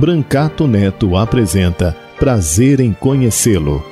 Brancato 0.00 0.66
Neto 0.66 1.14
apresenta 1.14 1.94
Prazer 2.18 2.80
em 2.80 2.90
Conhecê-lo. 2.90 3.84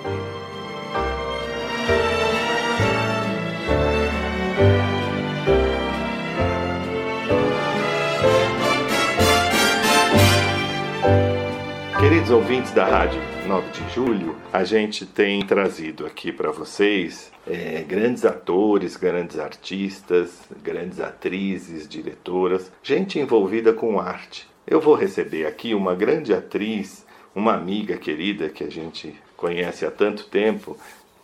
Queridos 12.01 12.31
ouvintes 12.31 12.73
da 12.73 12.87
Rádio 12.87 13.21
9 13.47 13.71
de 13.71 13.95
Julho, 13.95 14.35
a 14.51 14.65
gente 14.65 15.05
tem 15.05 15.45
trazido 15.45 16.07
aqui 16.07 16.33
para 16.33 16.51
vocês 16.51 17.31
é, 17.47 17.85
grandes 17.87 18.25
atores, 18.25 18.97
grandes 18.97 19.39
artistas, 19.39 20.41
grandes 20.63 21.01
atrizes, 21.01 21.87
diretoras, 21.87 22.73
gente 22.83 23.19
envolvida 23.19 23.75
com 23.75 24.01
arte. 24.01 24.48
Eu 24.71 24.83
vou 24.83 24.95
receber 24.95 25.47
aqui 25.47 25.75
uma 25.75 25.95
grande 25.95 26.35
atriz, 26.35 27.07
uma 27.35 27.55
amiga 27.55 27.97
querida 27.97 28.51
que 28.51 28.63
a 28.63 28.71
gente 28.71 29.19
conhece 29.35 29.87
há 29.87 29.91
tanto 29.91 30.27
tempo, 30.27 30.77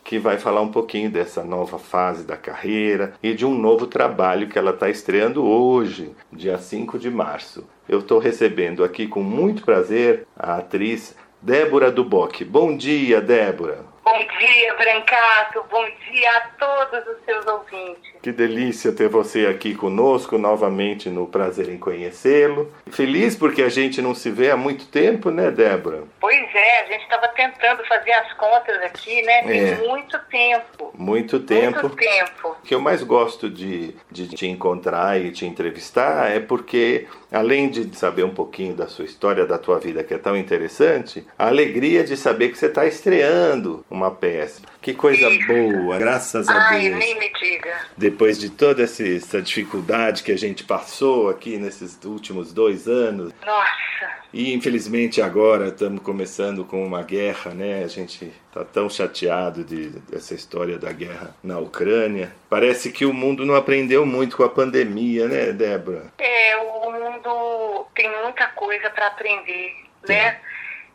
que 0.03 0.19
vai 0.19 0.39
falar 0.39 0.63
um 0.63 0.73
pouquinho 0.73 1.11
dessa 1.11 1.45
nova 1.45 1.79
fase 1.79 2.25
da 2.25 2.39
carreira 2.39 3.13
e 3.23 3.35
de 3.35 3.45
um 3.45 3.55
novo 3.55 3.87
trabalho 3.87 4.49
que 4.49 4.59
ela 4.59 4.71
está 4.71 4.89
estreando 4.89 5.45
hoje, 5.45 6.17
dia 6.33 6.57
5 6.57 6.99
de 6.99 7.11
março. 7.11 7.69
Eu 7.87 7.99
estou 7.99 8.19
recebendo 8.19 8.83
aqui 8.83 9.07
com 9.07 9.23
muito 9.23 9.63
prazer 9.63 10.27
a 10.35 10.57
atriz 10.57 11.15
Débora 11.43 11.93
Duboc. 11.93 12.43
Bom 12.45 12.75
dia, 12.75 13.21
Débora. 13.21 13.85
Bom 14.03 14.19
dia, 14.39 14.75
Brancato. 14.75 15.63
Bom 15.71 15.85
dia 16.11 16.31
a 16.31 16.41
todos 16.59 17.07
os 17.09 17.23
seus 17.27 17.47
ouvintes. 17.47 18.14
Que 18.25 18.33
delícia 18.33 18.91
ter 18.91 19.07
você 19.07 19.45
aqui 19.45 19.75
conosco 19.75 20.39
novamente 20.39 21.11
no 21.11 21.27
Prazer 21.27 21.69
em 21.69 21.77
Conhecê-lo. 21.77 22.73
Feliz 22.91 23.37
porque 23.37 23.61
a 23.61 23.69
gente 23.69 24.01
não 24.01 24.15
se 24.15 24.31
vê 24.31 24.51
há 24.51 24.57
muito 24.57 24.87
tempo, 24.87 25.31
né, 25.31 25.51
Débora? 25.51 26.05
Pois 26.19 26.55
é, 26.55 26.81
a 26.81 26.87
gente 26.87 27.03
estava 27.03 27.29
tentando 27.29 27.85
fazer 27.87 28.13
as 28.13 28.33
contas 28.33 28.83
aqui, 28.83 29.21
né? 29.21 29.43
Tem 29.43 29.61
é. 29.61 29.75
muito 29.87 30.19
tempo. 30.31 30.91
Muito 30.95 31.39
tempo. 31.39 31.83
Muito 31.83 31.97
tempo. 31.97 32.57
O 32.63 32.67
que 32.67 32.75
eu 32.75 32.81
mais 32.81 33.03
gosto 33.03 33.51
de, 33.51 33.95
de 34.11 34.29
te 34.29 34.47
encontrar 34.47 35.21
e 35.21 35.31
te 35.31 35.45
entrevistar 35.45 36.31
é 36.31 36.41
porque, 36.41 37.07
além 37.31 37.69
de 37.69 37.95
saber 37.95 38.25
um 38.25 38.33
pouquinho 38.33 38.73
da 38.73 38.87
sua 38.87 39.05
história, 39.05 39.45
da 39.45 39.59
tua 39.59 39.79
vida, 39.79 40.03
que 40.03 40.15
é 40.15 40.19
tão 40.19 40.35
interessante, 40.35 41.27
a 41.39 41.49
alegria 41.49 42.03
de 42.03 42.17
saber 42.17 42.49
que 42.49 42.57
você 42.57 42.69
está 42.69 42.87
estreando 42.87 43.85
uma 43.91 44.11
peça. 44.11 44.63
Que 44.85 44.93
coisa 44.93 45.31
boa, 45.47 45.97
graças 45.97 46.47
a 46.47 46.69
Ai, 46.69 46.91
Deus. 46.91 46.99
nem 46.99 47.19
me 47.19 47.31
diga. 47.41 47.75
Depois 47.97 48.39
de 48.39 48.51
toda 48.51 48.83
essa 48.83 49.41
dificuldade 49.41 50.23
que 50.23 50.31
a 50.31 50.37
gente 50.37 50.63
passou 50.63 51.31
aqui 51.31 51.57
nesses 51.57 51.99
últimos 52.05 52.53
dois 52.53 52.87
anos. 52.87 53.33
Nossa. 53.47 54.13
E 54.31 54.53
infelizmente 54.53 55.23
agora 55.23 55.69
estamos 55.69 56.03
começando 56.03 56.67
com 56.67 56.85
uma 56.87 57.03
guerra, 57.03 57.55
né? 57.55 57.83
A 57.83 57.89
gente 57.89 58.31
está 58.47 58.63
tão 58.63 58.91
chateado 58.91 59.65
de, 59.65 59.89
dessa 60.01 60.35
história 60.35 60.79
da 60.79 60.93
guerra 60.93 61.35
na 61.43 61.59
Ucrânia. 61.59 62.35
Parece 62.51 62.93
que 62.93 63.07
o 63.07 63.13
mundo 63.15 63.47
não 63.47 63.55
aprendeu 63.55 64.05
muito 64.05 64.37
com 64.37 64.43
a 64.45 64.51
pandemia, 64.51 65.27
né, 65.27 65.51
Débora? 65.51 66.13
É, 66.19 66.59
o 66.59 66.93
mundo 66.93 67.87
tem 67.95 68.15
muita 68.23 68.49
coisa 68.49 68.91
para 68.91 69.07
aprender, 69.07 69.77
né? 70.07 70.39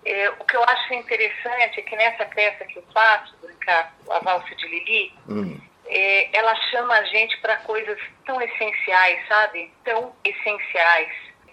É, 0.05 0.29
o 0.29 0.45
que 0.45 0.55
eu 0.55 0.63
acho 0.63 0.93
interessante 0.93 1.79
é 1.79 1.83
que 1.83 1.95
nessa 1.95 2.25
peça 2.25 2.65
que 2.65 2.77
eu 2.77 2.83
faço, 2.93 3.35
a 4.09 4.19
Valsa 4.19 4.55
de 4.55 4.67
Lili, 4.67 5.13
hum. 5.27 5.59
é, 5.87 6.37
ela 6.37 6.55
chama 6.71 6.93
a 6.95 7.03
gente 7.03 7.37
para 7.39 7.57
coisas 7.57 7.99
tão 8.25 8.41
essenciais, 8.41 9.27
sabe? 9.27 9.71
Tão 9.83 10.15
essenciais, 10.23 11.11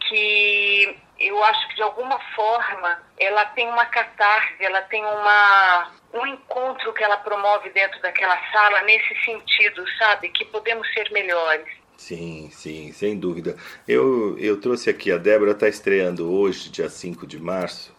que 0.08 0.96
eu 1.18 1.42
acho 1.44 1.68
que 1.68 1.76
de 1.76 1.82
alguma 1.82 2.18
forma 2.34 3.02
ela 3.18 3.44
tem 3.46 3.68
uma 3.68 3.86
catarse, 3.86 4.54
ela 4.60 4.82
tem 4.82 5.04
uma, 5.04 5.92
um 6.14 6.26
encontro 6.26 6.92
que 6.92 7.02
ela 7.02 7.16
promove 7.18 7.70
dentro 7.70 8.00
daquela 8.02 8.38
sala 8.52 8.82
nesse 8.82 9.14
sentido, 9.24 9.84
sabe? 9.98 10.28
Que 10.30 10.44
podemos 10.44 10.90
ser 10.92 11.10
melhores. 11.10 11.66
Sim, 11.96 12.50
sim, 12.52 12.92
sem 12.92 13.18
dúvida. 13.18 13.56
Eu, 13.88 14.38
eu 14.38 14.60
trouxe 14.60 14.90
aqui, 14.90 15.10
a 15.10 15.16
Débora 15.16 15.52
está 15.52 15.66
estreando 15.66 16.30
hoje, 16.30 16.68
dia 16.68 16.90
5 16.90 17.26
de 17.26 17.38
março, 17.38 17.95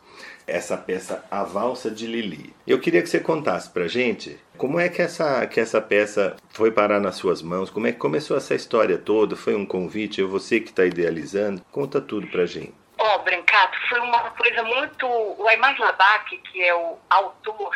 essa 0.47 0.77
peça 0.77 1.23
A 1.29 1.43
Valsa 1.43 1.91
de 1.91 2.07
Lili. 2.07 2.55
Eu 2.65 2.79
queria 2.79 3.03
que 3.03 3.09
você 3.09 3.19
contasse 3.19 3.69
pra 3.69 3.87
gente 3.87 4.39
como 4.57 4.79
é 4.79 4.89
que 4.89 5.01
essa, 5.01 5.45
que 5.45 5.59
essa 5.59 5.81
peça 5.81 6.35
foi 6.49 6.71
parar 6.71 6.99
nas 6.99 7.15
suas 7.17 7.41
mãos, 7.41 7.69
como 7.69 7.85
é 7.85 7.91
que 7.91 7.99
começou 7.99 8.37
essa 8.37 8.55
história 8.55 8.97
toda, 8.97 9.35
foi 9.35 9.53
um 9.53 9.65
convite, 9.65 10.21
é 10.21 10.23
você 10.23 10.59
que 10.59 10.69
está 10.69 10.85
idealizando, 10.85 11.61
conta 11.71 12.01
tudo 12.01 12.25
pra 12.27 12.45
gente. 12.45 12.73
Ó, 12.97 13.15
oh, 13.15 13.19
Brancato, 13.19 13.77
foi 13.89 13.99
uma 13.99 14.31
coisa 14.31 14.63
muito... 14.63 15.05
O 15.05 15.47
Aymar 15.47 15.79
Labak, 15.79 16.35
que 16.51 16.63
é 16.63 16.73
o 16.73 16.97
autor 17.09 17.69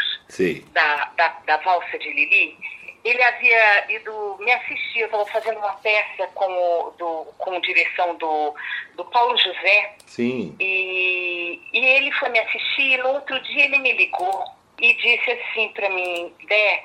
da, 0.73 1.11
da, 1.15 1.37
da 1.45 1.57
Valsa 1.57 1.99
de 1.99 2.11
Lili, 2.11 2.57
ele 3.03 3.21
havia 3.23 3.91
ido 3.91 4.37
me 4.39 4.51
assistir, 4.51 4.99
eu 4.99 5.05
estava 5.05 5.25
fazendo 5.27 5.57
uma 5.57 5.73
peça 5.73 6.27
com, 6.33 6.93
do, 6.97 7.25
com 7.37 7.59
direção 7.61 8.15
do, 8.15 8.53
do 8.95 9.05
Paulo 9.05 9.37
José. 9.37 9.95
Sim. 10.05 10.55
E, 10.59 11.61
e 11.73 11.79
ele 11.79 12.11
foi 12.13 12.29
me 12.29 12.39
assistir 12.39 12.93
e 12.93 12.97
no 12.97 13.09
outro 13.09 13.39
dia 13.41 13.65
ele 13.65 13.79
me 13.79 13.93
ligou 13.93 14.43
e 14.79 14.93
disse 14.95 15.31
assim 15.31 15.69
para 15.69 15.89
mim, 15.89 16.33
Dé, 16.47 16.83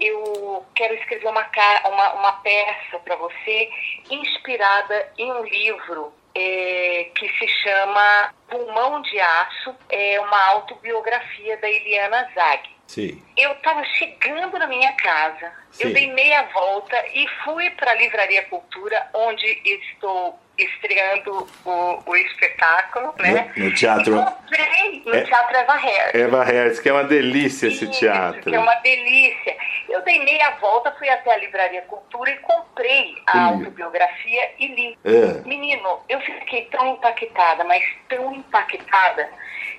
eu 0.00 0.64
quero 0.74 0.94
escrever 0.94 1.28
uma, 1.28 1.46
uma, 1.84 2.12
uma 2.14 2.32
peça 2.34 2.98
para 3.00 3.16
você 3.16 3.70
inspirada 4.10 5.12
em 5.18 5.30
um 5.32 5.42
livro 5.44 6.12
é, 6.34 7.10
que 7.14 7.28
se 7.36 7.48
chama 7.48 8.34
Pulmão 8.48 9.02
de 9.02 9.18
Aço, 9.18 9.74
é 9.88 10.20
uma 10.20 10.44
autobiografia 10.50 11.56
da 11.56 11.68
Eliana 11.68 12.30
Zag. 12.34 12.77
Sim. 12.88 13.22
Eu 13.36 13.52
estava 13.52 13.84
chegando 13.84 14.58
na 14.58 14.66
minha 14.66 14.90
casa, 14.94 15.52
Sim. 15.70 15.84
eu 15.84 15.92
dei 15.92 16.10
meia 16.10 16.42
volta 16.54 16.96
e 17.14 17.28
fui 17.44 17.68
para 17.70 17.90
a 17.90 17.94
Livraria 17.94 18.42
Cultura, 18.44 19.06
onde 19.12 19.46
estou 19.62 20.40
estreando 20.56 21.46
o, 21.66 22.02
o 22.04 22.16
espetáculo, 22.16 23.14
né? 23.18 23.52
No, 23.56 23.66
no 23.66 23.74
teatro. 23.74 24.16
E 24.16 24.24
comprei 24.24 25.02
no 25.04 25.14
é, 25.14 25.20
Teatro 25.22 25.56
Eva 25.56 25.76
Hertz. 25.76 26.14
Eva 26.14 26.44
Hertz, 26.44 26.80
que 26.80 26.88
é 26.88 26.92
uma 26.92 27.04
delícia 27.04 27.68
esse 27.68 27.86
teatro. 27.88 28.50
Que 28.50 28.56
é 28.56 28.58
uma 28.58 28.74
delícia. 28.76 29.56
Eu 29.88 30.02
dei 30.02 30.24
meia 30.24 30.50
volta, 30.52 30.90
fui 30.92 31.08
até 31.10 31.34
a 31.34 31.36
Livraria 31.36 31.82
Cultura 31.82 32.30
e 32.30 32.38
comprei 32.38 33.14
a 33.26 33.44
autobiografia 33.44 34.50
e 34.58 34.66
li. 34.66 34.98
É. 35.04 35.46
Menino, 35.46 36.00
eu 36.08 36.20
fiquei 36.22 36.64
tão 36.64 36.94
impactada, 36.94 37.64
mas 37.64 37.84
tão 38.08 38.34
impactada 38.34 39.28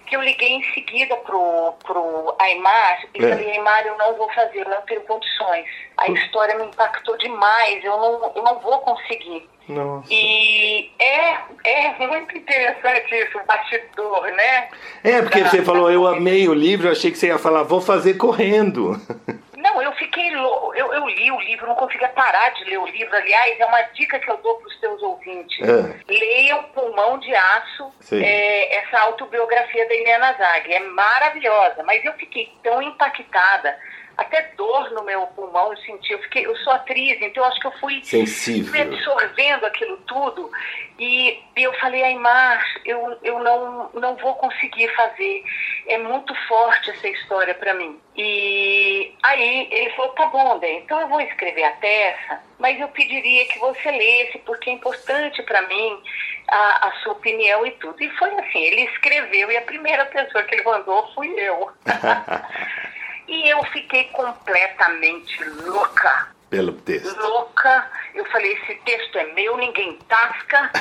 que 0.09 0.15
eu 0.15 0.21
liguei 0.21 0.53
em 0.53 0.63
seguida 0.73 1.15
pro, 1.17 1.73
pro 1.85 2.35
Aymar 2.39 3.05
e 3.13 3.23
é. 3.23 3.29
falei, 3.29 3.51
Aymar, 3.51 3.85
eu 3.85 3.97
não 3.97 4.17
vou 4.17 4.29
fazer, 4.33 4.61
eu 4.61 4.69
não 4.69 4.81
tenho 4.81 5.01
condições. 5.01 5.65
A 5.97 6.09
história 6.09 6.57
me 6.57 6.65
impactou 6.65 7.15
demais, 7.17 7.83
eu 7.83 7.95
não, 7.95 8.31
eu 8.35 8.43
não 8.43 8.59
vou 8.59 8.79
conseguir. 8.79 9.47
Nossa. 9.69 10.11
E 10.11 10.91
é, 10.97 11.37
é 11.63 12.07
muito 12.07 12.35
interessante 12.35 13.13
isso, 13.13 13.37
o 13.37 13.45
bastidor, 13.45 14.23
né? 14.31 14.69
É, 15.03 15.21
porque 15.21 15.43
da, 15.43 15.49
você 15.49 15.61
falou, 15.61 15.91
eu 15.91 16.07
amei 16.07 16.49
o 16.49 16.53
livro, 16.55 16.87
eu 16.87 16.91
achei 16.91 17.11
que 17.11 17.17
você 17.17 17.27
ia 17.27 17.37
falar, 17.37 17.61
vou 17.61 17.79
fazer 17.79 18.15
correndo. 18.15 18.99
Não, 19.59 19.81
eu 19.81 19.91
fiquei 19.93 20.33
eu, 20.33 20.73
eu 20.93 21.07
li 21.07 21.31
o 21.31 21.39
livro, 21.41 21.67
não 21.67 21.75
conseguia 21.75 22.07
parar 22.09 22.49
de 22.51 22.63
ler 22.63 22.77
o 22.77 22.87
livro. 22.87 23.15
Aliás, 23.15 23.59
é 23.59 23.65
uma 23.65 23.81
dica 23.93 24.17
que 24.17 24.29
eu 24.29 24.37
dou 24.37 24.55
para 24.55 24.67
os 24.67 24.79
seus 24.79 25.01
ouvintes. 25.01 25.59
É. 25.67 26.11
Leiam 26.11 26.63
Pulmão 26.73 27.19
de 27.19 27.33
Aço, 27.35 27.91
é, 28.13 28.77
essa 28.77 28.99
autobiografia 29.01 29.87
da 29.87 29.93
Helena 29.93 30.33
Zag. 30.33 30.73
É 30.73 30.79
maravilhosa, 30.79 31.83
mas 31.83 32.03
eu 32.05 32.13
fiquei 32.13 32.51
tão 32.63 32.81
impactada 32.81 33.77
até 34.19 34.41
dor 34.57 34.91
no 34.91 35.03
meu 35.03 35.25
pulmão 35.27 35.71
eu 35.71 35.77
senti. 35.77 36.13
Eu, 36.13 36.19
fiquei, 36.19 36.45
eu 36.45 36.55
sou 36.57 36.73
atriz, 36.73 37.17
então 37.21 37.43
eu 37.43 37.49
acho 37.49 37.59
que 37.59 37.67
eu 37.67 37.79
fui 37.79 38.03
Sensível. 38.03 38.81
absorvendo 38.81 39.65
aquilo 39.65 39.97
tudo. 40.07 40.51
E 40.99 41.39
eu 41.55 41.73
falei, 41.79 42.03
Aymar, 42.03 42.61
eu, 42.85 43.17
eu 43.23 43.39
não, 43.39 43.89
não 43.93 44.15
vou 44.17 44.35
conseguir 44.35 44.87
fazer. 44.95 45.43
É 45.87 45.97
muito 45.97 46.33
forte 46.47 46.91
essa 46.91 47.07
história 47.07 47.55
para 47.55 47.73
mim. 47.73 47.99
E 48.15 49.13
Aí 49.23 49.67
ele 49.71 49.89
falou, 49.91 50.11
tá 50.13 50.25
bom, 50.27 50.59
Dé, 50.59 50.71
então 50.73 50.99
eu 50.99 51.07
vou 51.07 51.21
escrever 51.21 51.63
a 51.63 51.71
peça, 51.71 52.41
mas 52.57 52.79
eu 52.79 52.87
pediria 52.89 53.45
que 53.45 53.59
você 53.59 53.91
lesse, 53.91 54.39
porque 54.39 54.69
é 54.69 54.73
importante 54.73 55.43
para 55.43 55.61
mim 55.63 56.01
a, 56.47 56.87
a, 56.87 56.91
sua 57.03 57.13
opinião 57.13 57.65
e 57.65 57.71
tudo. 57.71 58.01
E 58.01 58.09
foi 58.11 58.29
assim, 58.39 58.59
ele 58.59 58.81
escreveu 58.85 59.51
e 59.51 59.57
a 59.57 59.61
primeira 59.61 60.05
pessoa 60.05 60.43
que 60.43 60.55
ele 60.55 60.63
mandou 60.63 61.11
fui 61.13 61.27
eu. 61.37 61.71
e 63.29 63.49
eu 63.49 63.63
fiquei 63.65 64.05
completamente 64.05 65.43
louca 65.43 66.29
pelo 66.49 66.73
texto. 66.73 67.15
Louca. 67.21 67.91
Eu 68.15 68.25
falei, 68.25 68.53
esse 68.53 68.75
texto 68.83 69.17
é 69.19 69.25
meu, 69.33 69.55
ninguém 69.57 69.97
tasca. 70.07 70.71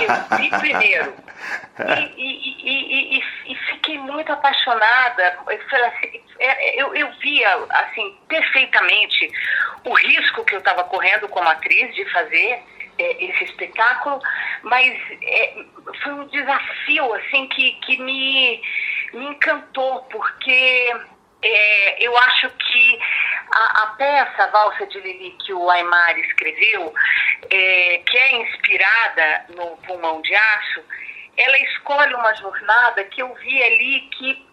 Eu 0.00 0.38
vi 0.38 0.48
primeiro. 0.58 1.14
E, 2.16 2.16
e, 2.16 3.18
e, 3.18 3.22
e, 3.46 3.54
fiquei 3.70 3.98
muito 3.98 4.32
apaixonada. 4.32 5.38
Eu, 5.46 5.86
assim, 5.86 6.22
é, 6.38 6.82
eu, 6.82 6.94
eu 6.94 7.12
via, 7.20 7.54
assim, 7.70 8.16
perfeitamente 8.26 9.30
o 9.84 9.92
risco 9.92 10.44
que 10.44 10.54
eu 10.54 10.60
estava 10.60 10.84
correndo 10.84 11.28
como 11.28 11.48
atriz 11.48 11.94
de 11.94 12.04
fazer 12.10 12.62
é, 12.98 13.24
esse 13.24 13.44
espetáculo, 13.44 14.20
mas 14.62 14.98
é, 15.22 15.64
foi 16.02 16.12
um 16.14 16.26
desafio, 16.28 17.14
assim, 17.14 17.46
que, 17.48 17.72
que 17.82 17.98
me, 18.02 18.62
me 19.12 19.26
encantou, 19.26 20.02
porque 20.10 20.96
é, 21.42 22.02
eu 22.04 22.16
acho 22.16 22.50
que 22.50 22.98
a, 23.50 23.82
a, 23.82 23.86
peça 23.96 24.44
a 24.44 24.46
Valsa 24.48 24.86
de 24.86 25.00
Lili 25.00 25.36
que 25.44 25.52
o 25.52 25.70
Aymar 25.70 26.18
escreveu, 26.18 26.92
é, 27.50 28.02
que 28.04 28.18
é 28.18 28.42
inspirada 28.42 29.46
no 29.50 29.76
Pulmão 29.78 30.20
de 30.20 30.34
Aço, 30.34 30.84
ela 31.36 31.58
escolhe 31.58 32.14
uma 32.14 32.34
jornada 32.34 33.04
que 33.04 33.22
eu 33.22 33.32
vi 33.36 33.62
ali 33.62 34.00
que, 34.18 34.46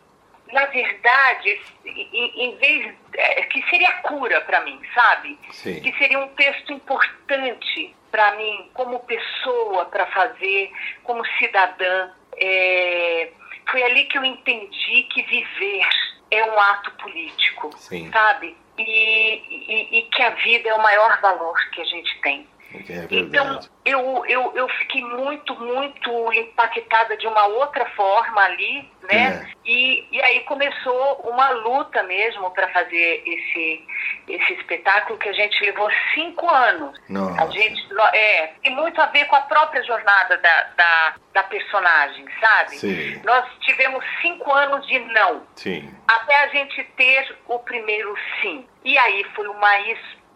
na 0.54 0.66
verdade, 0.68 1.62
em, 1.86 2.44
em 2.44 2.56
vez 2.58 2.96
é, 3.16 3.44
que 3.44 3.68
seria 3.70 3.92
cura 4.04 4.42
para 4.42 4.62
mim, 4.62 4.80
sabe? 4.94 5.40
Sim. 5.50 5.82
Que 5.82 5.92
seria 5.98 6.20
um 6.20 6.28
texto 6.36 6.72
importante 6.72 7.96
para 8.12 8.36
mim, 8.36 8.70
como 8.74 9.00
pessoa 9.00 9.86
para 9.86 10.06
fazer, 10.08 10.72
como 11.04 11.26
cidadã. 11.38 12.12
É, 12.38 13.32
foi 13.72 13.84
ali 13.84 14.06
que 14.06 14.18
eu 14.18 14.24
entendi 14.24 15.04
que 15.12 15.24
viver 15.24 15.88
é 16.32 16.44
um 16.46 16.60
ato 16.60 16.92
político, 16.92 17.72
Sim. 17.78 18.12
sabe? 18.12 18.56
E, 18.78 18.84
e, 18.84 20.00
e, 20.00 20.02
que 20.10 20.22
a 20.22 20.32
vida 20.32 20.70
é 20.70 20.74
o 20.74 20.82
maior 20.82 21.22
valor 21.22 21.58
que 21.72 21.82
a 21.82 21.86
gente 21.86 22.22
tem. 22.22 22.48
É 22.74 23.08
então, 23.10 23.60
eu, 23.86 24.26
eu, 24.28 24.52
eu 24.56 24.68
fiquei 24.68 25.02
muito, 25.02 25.56
muito 25.56 26.34
impactada 26.34 27.16
de 27.16 27.26
uma 27.28 27.46
outra 27.46 27.86
forma 27.92 28.42
ali, 28.42 28.90
né? 29.04 29.48
É. 29.48 29.56
E, 29.66 30.08
e 30.12 30.22
aí 30.22 30.42
começou 30.42 31.22
uma 31.24 31.50
luta 31.52 32.04
mesmo 32.04 32.52
para 32.52 32.68
fazer 32.70 33.24
esse, 33.26 33.84
esse 34.28 34.54
espetáculo 34.54 35.18
que 35.18 35.30
a 35.30 35.34
gente 35.34 35.64
levou 35.64 35.90
cinco 36.14 36.50
anos. 36.50 37.00
Nossa. 37.10 37.44
A 37.44 37.48
gente, 37.52 37.82
é, 38.14 38.48
tem 38.62 38.76
muito 38.76 39.00
a 39.02 39.06
ver 39.08 39.26
com 39.26 39.36
a 39.36 39.42
própria 39.42 39.84
jornada 39.84 40.38
da, 40.38 40.64
da, 40.76 41.16
da 41.34 41.44
personagem, 41.44 42.26
sabe? 42.40 42.76
Sim. 42.78 43.22
Nós 43.24 43.46
tivemos 43.62 44.04
cinco 44.22 44.52
anos 44.52 44.86
de 44.88 45.00
não. 45.00 45.44
Sim. 45.56 45.90
Até 46.08 46.44
a 46.44 46.48
gente 46.50 46.84
ter 46.98 47.38
o 47.48 47.60
primeiro 47.60 48.14
sim. 48.42 48.66
E 48.84 48.98
aí 48.98 49.24
foi 49.36 49.48
uma 49.48 49.80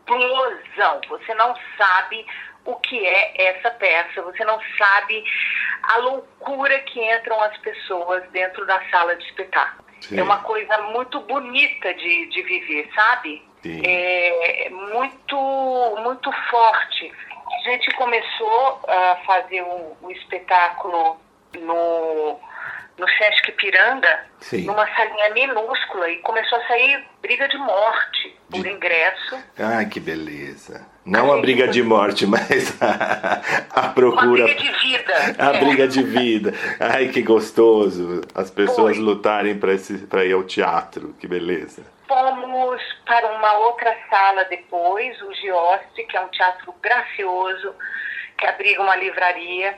explosão. 0.10 1.02
Você 1.10 1.34
não 1.36 1.54
sabe 1.78 2.26
o 2.66 2.76
que 2.76 3.06
é 3.06 3.48
essa 3.48 3.72
peça, 3.72 4.22
você 4.22 4.44
não 4.44 4.60
sabe 4.78 5.24
a 5.84 5.98
loucura 5.98 6.78
que 6.80 7.00
entram 7.00 7.42
as 7.42 7.58
pessoas 7.58 8.24
dentro 8.32 8.66
da 8.66 8.82
sala 8.90 9.16
de 9.16 9.24
espetáculo. 9.26 9.88
Sim. 10.02 10.20
É 10.20 10.24
uma 10.24 10.40
coisa 10.40 10.78
muito 10.94 11.20
bonita 11.22 11.94
de, 11.94 12.26
de 12.28 12.42
viver, 12.44 12.90
sabe? 12.94 13.44
Sim. 13.62 13.82
É 13.84 14.70
muito, 14.70 15.98
muito 16.02 16.32
forte. 16.50 17.12
A 17.52 17.70
gente 17.70 17.92
começou 17.96 18.82
a 18.88 19.18
fazer 19.26 19.62
o, 19.62 19.98
o 20.02 20.12
espetáculo 20.12 21.20
no 21.60 22.40
no 23.00 23.08
Sesc 23.08 23.52
Piranga, 23.54 24.26
Sim. 24.42 24.66
numa 24.66 24.86
salinha 24.96 25.30
minúscula, 25.34 26.10
e 26.10 26.18
começou 26.18 26.60
a 26.60 26.68
sair 26.68 27.04
briga 27.22 27.48
de 27.48 27.58
morte 27.58 28.38
por 28.52 28.62
de... 28.62 28.70
ingresso. 28.70 29.38
Ai, 29.58 29.86
que 29.86 30.00
beleza. 30.00 30.86
Não 31.06 31.32
a, 31.32 31.38
a 31.38 31.42
briga 31.42 31.68
de 31.68 31.82
morte, 31.82 32.26
mas 32.28 32.80
a, 32.82 33.42
a 33.70 33.90
procura. 33.90 34.44
A 34.44 34.48
briga 34.48 34.62
de 34.62 34.72
vida. 34.80 35.00
A 35.40 35.56
é. 35.56 35.60
briga 35.60 35.88
de 35.88 36.04
vida. 36.04 36.54
Ai, 36.80 37.08
que 37.08 37.22
gostoso. 37.22 38.22
As 38.36 38.52
pessoas 38.52 38.98
Foi. 38.98 39.06
lutarem 39.06 39.58
para 39.58 40.26
ir 40.26 40.34
ao 40.34 40.44
teatro. 40.44 41.16
Que 41.20 41.28
beleza. 41.28 41.84
Fomos 42.08 42.82
para 43.06 43.28
uma 43.38 43.54
outra 43.60 43.96
sala 44.10 44.44
depois, 44.46 45.20
o 45.22 45.34
Giostre, 45.34 46.06
que 46.06 46.18
é 46.18 46.22
um 46.22 46.28
teatro 46.30 46.74
gracioso, 46.82 47.74
que 48.38 48.46
abriga 48.48 48.82
uma 48.82 48.96
livraria 48.96 49.78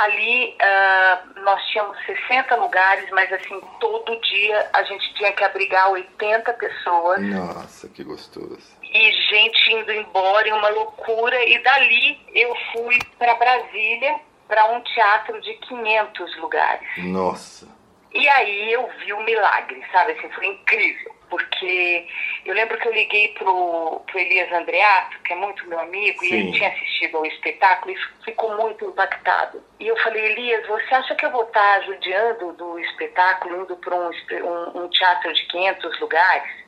Ali 0.00 0.56
uh, 0.56 1.40
nós 1.42 1.62
tínhamos 1.68 1.96
60 2.06 2.56
lugares, 2.56 3.10
mas 3.10 3.30
assim, 3.32 3.60
todo 3.78 4.18
dia 4.20 4.70
a 4.72 4.82
gente 4.84 5.14
tinha 5.14 5.30
que 5.32 5.44
abrigar 5.44 5.90
80 5.90 6.52
pessoas. 6.54 7.20
Nossa, 7.20 7.86
que 7.88 8.02
gostoso. 8.02 8.78
E 8.82 9.12
gente 9.12 9.72
indo 9.72 9.92
embora 9.92 10.48
em 10.48 10.52
uma 10.52 10.70
loucura. 10.70 11.44
E 11.44 11.62
dali 11.62 12.18
eu 12.34 12.54
fui 12.72 12.98
para 13.18 13.34
Brasília, 13.34 14.18
para 14.48 14.72
um 14.72 14.80
teatro 14.80 15.38
de 15.42 15.52
500 15.54 16.36
lugares. 16.38 16.88
Nossa. 16.96 17.68
E 18.14 18.26
aí 18.28 18.72
eu 18.72 18.88
vi 19.04 19.12
o 19.12 19.22
milagre, 19.22 19.84
sabe? 19.92 20.12
Assim, 20.12 20.30
foi 20.30 20.46
incrível 20.46 21.09
porque 21.30 22.06
eu 22.44 22.54
lembro 22.54 22.76
que 22.76 22.88
eu 22.88 22.92
liguei 22.92 23.28
pro, 23.28 24.02
pro 24.06 24.18
Elias 24.18 24.52
Andreato, 24.52 25.18
que 25.20 25.32
é 25.32 25.36
muito 25.36 25.66
meu 25.68 25.78
amigo, 25.78 26.20
Sim. 26.20 26.26
e 26.26 26.34
ele 26.34 26.52
tinha 26.52 26.68
assistido 26.68 27.16
ao 27.16 27.24
espetáculo 27.24 27.94
e 27.94 28.24
ficou 28.24 28.56
muito 28.56 28.84
impactado. 28.84 29.62
E 29.78 29.86
eu 29.86 29.96
falei, 29.98 30.32
Elias, 30.32 30.66
você 30.66 30.94
acha 30.94 31.14
que 31.14 31.24
eu 31.24 31.30
vou 31.30 31.44
estar 31.44 31.82
judiando 31.84 32.52
do 32.54 32.78
espetáculo, 32.80 33.62
indo 33.62 33.76
para 33.76 33.94
um, 33.94 34.10
um, 34.10 34.84
um, 34.84 34.88
teatro 34.88 35.32
de 35.32 35.46
500 35.46 36.00
lugares? 36.00 36.60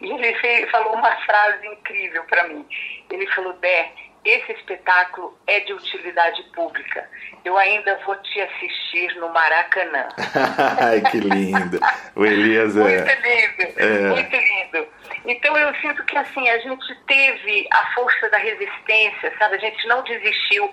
E 0.00 0.12
ele 0.12 0.66
falou 0.68 0.94
uma 0.94 1.16
frase 1.22 1.66
incrível 1.66 2.22
para 2.24 2.44
mim. 2.44 2.64
Ele 3.10 3.26
falou, 3.28 3.52
Bé, 3.54 3.90
esse 4.28 4.52
espetáculo 4.52 5.38
é 5.46 5.60
de 5.60 5.72
utilidade 5.72 6.42
pública. 6.54 7.08
Eu 7.44 7.56
ainda 7.56 7.98
vou 8.04 8.16
te 8.16 8.40
assistir 8.40 9.14
no 9.16 9.28
Maracanã. 9.32 10.08
Ai, 10.80 11.00
que 11.02 11.18
lindo. 11.18 11.78
O 12.14 12.24
Elias 12.24 12.76
é... 12.76 12.80
Muito 12.80 13.22
lindo, 13.22 13.80
é... 13.80 14.00
muito 14.10 14.36
lindo. 14.36 14.88
Então 15.26 15.56
eu 15.56 15.74
sinto 15.76 16.04
que 16.04 16.16
assim, 16.16 16.48
a 16.48 16.58
gente 16.58 16.94
teve 17.06 17.68
a 17.72 17.94
força 17.94 18.28
da 18.30 18.38
resistência, 18.38 19.32
sabe? 19.38 19.56
A 19.56 19.58
gente 19.58 19.86
não 19.86 20.02
desistiu. 20.02 20.70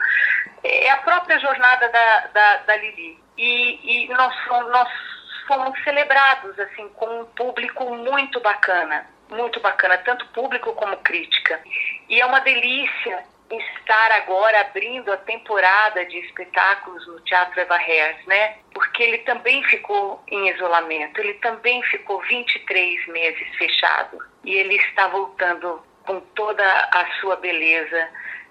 É 0.64 0.90
a 0.92 0.98
própria 0.98 1.40
jornada 1.40 1.90
da, 1.90 2.28
da, 2.34 2.58
da 2.58 2.78
Lili. 2.78 3.20
E, 3.38 4.06
e 4.06 4.08
nós, 4.10 4.36
fomos, 4.48 4.72
nós 4.72 4.90
fomos 5.48 5.84
celebrados 5.84 6.58
assim 6.60 6.88
com 6.90 7.22
um 7.22 7.26
público 7.26 7.96
muito 7.96 8.40
bacana 8.40 9.12
muito 9.30 9.60
bacana, 9.60 9.98
tanto 9.98 10.28
público 10.28 10.74
como 10.74 10.96
crítica. 10.98 11.60
E 12.08 12.22
é 12.22 12.26
uma 12.26 12.40
delícia 12.42 13.24
estar 13.58 14.12
agora 14.12 14.62
abrindo 14.62 15.12
a 15.12 15.18
temporada 15.18 16.06
de 16.06 16.18
espetáculos 16.20 17.06
no 17.08 17.20
Teatro 17.22 17.60
Eva 17.60 17.78
Hers, 17.82 18.26
né? 18.26 18.56
Porque 18.74 19.04
ele 19.04 19.20
também 19.20 19.64
ficou 19.64 20.22
em 20.28 20.50
isolamento, 20.50 21.20
ele 21.20 21.34
também 21.36 21.82
ficou 21.84 22.22
23 22.22 23.08
meses 23.08 23.56
fechado 23.58 24.20
e 24.44 24.54
ele 24.54 24.76
está 24.76 25.08
voltando 25.08 25.82
com 26.06 26.20
toda 26.36 26.64
a 26.64 27.06
sua 27.20 27.36
beleza 27.38 28.10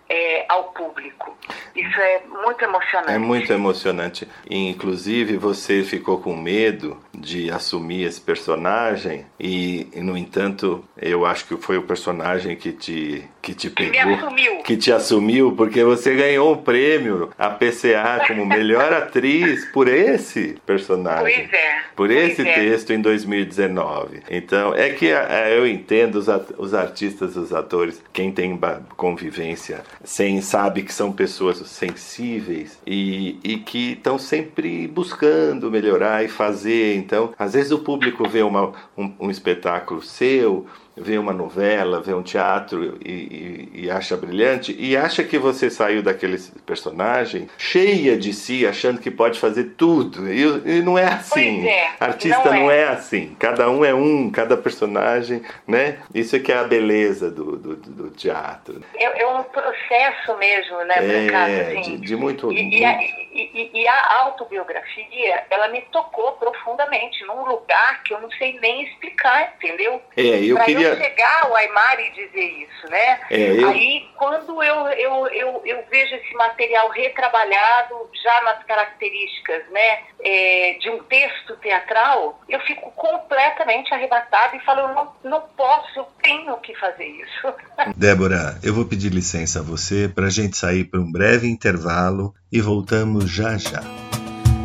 é, 0.09 0.45
ao 0.49 0.65
público. 0.73 1.37
Isso 1.75 2.01
é 2.01 2.23
muito 2.27 2.63
emocionante. 2.63 3.13
É 3.13 3.19
muito 3.19 3.53
emocionante. 3.53 4.29
Inclusive, 4.51 5.37
você 5.37 5.83
ficou 5.83 6.21
com 6.21 6.37
medo 6.37 6.99
de 7.23 7.51
assumir 7.51 8.05
esse 8.05 8.21
personagem 8.21 9.25
e, 9.39 9.87
no 9.97 10.17
entanto, 10.17 10.85
eu 11.01 11.25
acho 11.25 11.47
que 11.47 11.57
foi 11.57 11.79
o 11.79 11.83
personagem 11.83 12.57
que 12.57 12.73
te 12.73 13.25
que 13.43 13.55
te 13.55 13.69
pegou, 13.69 13.93
que, 13.93 14.07
me 14.07 14.15
assumiu. 14.15 14.63
que 14.63 14.77
te 14.77 14.93
assumiu, 14.93 15.53
porque 15.53 15.83
você 15.83 16.15
ganhou 16.15 16.53
um 16.53 16.59
prêmio 16.59 17.31
a 17.37 17.51
PCA 17.51 18.25
como 18.29 18.47
melhor 18.47 18.93
atriz 18.95 19.65
por 19.73 19.89
esse 19.89 20.57
personagem. 20.65 21.49
Pois 21.49 21.53
é. 21.53 21.83
Por 21.97 22.09
pois 22.09 22.31
esse 22.31 22.43
é. 22.43 22.55
texto 22.55 22.93
em 22.93 23.01
2019. 23.01 24.23
Então, 24.31 24.73
é 24.75 24.91
que 24.91 25.09
é, 25.09 25.59
eu 25.59 25.67
entendo 25.67 26.17
os, 26.17 26.29
os 26.57 26.73
artistas, 26.73 27.35
os 27.37 27.53
atores, 27.53 28.01
quem 28.13 28.31
tem 28.31 28.59
convivência 28.97 29.83
sem 30.05 30.41
sabe 30.41 30.83
que 30.83 30.95
são 30.95 31.11
pessoas 31.11 31.59
sensíveis 31.67 32.79
e, 32.87 33.41
e 33.43 33.57
que 33.59 33.93
estão 33.93 34.19
sempre 34.19 34.87
buscando 34.87 35.71
melhorar 35.71 36.25
e 36.25 36.29
fazer. 36.29 36.95
Então, 37.13 37.35
às 37.39 37.53
vezes 37.53 37.71
o 37.71 37.81
público 37.81 38.27
vê 38.27 38.43
uma, 38.43 38.73
um, 38.97 39.13
um 39.21 39.31
espetáculo 39.31 40.01
seu 40.01 40.67
vê 40.97 41.17
uma 41.19 41.33
novela, 41.33 42.01
vê 42.01 42.13
um 42.13 42.23
teatro 42.23 42.99
e, 43.05 43.11
e, 43.11 43.71
e 43.85 43.91
acha 43.91 44.17
brilhante 44.17 44.77
e 44.79 44.97
acha 44.97 45.25
que 45.25 45.39
você 45.39 45.71
saiu 45.71 46.03
daquele 46.03 46.39
personagem 46.67 47.49
cheia 47.57 48.17
de 48.17 48.33
si, 48.33 48.67
achando 48.67 49.01
que 49.01 49.11
pode 49.11 49.39
fazer 49.41 49.75
tudo. 49.77 50.31
E, 50.31 50.43
e 50.79 50.83
não 50.83 50.99
é 50.99 51.07
assim. 51.07 51.67
É, 51.67 51.93
Artista 51.99 52.45
não 52.45 52.55
é. 52.55 52.61
não 52.61 52.71
é. 52.71 52.85
assim. 52.89 53.35
Cada 53.39 53.71
um 53.71 53.85
é 53.85 53.95
um, 53.95 54.31
cada 54.31 54.57
personagem, 54.57 55.43
né? 55.67 55.99
Isso 56.15 56.37
é 56.37 56.39
que 56.39 56.53
é 56.53 56.59
a 56.59 56.65
beleza 56.65 57.31
do, 57.31 57.57
do, 57.57 57.77
do 57.77 58.11
teatro. 58.11 58.83
É, 58.95 59.23
é, 59.23 59.27
um 59.27 59.43
processo 59.45 60.37
mesmo, 60.39 60.79
né, 60.85 61.29
é, 61.29 61.79
assim. 61.79 61.97
de, 61.97 61.99
de, 61.99 62.17
muito. 62.17 62.53
E, 62.53 62.85
e, 63.33 63.41
a, 63.43 63.61
e, 63.61 63.71
e, 63.75 63.89
a, 63.89 64.21
autobiografia, 64.21 65.45
ela 65.51 65.69
me 65.69 65.81
tocou 65.83 66.33
profundamente 66.33 67.25
num 67.25 67.45
lugar 67.45 68.03
que 68.03 68.13
eu 68.13 68.21
não 68.21 68.31
sei 68.33 68.59
nem 68.61 68.85
explicar, 68.85 69.55
entendeu? 69.57 70.01
É, 70.17 70.45
eu 70.45 70.57
pra 70.57 70.65
queria. 70.67 70.89
Eu 70.89 70.97
chegar 70.97 71.45
ao 71.45 71.57
Aymar 71.57 71.99
e 72.01 72.11
dizer 72.11 72.45
isso, 72.45 72.91
né? 72.91 73.21
É, 73.31 73.63
eu... 73.63 73.69
Aí, 73.69 74.09
quando 74.17 74.63
eu, 74.63 74.89
eu, 74.89 75.27
eu, 75.29 75.63
eu 75.65 75.85
vejo 75.91 76.15
esse 76.15 76.35
material 76.35 76.89
retrabalhado 76.91 78.11
já 78.23 78.43
nas 78.43 78.63
características, 78.65 79.63
né, 79.71 80.01
é, 80.21 80.77
de 80.81 80.91
um 80.91 81.03
texto 81.05 81.57
teatral, 81.57 82.41
eu 82.49 82.61
fico 82.61 82.91
completamente 82.93 83.93
arrebatada 83.93 84.57
e 84.57 84.61
falo, 84.61 84.81
eu 84.81 84.89
não, 84.89 85.13
não 85.25 85.41
posso, 85.57 86.01
eu 86.01 86.07
tenho 86.23 86.57
que 86.59 86.75
fazer 86.75 87.07
isso. 87.07 87.55
Débora, 87.97 88.59
eu 88.63 88.75
vou 88.75 88.85
pedir 88.85 89.11
licença 89.11 89.61
a 89.61 89.63
você 89.63 90.09
para 90.09 90.27
a 90.27 90.31
gente 90.31 90.57
sair 90.57 90.85
para 90.85 91.01
um 91.01 91.11
breve 91.11 91.49
intervalo 91.49 92.35
e 92.53 92.61
voltamos 92.61 93.31
já 93.31 93.57
já. 93.57 93.83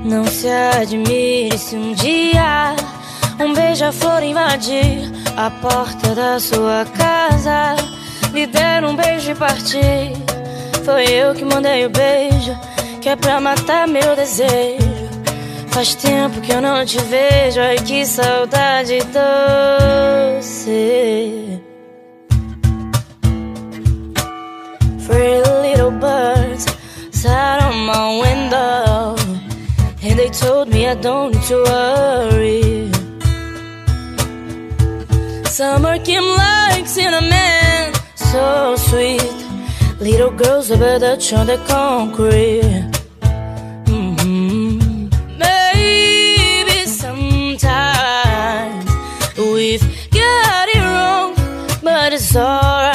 Não 0.03 0.25
se 0.25 0.47
admire 0.47 1.57
se 1.57 1.75
um 1.75 1.93
dia 1.93 2.75
um 3.39 3.53
beija-flor 3.53 4.21
invadir 4.23 5.11
a 5.37 5.49
porta 5.49 6.13
da 6.13 6.39
sua 6.39 6.85
casa, 6.97 7.75
lhe 8.33 8.45
der 8.47 8.83
um 8.83 8.95
beijo 8.95 9.31
e 9.31 9.35
partir. 9.35 10.11
Foi 10.83 11.05
eu 11.05 11.33
que 11.33 11.45
mandei 11.45 11.85
o 11.85 11.89
beijo, 11.89 12.57
que 13.01 13.09
é 13.09 13.15
pra 13.15 13.39
matar 13.39 13.87
meu 13.87 14.15
desejo. 14.15 15.07
Faz 15.69 15.93
tempo 15.95 16.41
que 16.41 16.51
eu 16.51 16.61
não 16.61 16.83
te 16.83 16.97
vejo, 16.99 17.61
ai 17.61 17.77
que 17.77 18.05
saudade 18.05 18.99
doce. 20.33 20.51
Pretty 25.05 25.49
little 25.61 25.91
birds 25.91 26.76
sat 27.27 27.59
on 27.67 27.75
my 27.93 28.05
window, 28.25 29.15
and 30.05 30.13
they 30.19 30.29
told 30.43 30.65
me 30.73 30.81
I 30.93 30.95
don't 31.07 31.29
need 31.33 31.45
to 31.51 31.57
worry. 31.69 32.65
Summer 35.57 35.95
came 36.07 36.27
like 36.43 36.85
cinnamon, 36.95 37.81
so 38.31 38.43
sweet. 38.87 39.37
Little 40.07 40.33
girls 40.41 40.67
over 40.75 40.95
the 41.03 41.13
on 41.39 41.45
the 41.51 41.59
concrete. 41.73 42.83
Mm 43.95 44.09
-hmm. 44.17 44.69
Maybe 45.43 46.77
sometimes 47.03 48.85
we've 49.53 49.87
got 50.19 50.65
it 50.75 50.83
wrong, 50.91 51.29
but 51.87 52.09
it's 52.17 52.35
alright. 52.35 52.86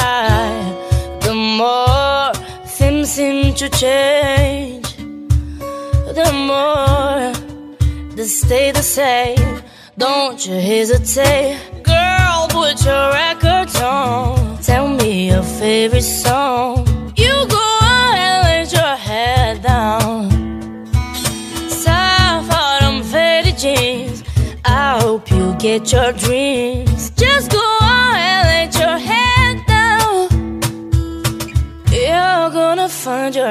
Seem 3.55 3.69
to 3.69 3.77
change, 3.77 4.95
the 4.97 6.31
more 6.47 7.33
they 8.15 8.25
stay 8.25 8.71
the 8.71 8.81
same. 8.81 9.61
Don't 9.97 10.45
you 10.45 10.55
hesitate, 10.55 11.59
girl. 11.83 12.47
Put 12.49 12.83
your 12.85 13.11
records 13.11 13.79
on. 13.81 14.57
Tell 14.61 14.87
me 14.87 15.29
your 15.29 15.43
favorite 15.43 16.01
song. 16.01 16.85
You 17.15 17.33
go 17.47 17.79
and 17.83 18.43
let 18.47 18.71
your 18.71 18.95
head 18.95 19.61
down. 19.61 20.31
Soft 21.69 22.51
autumn 22.51 23.03
faded 23.03 23.57
jeans. 23.57 24.23
I 24.65 24.99
hope 25.01 25.29
you 25.29 25.55
get 25.55 25.91
your 25.91 26.11
dreams. 26.13 26.92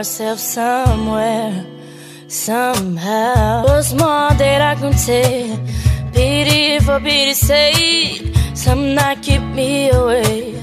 Yourself 0.02 0.40
somewhere, 0.40 1.64
somehow. 2.26 3.62
What's 3.62 3.92
more 3.92 4.34
that 4.42 4.60
I 4.60 4.74
can 4.74 4.94
take? 4.94 5.60
Pity 6.12 6.80
for 6.80 6.98
pity's 6.98 7.38
sake, 7.38 8.34
some 8.52 8.96
night 8.96 9.22
keep 9.22 9.42
me 9.42 9.90
away. 9.90 10.56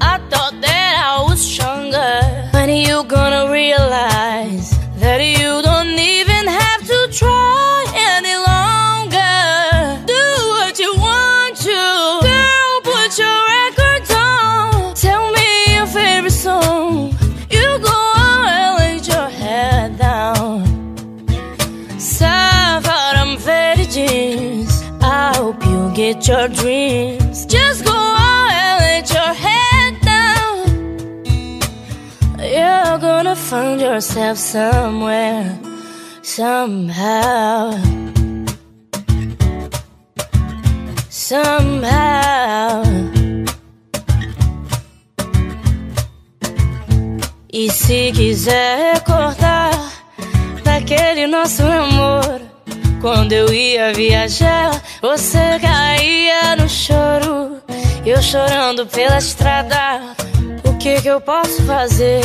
I 0.00 0.16
thought 0.30 0.54
that 0.62 0.92
I 1.06 1.22
was 1.28 1.38
stronger. 1.38 2.48
When 2.54 2.70
are 2.70 2.84
you 2.88 3.04
gonna 3.04 3.52
realize 3.52 4.70
that 5.02 5.20
you 5.20 5.60
don't 5.60 5.98
even 6.16 6.44
have 6.46 6.82
to 6.92 6.98
try 7.12 7.84
your 26.28 26.46
dreams. 26.48 27.46
Just 27.46 27.84
go 27.86 27.92
on 27.94 28.50
and 28.50 28.80
let 28.84 29.10
your 29.16 29.32
head 29.44 29.92
down. 30.02 30.56
You're 32.38 32.98
gonna 32.98 33.34
find 33.34 33.80
yourself 33.80 34.36
somewhere, 34.36 35.58
somehow. 36.22 37.72
Somehow. 41.08 42.82
E 47.50 47.70
se 47.70 48.12
quiser 48.12 48.94
recordar 48.94 49.72
daquele 50.62 51.26
nosso 51.26 51.62
amor 51.62 52.57
quando 53.00 53.32
eu 53.32 53.52
ia 53.52 53.92
viajar, 53.92 54.70
você 55.00 55.58
caía 55.60 56.56
no 56.56 56.68
choro. 56.68 57.60
Eu 58.04 58.20
chorando 58.22 58.86
pela 58.86 59.18
estrada. 59.18 60.00
O 60.64 60.74
que 60.78 61.00
que 61.00 61.08
eu 61.08 61.20
posso 61.20 61.62
fazer? 61.64 62.24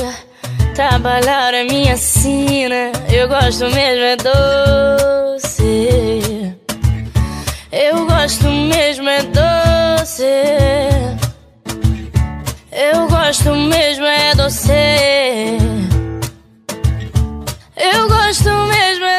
Trabalhar 0.76 1.54
é 1.54 1.64
minha 1.64 1.96
sina. 1.98 2.92
Eu 3.12 3.28
gosto 3.28 3.66
mesmo 3.70 4.04
é 4.04 4.16
doce. 4.16 5.44
Eu 7.72 8.06
gosto 8.06 8.48
mesmo 8.50 9.10
é 9.10 9.24
doce. 9.24 10.24
Eu 12.72 13.08
gosto 13.08 13.56
mesmo 13.56 14.06
é 14.06 14.36
doce. 14.36 14.72
Eu 17.76 18.08
gosto 18.08 18.50
mesmo 18.50 19.06
é 19.06 19.13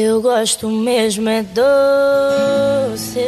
Eu 0.00 0.22
gosto 0.22 0.70
mesmo 0.70 1.28
é 1.28 1.42
doce. 1.42 3.18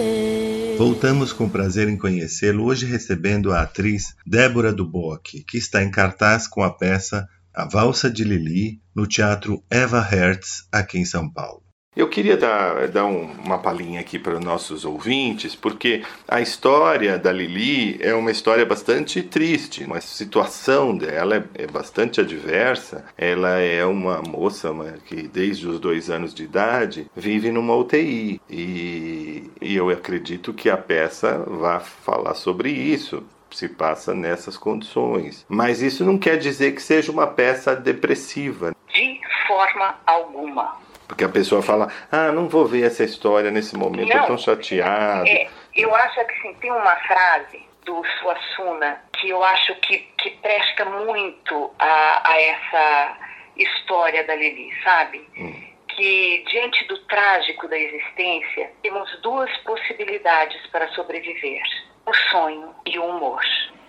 Voltamos 0.78 1.32
com 1.32 1.48
prazer 1.48 1.88
em 1.88 1.96
conhecê-lo 1.98 2.64
hoje 2.64 2.86
recebendo 2.86 3.52
a 3.52 3.62
atriz 3.62 4.14
Débora 4.24 4.72
Duboc, 4.72 5.42
que 5.48 5.58
está 5.58 5.82
em 5.82 5.90
cartaz 5.90 6.46
com 6.46 6.62
a 6.62 6.70
peça 6.70 7.28
A 7.52 7.64
Valsa 7.64 8.08
de 8.08 8.22
Lili 8.22 8.80
no 8.94 9.04
Teatro 9.04 9.64
Eva 9.68 10.00
Hertz, 10.00 10.68
aqui 10.70 10.96
em 10.96 11.04
São 11.04 11.28
Paulo. 11.28 11.69
Eu 11.96 12.08
queria 12.08 12.36
dar, 12.36 12.86
dar 12.86 13.04
um, 13.04 13.32
uma 13.44 13.58
palhinha 13.58 13.98
aqui 13.98 14.16
para 14.16 14.34
os 14.34 14.44
nossos 14.44 14.84
ouvintes, 14.84 15.56
porque 15.56 16.04
a 16.28 16.40
história 16.40 17.18
da 17.18 17.32
Lili 17.32 17.98
é 18.00 18.14
uma 18.14 18.30
história 18.30 18.64
bastante 18.64 19.20
triste. 19.22 19.84
A 19.92 20.00
situação 20.00 20.96
dela 20.96 21.36
é, 21.36 21.64
é 21.64 21.66
bastante 21.66 22.20
adversa. 22.20 23.04
Ela 23.18 23.58
é 23.58 23.84
uma 23.84 24.22
moça 24.22 24.72
que, 25.04 25.22
desde 25.22 25.66
os 25.66 25.80
dois 25.80 26.08
anos 26.08 26.32
de 26.32 26.44
idade, 26.44 27.10
vive 27.16 27.50
numa 27.50 27.74
UTI. 27.74 28.40
E, 28.48 29.50
e 29.60 29.74
eu 29.74 29.90
acredito 29.90 30.54
que 30.54 30.70
a 30.70 30.76
peça 30.76 31.44
vai 31.44 31.80
falar 31.80 32.34
sobre 32.34 32.70
isso 32.70 33.24
se 33.50 33.68
passa 33.68 34.14
nessas 34.14 34.56
condições. 34.56 35.44
Mas 35.48 35.82
isso 35.82 36.04
não 36.04 36.16
quer 36.16 36.38
dizer 36.38 36.72
que 36.72 36.80
seja 36.80 37.10
uma 37.10 37.26
peça 37.26 37.74
depressiva. 37.74 38.72
De 38.94 39.20
forma 39.48 39.96
alguma. 40.06 40.89
Porque 41.10 41.24
a 41.24 41.28
pessoa 41.28 41.60
fala, 41.60 41.92
ah, 42.12 42.30
não 42.30 42.48
vou 42.48 42.64
ver 42.64 42.86
essa 42.86 43.02
história 43.02 43.50
nesse 43.50 43.76
momento, 43.76 44.14
não, 44.14 44.20
eu 44.22 44.26
tão 44.28 44.38
chateado. 44.38 45.26
É, 45.26 45.48
eu 45.74 45.92
acho 45.92 46.24
que 46.24 46.40
sim, 46.40 46.54
tem 46.60 46.70
uma 46.70 46.94
frase 46.98 47.66
do 47.84 48.00
Suassuna 48.20 49.02
que 49.14 49.28
eu 49.28 49.42
acho 49.42 49.74
que, 49.80 49.98
que 50.16 50.30
presta 50.40 50.84
muito 50.84 51.74
a, 51.80 52.30
a 52.30 52.40
essa 52.40 53.16
história 53.56 54.22
da 54.22 54.36
Lili, 54.36 54.70
sabe? 54.84 55.28
Hum. 55.36 55.52
Que 55.88 56.44
diante 56.48 56.86
do 56.86 56.96
trágico 56.98 57.66
da 57.66 57.76
existência, 57.76 58.70
temos 58.80 59.10
duas 59.20 59.50
possibilidades 59.58 60.64
para 60.68 60.86
sobreviver: 60.90 61.60
o 62.06 62.14
sonho 62.30 62.72
e 62.86 62.96
o 63.00 63.04
humor. 63.04 63.42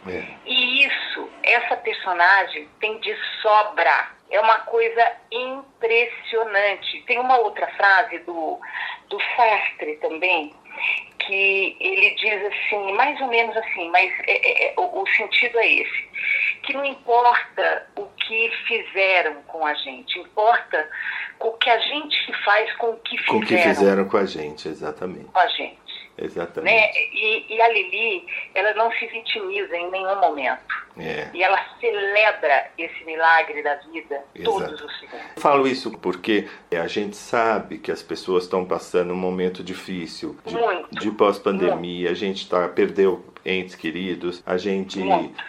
É. 0.08 0.24
E 0.48 0.88
isso, 0.88 1.30
essa 1.44 1.78
personagem 1.78 2.68
tem 2.80 3.00
de 3.00 3.16
sobra. 3.44 4.10
É 4.32 4.40
uma 4.40 4.60
coisa 4.60 5.12
impressionante. 5.32 7.04
Tem 7.06 7.20
uma 7.20 7.38
outra 7.38 7.68
frase 7.76 8.20
do, 8.20 8.60
do 9.10 9.18
Sartre 9.36 9.98
também, 9.98 10.54
que 11.20 11.78
ele 11.80 12.16
diz 12.16 12.42
assim, 12.46 12.94
mais 12.94 13.20
ou 13.22 13.28
menos 13.28 13.56
assim, 13.58 13.90
mas 13.90 14.12
é, 14.28 14.32
é, 14.32 14.68
é, 14.68 14.74
o, 14.78 15.02
o, 15.02 15.08
sentido 15.10 15.60
é 15.60 15.68
esse, 15.68 16.10
que 16.64 16.74
não 16.74 16.86
importa 16.86 17.88
o 17.98 18.06
que 18.06 18.52
fizeram 18.68 19.36
com 19.44 19.66
a 19.66 19.74
gente, 19.74 20.20
importa 20.20 20.90
o 21.40 21.52
que 21.54 21.70
a 21.70 21.80
gente 21.80 22.44
faz 22.44 22.72
com 22.78 22.92
o 22.92 22.98
que 22.98 23.18
fizeram. 23.18 23.40
Com 23.40 23.44
o 23.44 23.48
que 23.48 23.58
fizeram 23.58 24.10
com 24.10 24.18
a 24.18 24.26
gente, 24.26 24.68
exatamente. 24.68 25.26
Com 25.26 25.40
a 25.40 25.48
gente. 25.48 25.81
Exatamente. 26.18 26.74
Né? 26.74 26.92
E, 27.14 27.46
e, 27.56 27.62
a 27.62 27.68
Lili, 27.70 28.26
ela 28.54 28.74
não 28.74 28.92
se 28.92 29.06
vitimiza 29.08 29.76
em 29.76 29.90
nenhum 29.90 30.20
momento. 30.20 30.82
É. 30.98 31.30
E 31.34 31.42
ela 31.42 31.58
celebra 31.80 32.70
esse 32.78 33.04
milagre 33.06 33.64
da 33.64 33.76
vida 33.76 34.24
Exato. 34.36 34.60
todos 34.60 34.82
os 34.82 35.00
segundos. 35.00 35.26
Falo 35.38 35.68
isso 35.68 35.98
porque 36.00 36.48
a 36.72 36.88
gente 36.88 37.16
sabe 37.16 37.78
que 37.78 37.92
as 37.92 38.04
pessoas 38.04 38.44
estão 38.44 38.66
passando 38.66 39.14
um 39.14 39.18
momento 39.18 39.64
difícil 39.64 40.38
de, 40.46 41.00
de 41.00 41.12
pós-pandemia. 41.12 42.12
A 42.12 42.14
gente 42.14 42.48
tá, 42.48 42.68
perdeu 42.68 43.24
entes 43.46 43.76
queridos, 43.76 44.42
a 44.46 44.58
gente 44.58 45.00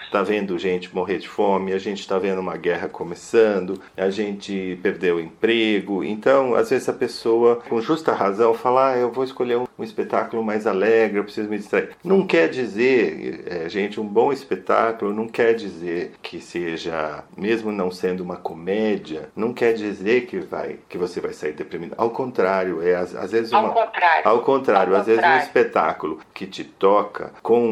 está 0.04 0.22
vendo 0.22 0.58
gente 0.58 0.94
morrer 0.94 1.18
de 1.18 1.28
fome, 1.28 1.72
a 1.72 1.78
gente 1.78 2.00
está 2.00 2.18
vendo 2.18 2.40
uma 2.40 2.56
guerra 2.56 2.88
começando, 2.88 3.80
a 3.96 4.10
gente 4.10 4.78
perdeu 4.82 5.16
o 5.16 5.20
emprego. 5.20 6.04
Então, 6.04 6.54
às 6.54 6.70
vezes 6.70 6.88
a 6.88 6.92
pessoa, 6.92 7.56
com 7.68 7.80
justa 7.80 8.12
razão, 8.12 8.54
fala: 8.54 8.92
ah, 8.92 8.96
eu 8.96 9.10
vou 9.10 9.24
escolher 9.24 9.56
um, 9.56 9.66
um 9.78 9.84
espetáculo 9.84 10.42
mais 10.42 10.66
alegre, 10.66 11.18
eu 11.18 11.24
preciso 11.24 11.48
me 11.48 11.58
distrair. 11.58 11.90
Não 12.04 12.26
quer 12.26 12.48
dizer, 12.48 13.44
é, 13.46 13.68
gente, 13.68 14.00
um 14.00 14.06
bom 14.06 14.32
espetáculo 14.32 15.12
não 15.12 15.28
quer 15.28 15.54
dizer 15.54 16.12
que 16.22 16.40
seja, 16.40 17.24
mesmo 17.36 17.72
não 17.72 17.90
sendo 17.90 18.22
uma 18.22 18.36
comédia, 18.36 19.30
não 19.34 19.52
quer 19.52 19.72
dizer 19.72 20.26
que 20.26 20.38
vai 20.38 20.78
que 20.88 20.98
você 20.98 21.20
vai 21.20 21.32
sair 21.32 21.52
deprimido. 21.52 21.94
Ao 21.96 22.10
contrário, 22.10 22.82
é 22.82 22.94
às, 22.94 23.14
às 23.14 23.32
vezes 23.32 23.52
uma, 23.52 23.68
ao 23.68 23.72
contrário, 23.72 24.28
ao 24.28 24.40
contrário, 24.40 24.94
ao 24.94 25.00
às 25.00 25.06
contrário. 25.06 25.30
vezes 25.30 25.44
um 25.44 25.46
espetáculo 25.46 26.20
que 26.34 26.46
te 26.46 26.64
toca 26.64 27.32
com 27.42 27.66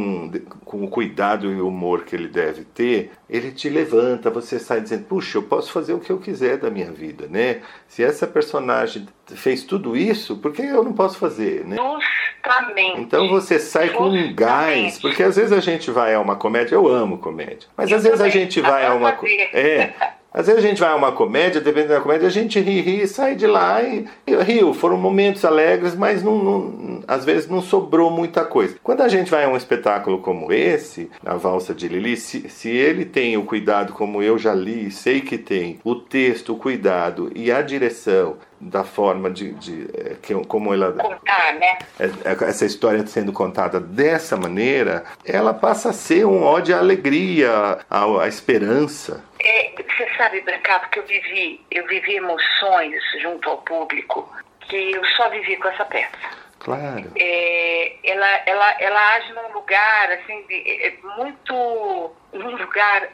com, 0.65 0.85
o 0.85 0.89
cuidado 0.89 1.51
e 1.51 1.61
o 1.61 1.69
humor 1.69 2.05
que 2.05 2.15
ele 2.15 2.29
deve 2.29 2.65
ter, 2.65 3.13
ele 3.31 3.53
te 3.53 3.69
levanta, 3.69 4.29
você 4.29 4.59
sai 4.59 4.81
dizendo, 4.81 5.05
puxa, 5.05 5.39
eu 5.39 5.43
posso 5.45 5.71
fazer 5.71 5.95
o 5.95 6.01
que 6.01 6.11
eu 6.11 6.19
quiser 6.19 6.57
da 6.57 6.69
minha 6.69 6.91
vida, 6.91 7.29
né? 7.31 7.61
Se 7.87 8.03
essa 8.03 8.27
personagem 8.27 9.07
fez 9.29 9.63
tudo 9.63 9.97
isso, 9.97 10.37
por 10.39 10.53
que 10.53 10.63
eu 10.63 10.83
não 10.83 10.93
posso 10.93 11.17
fazer, 11.17 11.65
né? 11.65 11.77
Justamente. 11.77 13.01
Então 13.01 13.29
você 13.29 13.61
sai 13.61 13.89
Justamente. 13.89 14.25
com 14.25 14.31
um 14.31 14.35
gás, 14.35 14.99
porque 14.99 15.23
às 15.23 15.37
vezes 15.37 15.53
a 15.53 15.61
gente 15.61 15.93
vai 15.93 16.13
a 16.13 16.21
uma 16.21 16.35
comédia, 16.35 16.75
eu 16.75 16.89
amo 16.89 17.19
comédia, 17.19 17.69
mas 17.77 17.91
eu 17.91 17.99
às 17.99 18.03
vezes 18.03 18.21
a 18.21 18.29
gente 18.29 18.61
vai 18.61 18.85
a 18.85 18.95
uma... 18.95 19.17
É, 19.53 19.93
às 20.33 20.47
vezes 20.47 20.65
a 20.65 20.67
gente 20.67 20.81
vai 20.81 20.91
a 20.91 20.97
uma 20.97 21.11
comédia, 21.11 21.61
dependendo 21.61 21.95
da 21.95 22.01
comédia, 22.01 22.29
a 22.29 22.31
gente 22.31 22.61
ri, 22.61 22.81
ri, 22.81 23.07
sai 23.09 23.35
de 23.35 23.49
lá 23.49 23.83
e, 23.83 24.07
e 24.25 24.37
riu. 24.37 24.73
Foram 24.73 24.97
momentos 24.97 25.45
alegres, 25.45 25.95
mas 25.97 26.23
não, 26.23 26.39
não, 26.39 27.03
às 27.07 27.25
vezes 27.25 27.49
não 27.49 27.61
sobrou 27.61 28.11
muita 28.11 28.45
coisa. 28.45 28.77
Quando 28.83 29.01
a 29.01 29.09
gente 29.09 29.29
vai 29.29 29.45
a 29.45 29.49
um 29.49 29.57
espetáculo 29.57 30.19
como 30.21 30.53
esse, 30.53 31.11
a 31.27 31.35
Valsa 31.35 31.75
de 31.75 31.89
Lili, 31.89 32.17
se, 32.17 32.49
se 32.49 32.69
ele 32.69 33.05
tem 33.05 33.20
o 33.37 33.45
cuidado, 33.45 33.93
como 33.93 34.23
eu 34.23 34.39
já 34.39 34.55
li, 34.55 34.91
sei 34.91 35.21
que 35.21 35.39
tem, 35.39 35.81
o 35.85 35.95
texto, 35.95 36.53
o 36.53 36.57
cuidado 36.57 37.31
e 37.35 37.51
a 37.51 37.63
direção, 37.63 38.39
da 38.61 38.85
forma 38.85 39.31
de, 39.31 39.53
de, 39.55 39.87
que, 40.21 40.35
como 40.45 40.75
ela 40.75 40.93
contar, 40.93 41.55
né? 41.55 41.79
É, 41.99 42.05
é, 42.05 42.49
essa 42.49 42.67
história 42.67 43.07
sendo 43.07 43.33
contada 43.33 43.81
dessa 43.81 44.37
maneira, 44.37 45.05
ela 45.25 45.55
passa 45.55 45.91
a 45.91 45.93
ser 45.95 46.27
um 46.27 46.43
ódio 46.43 46.77
à 46.77 46.79
alegria, 46.79 47.79
à, 47.89 48.23
à 48.23 48.29
esperança. 48.29 49.25
É, 49.39 49.73
você 49.77 50.07
sabe, 50.17 50.43
Brancato, 50.43 50.91
que 50.91 50.99
eu 50.99 51.07
vivi, 51.07 51.61
eu 51.71 51.87
vivi 51.87 52.17
emoções 52.17 53.01
junto 53.23 53.49
ao 53.49 53.59
público 53.59 54.31
que 54.69 54.93
eu 54.93 55.05
só 55.17 55.29
vivi 55.31 55.57
com 55.57 55.69
essa 55.69 55.85
peça. 55.85 56.40
Claro. 56.61 57.11
É, 57.17 57.97
ela, 58.05 58.43
ela, 58.45 58.77
ela 58.81 59.15
age 59.15 59.33
num 59.33 59.53
lugar 59.53 60.13
assim 60.13 60.43
de, 60.47 60.55
é, 60.55 60.89
é 60.89 60.95
muito 61.17 62.15
num 62.35 62.51
lugar 62.57 63.09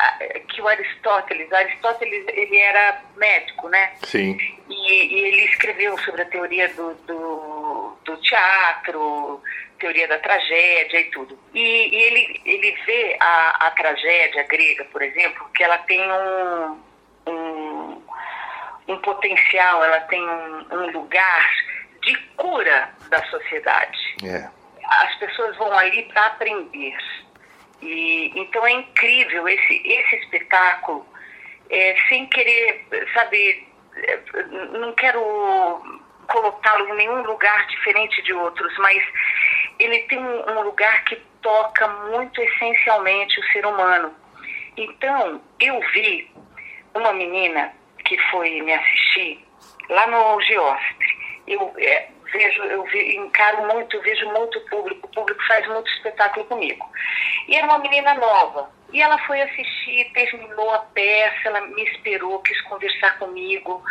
que 0.48 0.60
o 0.60 0.68
Aristóteles, 0.68 1.50
Aristóteles 1.52 2.24
ele 2.28 2.58
era 2.58 3.02
médico, 3.16 3.68
né? 3.68 3.92
Sim. 4.02 4.36
E, 4.68 5.14
e 5.14 5.24
ele 5.26 5.44
escreveu 5.44 5.96
sobre 5.98 6.22
a 6.22 6.26
teoria 6.26 6.68
do, 6.74 6.94
do, 7.06 7.96
do, 8.04 8.16
teatro, 8.16 9.40
teoria 9.78 10.08
da 10.08 10.18
tragédia 10.18 11.00
e 11.00 11.10
tudo. 11.10 11.38
E, 11.54 11.60
e 11.60 12.02
ele, 12.02 12.40
ele 12.44 12.76
vê 12.84 13.16
a, 13.20 13.66
a 13.68 13.70
tragédia 13.70 14.42
grega, 14.42 14.84
por 14.86 15.02
exemplo, 15.02 15.48
que 15.54 15.62
ela 15.62 15.78
tem 15.78 16.00
um, 16.02 16.80
um, 17.28 18.02
um 18.88 18.98
potencial, 18.98 19.84
ela 19.84 20.00
tem 20.00 20.20
um, 20.20 20.66
um 20.72 20.90
lugar 20.90 21.48
de 22.06 22.16
cura 22.36 22.88
da 23.10 23.22
sociedade. 23.26 24.16
É. 24.24 24.48
As 24.84 25.14
pessoas 25.16 25.56
vão 25.56 25.72
ali 25.76 26.04
para 26.04 26.26
aprender. 26.26 26.96
E, 27.82 28.32
então 28.34 28.64
é 28.64 28.72
incrível 28.72 29.46
esse, 29.48 29.82
esse 29.84 30.16
espetáculo, 30.16 31.06
é, 31.68 31.96
sem 32.08 32.26
querer, 32.28 32.86
sabe, 33.12 33.68
é, 33.96 34.20
não 34.78 34.92
quero 34.92 35.20
colocá-lo 36.28 36.88
em 36.88 36.96
nenhum 36.96 37.22
lugar 37.22 37.66
diferente 37.66 38.22
de 38.22 38.32
outros, 38.32 38.72
mas 38.78 39.02
ele 39.78 39.98
tem 40.04 40.18
um 40.18 40.62
lugar 40.62 41.04
que 41.04 41.16
toca 41.42 41.86
muito 41.88 42.40
essencialmente 42.40 43.38
o 43.38 43.52
ser 43.52 43.66
humano. 43.66 44.14
Então, 44.76 45.40
eu 45.60 45.80
vi 45.92 46.30
uma 46.94 47.12
menina 47.12 47.72
que 48.04 48.16
foi 48.30 48.62
me 48.62 48.72
assistir 48.72 49.44
lá 49.88 50.06
no 50.06 50.40
Geostre 50.40 50.95
eu 51.46 51.72
é, 51.78 52.08
vejo, 52.32 52.62
eu 52.64 52.82
ve, 52.84 53.16
encaro 53.16 53.66
muito, 53.72 54.00
vejo 54.00 54.26
muito 54.32 54.60
público, 54.68 55.06
o 55.06 55.10
público 55.10 55.46
faz 55.46 55.66
muito 55.68 55.90
espetáculo 55.92 56.44
comigo. 56.46 56.84
E 57.48 57.56
era 57.56 57.66
uma 57.66 57.78
menina 57.78 58.14
nova. 58.14 58.70
E 58.92 59.02
ela 59.02 59.18
foi 59.26 59.40
assistir, 59.40 60.10
terminou 60.12 60.72
a 60.72 60.78
peça, 60.78 61.48
ela 61.48 61.60
me 61.60 61.82
esperou, 61.84 62.40
quis 62.40 62.60
conversar 62.62 63.18
comigo, 63.18 63.82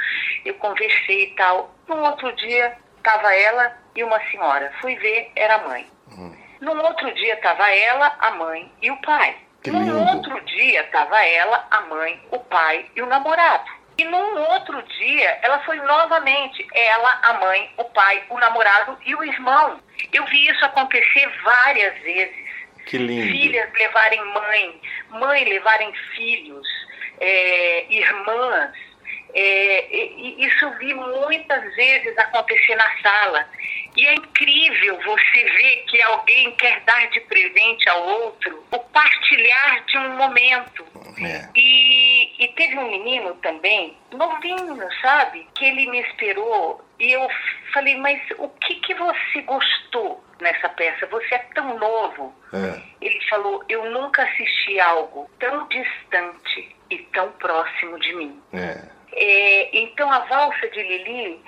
eu 0.44 0.54
conversei 0.56 1.24
e 1.24 1.36
tal. 1.36 1.74
No 1.88 1.98
outro 2.04 2.32
dia, 2.34 2.78
estava 2.98 3.34
ela 3.34 3.78
e 3.96 4.04
uma 4.04 4.20
senhora. 4.30 4.72
Fui 4.82 4.96
ver, 4.96 5.32
era 5.36 5.56
a 5.56 5.68
mãe. 5.68 5.88
Hum. 6.12 6.36
No 6.62 6.82
outro 6.84 7.14
dia, 7.14 7.34
estava 7.34 7.70
ela, 7.72 8.16
a 8.20 8.32
mãe 8.32 8.72
e 8.82 8.90
o 8.90 8.98
pai. 9.02 9.36
No 9.68 10.10
outro 10.10 10.40
dia, 10.42 10.82
estava 10.82 11.24
ela, 11.26 11.68
a 11.72 11.82
mãe, 11.82 12.22
o 12.32 12.40
pai 12.40 12.86
e 12.96 13.02
o 13.02 13.06
namorado. 13.06 13.70
E 13.98 14.04
num 14.04 14.40
outro 14.52 14.82
dia, 14.82 15.40
ela 15.42 15.60
foi 15.60 15.78
novamente, 15.78 16.68
ela, 16.74 17.20
a 17.24 17.34
mãe, 17.36 17.72
o 17.78 17.86
pai, 17.86 18.24
o 18.30 18.38
namorado 18.38 18.98
e 19.06 19.16
o 19.16 19.24
irmão. 19.24 19.80
Eu 20.12 20.26
vi 20.26 20.48
isso 20.48 20.66
acontecer 20.66 21.28
várias 21.44 21.98
vezes. 22.02 22.46
Que 22.86 22.98
lindo. 22.98 23.32
Filhas 23.32 23.72
levarem 23.74 24.24
mãe, 24.26 24.82
mãe 25.10 25.44
levarem 25.46 25.94
filhos, 26.16 26.68
é, 27.20 27.86
irmãs. 27.90 28.72
É, 29.36 29.88
isso 30.40 30.64
eu 30.64 30.78
vi 30.78 30.94
muitas 30.94 31.76
vezes 31.76 32.18
acontecer 32.18 32.76
na 32.76 32.90
sala. 33.02 33.46
E 33.98 34.08
é 34.08 34.14
incrível 34.14 34.98
você 35.02 35.44
ver 35.44 35.84
que 35.90 36.02
alguém 36.04 36.52
quer 36.56 36.80
dar 36.82 37.10
de 37.10 37.20
presente 37.22 37.90
ao 37.90 38.02
outro 38.02 38.64
o 38.72 38.80
partilhar 38.80 39.86
de 39.86 39.98
um 39.98 40.16
momento. 40.16 40.86
É. 41.22 41.50
E, 41.56 42.44
e 42.44 42.48
teve 42.50 42.78
um 42.78 42.90
menino 42.90 43.36
também, 43.36 43.96
novinho, 44.12 44.88
sabe? 45.02 45.48
Que 45.56 45.66
ele 45.66 45.90
me 45.90 46.02
esperou 46.02 46.84
e 47.00 47.12
eu 47.12 47.28
falei, 47.74 47.98
mas 47.98 48.22
o 48.38 48.48
que, 48.50 48.76
que 48.76 48.94
você 48.94 49.42
gostou 49.42 50.24
nessa 50.40 50.70
peça? 50.70 51.06
Você 51.08 51.36
é 51.36 51.40
tão 51.54 51.78
novo. 51.78 52.34
É. 52.54 52.82
Ele 53.02 53.20
falou, 53.30 53.64
eu 53.68 53.90
nunca 53.92 54.24
assisti 54.24 54.80
algo 54.80 55.30
tão 55.40 55.68
distante 55.68 56.76
e 56.90 56.98
tão 57.14 57.32
próximo 57.34 58.00
de 58.00 58.14
mim. 58.16 58.42
É. 58.54 58.95
É, 59.16 59.70
então 59.72 60.12
a 60.12 60.20
valsa 60.20 60.68
de 60.68 60.84
Lili 60.84 61.40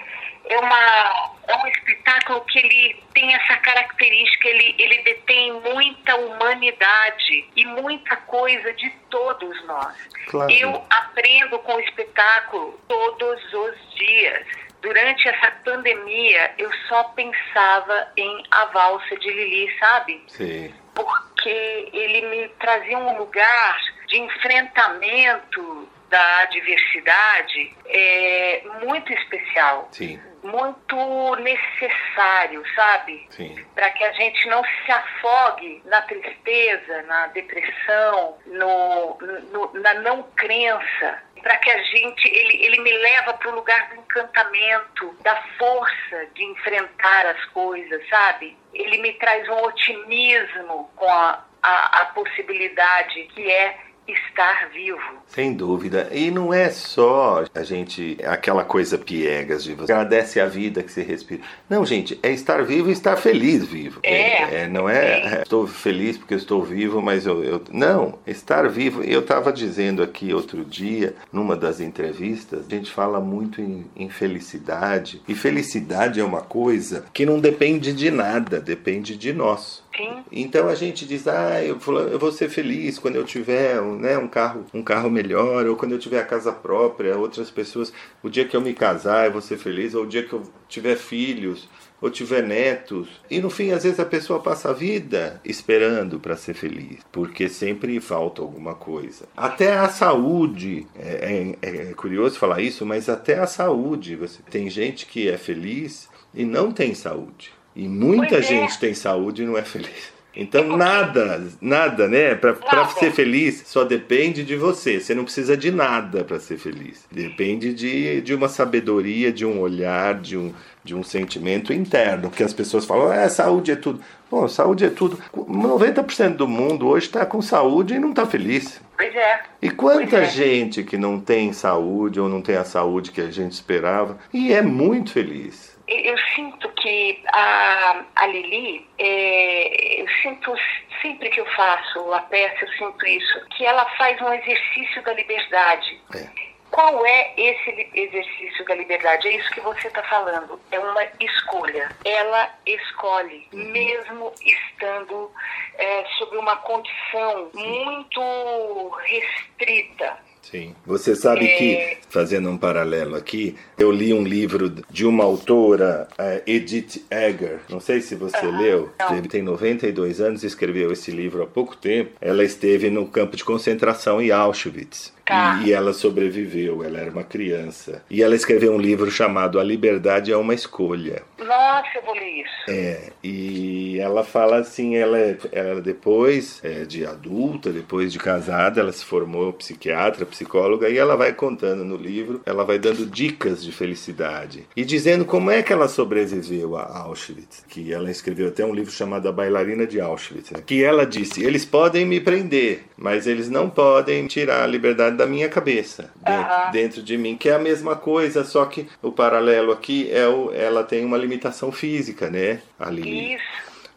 é, 0.50 0.58
uma, 0.58 1.32
é 1.48 1.58
um 1.58 1.68
espetáculo 1.68 2.42
que 2.46 2.60
ele 2.60 3.04
tem 3.14 3.34
essa 3.34 3.58
característica, 3.58 4.48
ele, 4.48 4.76
ele 4.78 5.02
detém 5.04 5.52
muita 5.54 6.16
humanidade 6.16 7.50
e 7.56 7.66
muita 7.66 8.16
coisa 8.16 8.74
de 8.74 8.90
todos 9.10 9.66
nós. 9.66 9.96
Claro. 10.28 10.52
Eu 10.52 10.86
aprendo 10.90 11.60
com 11.60 11.76
o 11.76 11.80
espetáculo 11.82 12.80
todos 12.88 13.54
os 13.54 13.96
dias. 13.96 14.48
Durante 14.82 15.28
essa 15.28 15.52
pandemia, 15.66 16.54
eu 16.58 16.72
só 16.88 17.04
pensava 17.06 18.12
em 18.16 18.44
A 18.52 18.66
Valsa 18.66 19.18
de 19.18 19.30
Lili, 19.30 19.76
sabe? 19.80 20.24
Sim. 20.28 20.74
Porque 20.94 21.90
ele 21.92 22.22
me 22.28 22.48
trazia 22.60 22.98
um 22.98 23.18
lugar 23.18 23.80
de 24.08 24.20
enfrentamento 24.20 25.90
da 26.10 26.46
diversidade 26.46 27.76
é 27.86 28.64
muito 28.84 29.12
especial. 29.14 29.90
Sim 29.92 30.20
muito 30.44 31.36
necessário, 31.38 32.64
sabe? 32.76 33.28
Para 33.76 33.90
que 33.92 34.04
a 34.04 34.12
gente 34.14 34.48
não 34.48 34.64
se 34.64 34.92
afogue 34.92 35.82
na 35.86 36.02
tristeza, 36.02 37.02
na 37.04 37.28
depressão, 37.28 38.38
no, 38.46 39.18
no 39.52 39.74
na 39.82 39.96
não 39.96 40.24
crença. 40.36 41.24
Para 41.42 41.58
que 41.58 41.70
a 41.70 41.84
gente, 41.84 42.28
ele, 42.28 42.66
ele 42.66 42.82
me 42.82 42.92
leva 42.92 43.34
para 43.36 43.50
o 43.50 43.56
lugar 43.56 43.90
do 43.90 43.96
encantamento, 43.96 45.16
da 45.22 45.36
força 45.58 46.26
de 46.34 46.44
enfrentar 46.44 47.26
as 47.28 47.46
coisas, 47.46 48.08
sabe? 48.10 48.58
Ele 48.74 48.98
me 48.98 49.14
traz 49.14 49.48
um 49.48 49.64
otimismo 49.64 50.90
com 50.96 51.08
a, 51.08 51.46
a, 51.62 52.02
a 52.02 52.06
possibilidade 52.08 53.24
que 53.36 53.52
é 53.52 53.78
estar 54.08 54.70
vivo. 54.74 55.00
Sem 55.28 55.54
dúvida. 55.54 56.10
E 56.12 56.32
não 56.32 56.54
é 56.54 56.70
só 56.70 57.44
a 57.54 57.64
gente, 57.64 58.18
aquela 58.26 58.64
coisa 58.64 58.98
piegas 58.98 59.64
de 59.64 59.74
você 59.74 59.92
agradece 59.92 60.40
a 60.40 60.48
vida 60.48 60.82
que 60.84 60.92
você 60.92 61.04
respira. 61.04 61.42
Não, 61.70 61.86
gente, 61.86 62.20
é 62.24 62.32
estar 62.32 62.64
vivo 62.64 62.90
e 62.90 62.94
estar 62.94 63.18
feliz 63.18 63.66
vivo. 63.66 64.00
É. 64.04 64.64
é, 64.64 64.68
não 64.68 64.90
é, 64.90 65.40
é, 65.40 65.42
estou 65.42 65.68
feliz 65.68 66.18
porque 66.18 66.36
estou 66.36 66.64
vivo, 66.64 67.02
mas 67.02 67.26
eu. 67.26 67.44
eu 67.44 67.62
não, 67.72 68.18
estar 68.26 68.68
vivo. 68.70 69.04
Eu 69.04 69.20
estava 69.20 69.52
dizendo 69.52 70.02
aqui 70.02 70.34
outro 70.34 70.64
dia, 70.64 71.16
numa 71.32 71.56
das 71.56 71.80
entrevistas, 71.80 72.66
a 72.66 72.76
gente 72.76 72.92
fala 72.92 73.20
muito 73.20 73.62
em, 73.62 73.86
em 73.96 74.10
felicidade. 74.10 75.22
E 75.28 75.36
felicidade 75.36 76.20
é 76.20 76.24
uma 76.24 76.42
coisa 76.42 77.06
que 77.14 77.26
não 77.26 77.40
depende 77.40 77.94
de 77.94 78.10
nada, 78.10 78.60
depende 78.60 79.18
de 79.18 79.34
nós. 79.34 79.84
Sim. 79.98 80.24
Então 80.32 80.70
a 80.70 80.76
gente 80.76 81.06
diz, 81.06 81.28
ah, 81.28 81.64
eu 81.64 81.78
vou, 81.80 82.00
eu 82.00 82.20
vou 82.20 82.32
ser 82.32 82.50
feliz 82.50 83.00
quando 83.00 83.16
eu 83.16 83.24
tiver 83.24 83.82
né, 83.82 84.18
um, 84.18 84.28
carro, 84.28 84.64
um 84.74 84.84
carro 84.84 85.10
melhor, 85.10 85.66
ou 85.66 85.76
quando 85.76 85.94
eu 85.94 86.00
tiver 86.00 86.20
a 86.20 86.26
casa 86.26 86.52
própria, 86.52 87.18
outras 87.18 87.50
pessoas, 87.50 87.92
o 88.22 88.30
dia 88.30 88.46
que 88.46 88.56
eu 88.56 88.62
me 88.62 88.74
casar 88.74 89.26
eu 89.26 89.32
vou 89.32 89.42
ser 89.42 89.58
feliz, 89.58 89.96
ou 89.96 90.04
o 90.04 90.08
dia 90.08 90.24
que 90.24 90.34
eu 90.34 90.44
tiver 90.70 90.96
filhos, 90.96 91.68
ou 92.00 92.12
tiver 92.12 92.44
netos. 92.44 93.08
E 93.30 93.40
no 93.40 93.50
fim, 93.50 93.72
às 93.72 93.84
vezes 93.84 94.00
a 94.00 94.06
pessoa 94.06 94.40
passa 94.40 94.70
a 94.70 94.74
vida 94.74 95.42
esperando 95.44 96.20
para 96.20 96.36
ser 96.36 96.54
feliz, 96.54 97.00
porque 97.12 97.50
sempre 97.50 98.00
falta 98.00 98.42
alguma 98.42 98.76
coisa. 98.76 99.26
Até 99.36 99.78
a 99.78 99.90
saúde, 99.90 100.86
é, 100.96 101.56
é, 101.62 101.90
é 101.90 101.94
curioso 101.94 102.38
falar 102.38 102.62
isso, 102.62 102.86
mas 102.86 103.10
até 103.10 103.40
a 103.40 103.48
saúde. 103.48 104.16
Você 104.16 104.42
tem 104.44 104.70
gente 104.70 105.08
que 105.08 105.28
é 105.28 105.38
feliz 105.38 106.08
e 106.34 106.46
não 106.46 106.72
tem 106.72 106.94
saúde. 106.94 107.57
E 107.78 107.88
muita 107.88 108.30
pois 108.30 108.46
é. 108.46 108.48
gente 108.48 108.76
é. 108.76 108.80
tem 108.80 108.94
saúde 108.96 109.44
e 109.44 109.46
não 109.46 109.56
é 109.56 109.62
feliz. 109.62 110.18
Então 110.36 110.78
nada, 110.78 111.48
nada, 111.62 112.08
né? 112.08 112.34
Para 112.36 112.88
ser 112.90 113.12
feliz 113.12 113.64
só 113.68 113.84
depende 113.84 114.44
de 114.44 114.56
você. 114.56 115.00
Você 115.00 115.14
não 115.14 115.24
precisa 115.24 115.56
de 115.56 115.72
nada 115.72 116.24
para 116.24 116.40
ser 116.40 116.58
feliz. 116.58 117.06
Depende 117.12 117.74
de, 117.74 118.22
de 118.22 118.34
uma 118.34 118.50
sabedoria, 118.50 119.32
de 119.32 119.46
um 119.46 119.60
olhar, 119.60 120.16
de 120.16 120.36
um, 120.38 120.54
de 120.84 120.96
um 120.96 121.04
sentimento 121.04 121.72
interno. 121.72 122.30
Porque 122.30 122.44
as 122.44 122.54
pessoas 122.54 122.84
falam, 122.84 123.14
é, 123.14 123.30
saúde 123.30 123.72
é 123.72 123.76
tudo. 123.76 124.00
Bom, 124.30 124.48
saúde 124.48 124.86
é 124.86 124.90
tudo. 124.90 125.20
90% 125.36 126.36
do 126.36 126.48
mundo 126.48 126.88
hoje 126.88 127.08
está 127.08 127.26
com 127.26 127.42
saúde 127.42 127.94
e 127.96 128.00
não 128.00 128.10
está 128.10 128.26
feliz. 128.26 128.82
Pois 128.96 129.16
é. 129.16 129.42
E 129.62 129.70
quanta 129.70 130.18
é. 130.18 130.30
gente 130.30 130.84
que 130.84 130.98
não 130.98 131.20
tem 131.20 131.54
saúde 131.54 132.20
ou 132.20 132.28
não 132.28 132.42
tem 132.42 132.56
a 132.56 132.64
saúde 132.64 133.12
que 133.12 133.22
a 133.22 133.32
gente 133.32 133.54
esperava 133.54 134.18
e 134.34 134.52
é 134.52 134.62
muito 134.64 135.12
feliz 135.12 135.77
eu 135.88 136.18
sinto 136.36 136.68
que 136.74 137.22
a, 137.28 138.04
a 138.16 138.28
Lili, 138.28 138.88
é, 139.00 140.02
eu 140.02 140.08
sinto 140.22 140.54
sempre 141.02 141.30
que 141.30 141.40
eu 141.40 141.46
faço 141.56 142.14
a 142.14 142.22
peça, 142.22 142.66
eu 142.66 142.72
sinto 142.74 143.06
isso, 143.06 143.46
que 143.56 143.66
ela 143.66 143.86
faz 143.98 144.20
um 144.22 144.34
exercício 144.34 145.02
da 145.04 145.14
liberdade. 145.14 146.00
É. 146.16 146.48
Qual 146.70 147.06
é 147.06 147.34
esse 147.38 147.90
exercício 147.94 148.66
da 148.66 148.76
liberdade? 148.76 149.28
É 149.28 149.38
isso 149.38 149.50
que 149.52 149.62
você 149.62 149.88
está 149.88 150.04
falando. 150.04 150.60
É 150.70 150.78
uma 150.78 151.04
escolha. 151.20 151.90
Ela 152.04 152.54
escolhe, 152.66 153.48
uhum. 153.54 153.72
mesmo 153.72 154.34
estando 154.44 155.32
é, 155.78 156.06
sob 156.18 156.36
uma 156.38 156.58
condição 156.58 157.50
muito 157.54 158.90
restrita 158.90 160.18
Sim. 160.50 160.74
Você 160.86 161.16
sabe 161.16 161.46
é... 161.46 161.58
que, 161.58 161.98
fazendo 162.10 162.50
um 162.50 162.58
paralelo 162.58 163.16
aqui, 163.16 163.56
eu 163.78 163.92
li 163.92 164.14
um 164.14 164.24
livro 164.24 164.74
de 164.90 165.06
uma 165.06 165.24
autora, 165.24 166.08
uh, 166.14 166.42
Edith 166.46 167.06
Egger. 167.12 167.60
Não 167.70 167.80
sei 167.80 168.00
se 168.00 168.16
você 168.16 168.46
leu. 168.46 168.90
Não. 169.00 169.18
Ele 169.18 169.28
tem 169.28 169.42
92 169.42 170.22
anos 170.22 170.44
e 170.44 170.48
escreveu 170.48 170.92
esse 170.92 171.12
livro 171.12 171.44
há 171.44 171.48
pouco 171.48 171.76
tempo. 171.76 172.12
Ela 172.22 172.44
esteve 172.44 172.90
no 172.90 173.08
campo 173.08 173.36
de 173.36 173.44
concentração 173.44 174.22
em 174.22 174.32
Auschwitz. 174.32 175.17
Tá. 175.28 175.60
E, 175.62 175.68
e, 175.68 175.74
ela 175.74 175.92
sobreviveu, 175.92 176.84
ela 176.84 177.00
era 177.00 177.12
uma 177.12 177.24
criança. 177.24 178.02
E 178.10 178.24
ela 178.24 178.34
escreveu 178.34 178.74
um 178.74 178.80
livro 178.80 179.12
chamado 179.12 179.60
A 179.60 179.64
Liberdade 179.64 180.32
é 180.32 180.38
uma 180.38 180.54
Escolha. 180.54 181.22
Nossa, 181.38 181.88
eu 181.96 182.02
vou 182.04 182.16
ler 182.16 182.44
isso. 182.44 182.54
É, 182.70 183.10
e 183.22 184.00
ela 184.00 184.24
fala 184.24 184.58
assim, 184.58 184.96
ela, 184.96 185.18
ela 185.52 185.82
depois 185.82 186.62
é, 186.64 186.86
de 186.86 187.06
adulta, 187.06 187.72
depois 187.72 188.12
de 188.12 188.20
casada, 188.20 188.80
ela 188.80 188.92
se 188.92 189.04
formou 189.04 189.52
psiquiatra, 189.52 190.26
psicóloga, 190.26 190.90
e 190.90 190.98
ela 190.98 191.18
vai 191.18 191.34
contando 191.34 191.84
no 191.84 191.98
livro, 191.98 192.42
ela 192.46 192.64
vai 192.64 192.80
dando 192.80 193.06
dicas 193.06 193.62
de 193.64 193.72
felicidade. 193.72 194.66
E 194.76 194.86
dizendo 194.86 195.26
como 195.26 195.52
é 195.52 195.62
que 195.62 195.74
ela 195.74 195.90
sobreviveu 195.90 196.78
a 196.78 197.00
Auschwitz. 197.00 197.66
Que 197.68 197.92
ela 197.92 198.10
escreveu 198.10 198.48
até 198.48 198.66
um 198.66 198.74
livro 198.74 198.92
chamado 198.92 199.28
A 199.28 199.32
Bailarina 199.32 199.86
de 199.86 200.00
Auschwitz. 200.00 200.52
Né? 200.52 200.64
Que 200.66 200.84
ela 200.84 201.06
disse, 201.06 201.44
eles 201.44 201.66
podem 201.66 202.06
me 202.06 202.22
prender, 202.22 202.84
mas 202.96 203.28
eles 203.28 203.50
não 203.50 203.70
podem 203.70 204.26
tirar 204.28 204.64
a 204.64 204.68
liberdade 204.68 205.17
da 205.18 205.26
minha 205.26 205.50
cabeça, 205.50 206.12
dentro, 206.16 206.72
dentro, 206.72 207.04
de 207.04 207.18
mim, 207.18 207.36
que 207.36 207.50
é 207.50 207.56
a 207.56 207.60
mesma 207.60 207.96
coisa, 207.96 208.44
só 208.46 208.66
que 208.66 208.88
o 209.02 209.12
paralelo 209.12 209.72
aqui 209.72 210.10
é 210.12 210.28
o, 210.28 210.54
ela 210.54 210.84
tem 210.84 211.04
uma 211.04 211.18
limitação 211.18 211.72
física, 211.72 212.30
né, 212.30 212.62
ali. 212.80 213.36
Isso. 213.36 213.44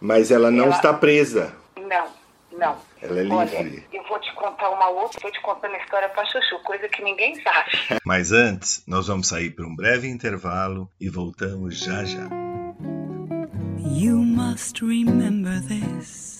Mas 0.01 0.31
ela 0.31 0.51
não 0.51 0.65
ela... 0.65 0.75
está 0.75 0.93
presa. 0.95 1.55
Não, 1.77 2.07
não. 2.53 2.77
Ela 3.03 3.21
é 3.21 3.23
livre. 3.23 3.37
Olha, 3.37 3.85
eu 3.93 4.03
vou 4.09 4.19
te 4.19 4.33
contar 4.35 4.71
uma 4.71 4.89
outra, 4.89 5.19
estou 5.19 5.31
te 5.31 5.41
contando 5.41 5.75
a 5.75 5.79
história 5.79 6.09
para 6.09 6.25
Chuchu, 6.27 6.59
coisa 6.65 6.89
que 6.89 7.03
ninguém 7.03 7.41
sabe. 7.43 7.71
Mas 8.05 8.33
antes, 8.33 8.83
nós 8.87 9.07
vamos 9.07 9.29
sair 9.29 9.51
para 9.51 9.67
um 9.67 9.75
breve 9.75 10.09
intervalo 10.09 10.91
e 11.01 11.09
voltamos 11.09 11.79
já 11.79 12.05
já. 12.05 12.29
You 13.79 14.17
must 14.17 14.85
remember 14.85 15.61
this. 15.67 16.40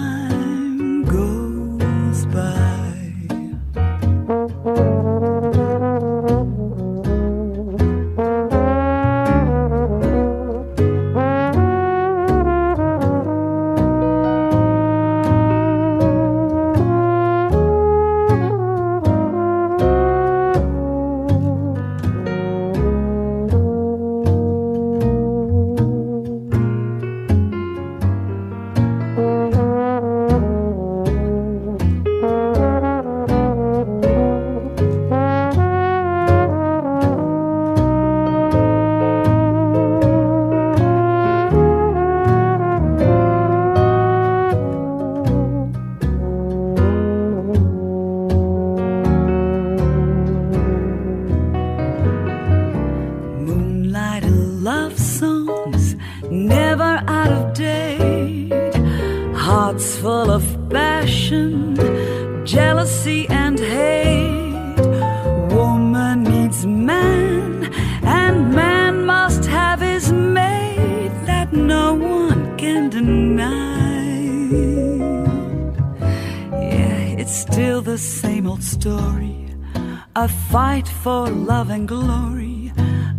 a 80.15 80.27
fight 80.27 80.87
for 80.87 81.27
love 81.29 81.69
and 81.69 81.87
glory, 81.87 82.73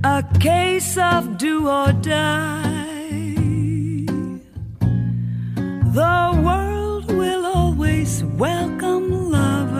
a 0.04 0.22
case 0.40 0.98
of 0.98 1.38
do 1.38 1.68
or 1.68 1.92
die. 1.92 2.60
The 5.94 6.42
world 6.44 7.06
will 7.12 7.46
always 7.46 8.24
welcome 8.24 9.30
lovers 9.30 9.78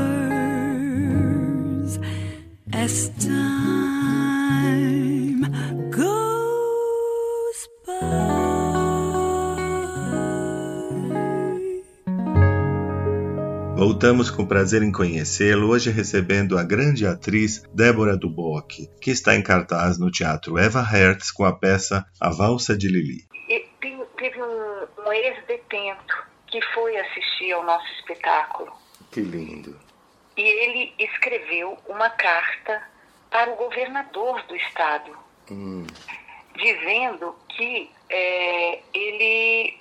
as 2.73 3.11
time 3.19 4.42
Voltamos 14.03 14.33
com 14.33 14.45
prazer 14.45 14.83
em 14.83 14.91
conhecê-lo, 14.91 15.69
hoje 15.69 15.89
recebendo 15.89 16.59
a 16.59 16.65
grande 16.65 17.07
atriz 17.07 17.63
Débora 17.73 18.17
Duboc, 18.17 18.89
que 19.01 19.13
está 19.13 19.37
em 19.37 19.41
cartaz 19.41 19.97
no 19.97 20.11
Teatro 20.11 20.59
Eva 20.59 20.83
Hertz 20.83 21.31
com 21.31 21.45
a 21.45 21.53
peça 21.53 22.05
A 22.21 22.29
Valsa 22.31 22.77
de 22.77 22.89
Lili. 22.89 23.25
E 23.49 23.61
teve 24.19 24.43
um, 24.43 24.87
um 25.07 25.13
ex-detento 25.13 26.27
que 26.49 26.61
foi 26.75 26.97
assistir 26.97 27.53
ao 27.53 27.63
nosso 27.63 27.87
espetáculo. 28.01 28.73
Que 29.13 29.21
lindo. 29.21 29.79
E 30.37 30.43
ele 30.43 30.93
escreveu 30.99 31.79
uma 31.89 32.11
carta 32.11 32.83
para 33.31 33.53
o 33.53 33.57
governador 33.57 34.43
do 34.49 34.57
estado, 34.57 35.17
hum. 35.49 35.87
dizendo 36.57 37.37
que 37.51 37.89
é, 38.11 38.81
ele 38.93 39.79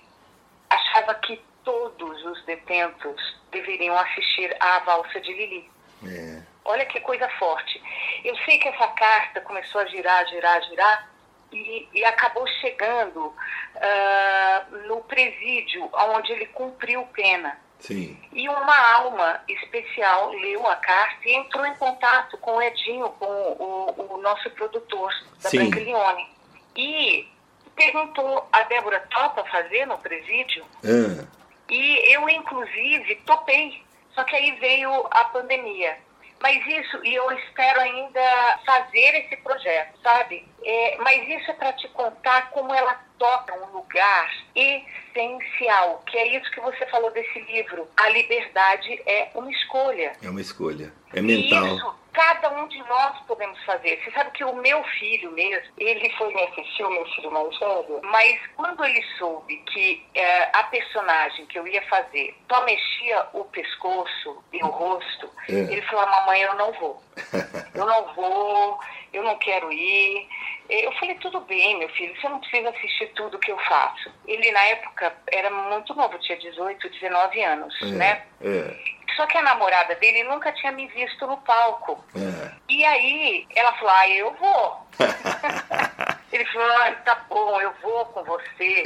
achava 0.69 1.15
que 1.15 1.41
todos 1.63 2.25
os 2.25 2.45
detentos 2.45 3.41
deveriam 3.51 3.97
assistir 3.97 4.55
à 4.59 4.79
valsa 4.79 5.19
de 5.19 5.33
Lili. 5.33 5.69
É. 6.05 6.41
Olha 6.65 6.85
que 6.85 6.99
coisa 7.01 7.27
forte. 7.39 7.81
Eu 8.23 8.35
sei 8.45 8.57
que 8.59 8.67
essa 8.67 8.87
carta 8.87 9.41
começou 9.41 9.81
a 9.81 9.85
girar, 9.85 10.27
girar, 10.27 10.61
girar 10.63 11.09
e, 11.51 11.87
e 11.93 12.05
acabou 12.05 12.47
chegando 12.59 13.27
uh, 13.27 14.87
no 14.87 15.01
presídio 15.03 15.89
onde 15.93 16.31
ele 16.31 16.45
cumpriu 16.47 17.03
pena. 17.13 17.57
Sim. 17.79 18.15
E 18.31 18.47
uma 18.47 18.93
alma 18.93 19.41
especial 19.47 20.29
leu 20.29 20.67
a 20.67 20.75
carta 20.75 21.27
e 21.27 21.33
entrou 21.33 21.65
em 21.65 21.75
contato 21.75 22.37
com 22.37 22.57
o 22.57 22.61
Edinho, 22.61 23.09
com 23.09 23.25
o, 23.25 24.15
o 24.15 24.21
nosso 24.21 24.49
produtor 24.51 25.11
da 25.41 25.49
Sim. 25.49 25.69
Branca 25.69 26.27
E 26.75 27.27
perguntou 27.75 28.47
a 28.51 28.63
Débora 28.63 28.99
topa 29.09 29.43
fazer 29.45 29.87
no 29.87 29.97
presídio. 29.97 30.63
Ah. 30.85 31.40
E 31.71 32.13
eu, 32.13 32.29
inclusive, 32.29 33.15
topei. 33.25 33.81
Só 34.13 34.23
que 34.25 34.35
aí 34.35 34.51
veio 34.59 35.07
a 35.09 35.23
pandemia. 35.25 35.97
Mas 36.41 36.65
isso, 36.67 36.99
e 37.05 37.15
eu 37.15 37.31
espero 37.31 37.79
ainda 37.79 38.59
fazer 38.65 39.15
esse 39.15 39.37
projeto, 39.37 39.97
sabe? 40.03 40.45
É, 40.63 40.97
mas 40.99 41.27
isso 41.27 41.51
é 41.51 41.53
para 41.53 41.73
te 41.73 41.87
contar 41.89 42.51
como 42.51 42.73
ela 42.73 42.99
toca 43.17 43.53
um 43.55 43.77
lugar 43.77 44.31
essencial, 44.55 46.03
que 46.05 46.17
é 46.17 46.37
isso 46.37 46.49
que 46.51 46.59
você 46.61 46.85
falou 46.87 47.11
desse 47.11 47.39
livro. 47.41 47.87
A 47.97 48.09
liberdade 48.09 49.01
é 49.05 49.29
uma 49.35 49.51
escolha. 49.51 50.13
É 50.23 50.29
uma 50.29 50.41
escolha. 50.41 50.93
É 51.13 51.21
mental. 51.21 51.65
E 51.65 51.75
isso 51.77 52.01
cada 52.13 52.49
um 52.51 52.67
de 52.67 52.77
nós 52.79 53.17
podemos 53.27 53.61
fazer. 53.63 53.99
Você 54.03 54.11
sabe 54.11 54.31
que 54.31 54.43
o 54.43 54.55
meu 54.55 54.83
filho 54.99 55.31
mesmo, 55.31 55.71
ele 55.77 56.09
foi 56.17 56.33
me 56.33 56.43
assistir, 56.43 56.83
o 56.83 56.89
meu 56.89 57.05
filho 57.11 57.31
mais 57.31 57.57
velho, 57.57 58.01
mas 58.03 58.39
quando 58.55 58.83
ele 58.83 59.03
soube 59.17 59.57
que 59.67 60.05
é, 60.13 60.57
a 60.57 60.63
personagem 60.63 61.45
que 61.45 61.57
eu 61.57 61.67
ia 61.67 61.81
fazer 61.87 62.35
só 62.49 62.63
mexia 62.65 63.27
o 63.33 63.45
pescoço 63.45 64.43
e 64.51 64.63
o 64.63 64.67
rosto, 64.67 65.29
é. 65.49 65.53
ele 65.53 65.81
falou, 65.83 66.05
mamãe, 66.07 66.41
eu 66.41 66.55
não 66.55 66.71
vou. 66.73 67.01
Eu 67.73 67.85
não 67.85 68.13
vou, 68.13 68.79
eu 69.13 69.23
não 69.23 69.37
quero 69.37 69.71
ir. 69.71 70.27
Eu 70.69 70.91
falei, 70.93 71.15
tudo 71.15 71.41
bem, 71.41 71.77
meu 71.77 71.89
filho, 71.89 72.15
você 72.19 72.29
não 72.29 72.39
precisa 72.39 72.69
assistir 72.69 73.07
tudo 73.15 73.39
que 73.39 73.51
eu 73.51 73.57
faço. 73.59 74.11
Ele, 74.25 74.51
na 74.51 74.63
época, 74.63 75.13
era 75.31 75.49
muito 75.49 75.93
novo, 75.93 76.17
tinha 76.19 76.37
18, 76.37 76.89
19 76.89 77.43
anos, 77.43 77.81
é, 77.81 77.85
né? 77.85 78.23
É. 78.41 79.01
Só 79.15 79.25
que 79.27 79.37
a 79.37 79.41
namorada 79.41 79.95
dele 79.95 80.23
nunca 80.23 80.51
tinha 80.53 80.71
me 80.71 80.87
visto 80.87 81.27
no 81.27 81.37
palco. 81.37 82.03
É. 82.15 82.51
E 82.69 82.85
aí 82.85 83.45
ela 83.55 83.73
falou: 83.73 83.93
ah, 83.93 84.09
eu 84.09 84.33
vou. 84.35 84.87
Ele 86.31 86.45
falou: 86.45 86.67
ah, 86.67 86.91
tá 87.03 87.25
bom, 87.29 87.61
eu 87.61 87.71
vou 87.81 88.05
com 88.05 88.23
você. 88.23 88.83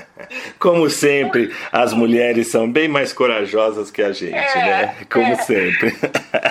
Como 0.58 0.88
sempre, 0.88 1.54
as 1.70 1.92
mulheres 1.92 2.50
são 2.50 2.70
bem 2.70 2.88
mais 2.88 3.12
corajosas 3.12 3.90
que 3.90 4.02
a 4.02 4.12
gente, 4.12 4.34
é, 4.34 4.54
né? 4.56 5.06
Como 5.10 5.32
é. 5.32 5.36
sempre. 5.36 5.88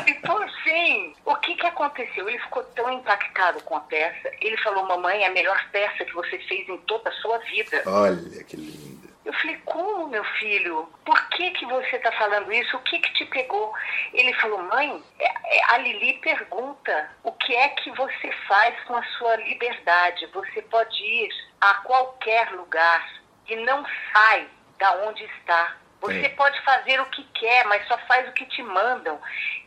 E 0.08 0.13
por 0.15 0.47
fim, 0.63 1.13
o 1.26 1.36
que, 1.36 1.56
que 1.56 1.65
aconteceu? 1.65 2.30
Ele 2.30 2.39
ficou 2.39 2.63
tão 2.76 2.91
impactado 2.91 3.62
com 3.63 3.76
a 3.76 3.82
peça. 3.82 4.32
Ele 4.41 4.58
falou: 4.58 4.86
mamãe, 4.88 5.23
é 5.23 5.28
a 5.28 5.32
melhor 5.32 5.60
peça 5.71 6.06
que 6.06 6.13
você 6.13 6.38
fez 6.39 6.67
em 6.69 6.78
toda 6.80 7.10
a 7.10 7.13
sua 7.13 7.38
vida. 7.39 7.84
Olha 7.86 8.43
que 8.43 8.56
lindo. 8.56 9.08
Eu 9.27 9.33
falei, 9.33 9.57
como, 9.65 10.07
meu 10.07 10.23
filho? 10.39 10.89
Por 11.03 11.29
que, 11.31 11.51
que 11.51 11.65
você 11.65 11.97
está 11.97 12.13
falando 12.13 12.49
isso? 12.49 12.77
O 12.77 12.79
que, 12.83 12.97
que 12.97 13.13
te 13.13 13.25
pegou? 13.25 13.73
Ele 14.13 14.33
falou, 14.35 14.63
mãe, 14.63 15.03
é, 15.19 15.25
é, 15.25 15.73
a 15.73 15.79
Lili 15.79 16.13
pergunta 16.19 17.11
o 17.25 17.33
que 17.33 17.53
é 17.53 17.67
que 17.67 17.91
você 17.91 18.31
faz 18.47 18.81
com 18.85 18.95
a 18.95 19.03
sua 19.03 19.35
liberdade. 19.35 20.27
Você 20.27 20.61
pode 20.61 21.03
ir 21.03 21.29
a 21.59 21.73
qualquer 21.73 22.53
lugar 22.53 23.05
e 23.49 23.57
não 23.57 23.85
sai 24.13 24.47
da 24.79 24.93
onde 25.05 25.25
está. 25.25 25.75
Você 25.99 26.27
é. 26.27 26.29
pode 26.29 26.63
fazer 26.63 27.01
o 27.01 27.05
que 27.07 27.25
quer, 27.33 27.65
mas 27.65 27.85
só 27.85 27.97
faz 28.07 28.29
o 28.29 28.31
que 28.31 28.45
te 28.45 28.63
mandam. 28.63 29.19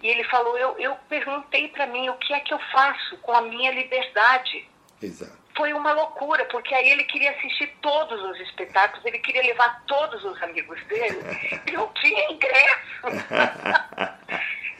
E 0.02 0.08
ele 0.08 0.24
falou, 0.24 0.56
eu, 0.56 0.78
eu 0.78 0.96
perguntei 1.06 1.68
para 1.68 1.86
mim 1.86 2.08
o 2.08 2.16
que 2.16 2.32
é 2.32 2.40
que 2.40 2.54
eu 2.54 2.58
faço 2.72 3.18
com 3.18 3.32
a 3.32 3.42
minha 3.42 3.72
liberdade. 3.72 4.66
Exato 5.02 5.40
foi 5.60 5.74
uma 5.74 5.92
loucura, 5.92 6.42
porque 6.46 6.74
aí 6.74 6.88
ele 6.88 7.04
queria 7.04 7.32
assistir 7.32 7.66
todos 7.82 8.18
os 8.30 8.40
espetáculos, 8.40 9.04
ele 9.04 9.18
queria 9.18 9.42
levar 9.42 9.84
todos 9.86 10.24
os 10.24 10.42
amigos 10.42 10.82
dele, 10.86 11.18
e 11.68 11.72
não 11.72 11.86
tinha 11.92 12.32
ingresso. 12.32 13.02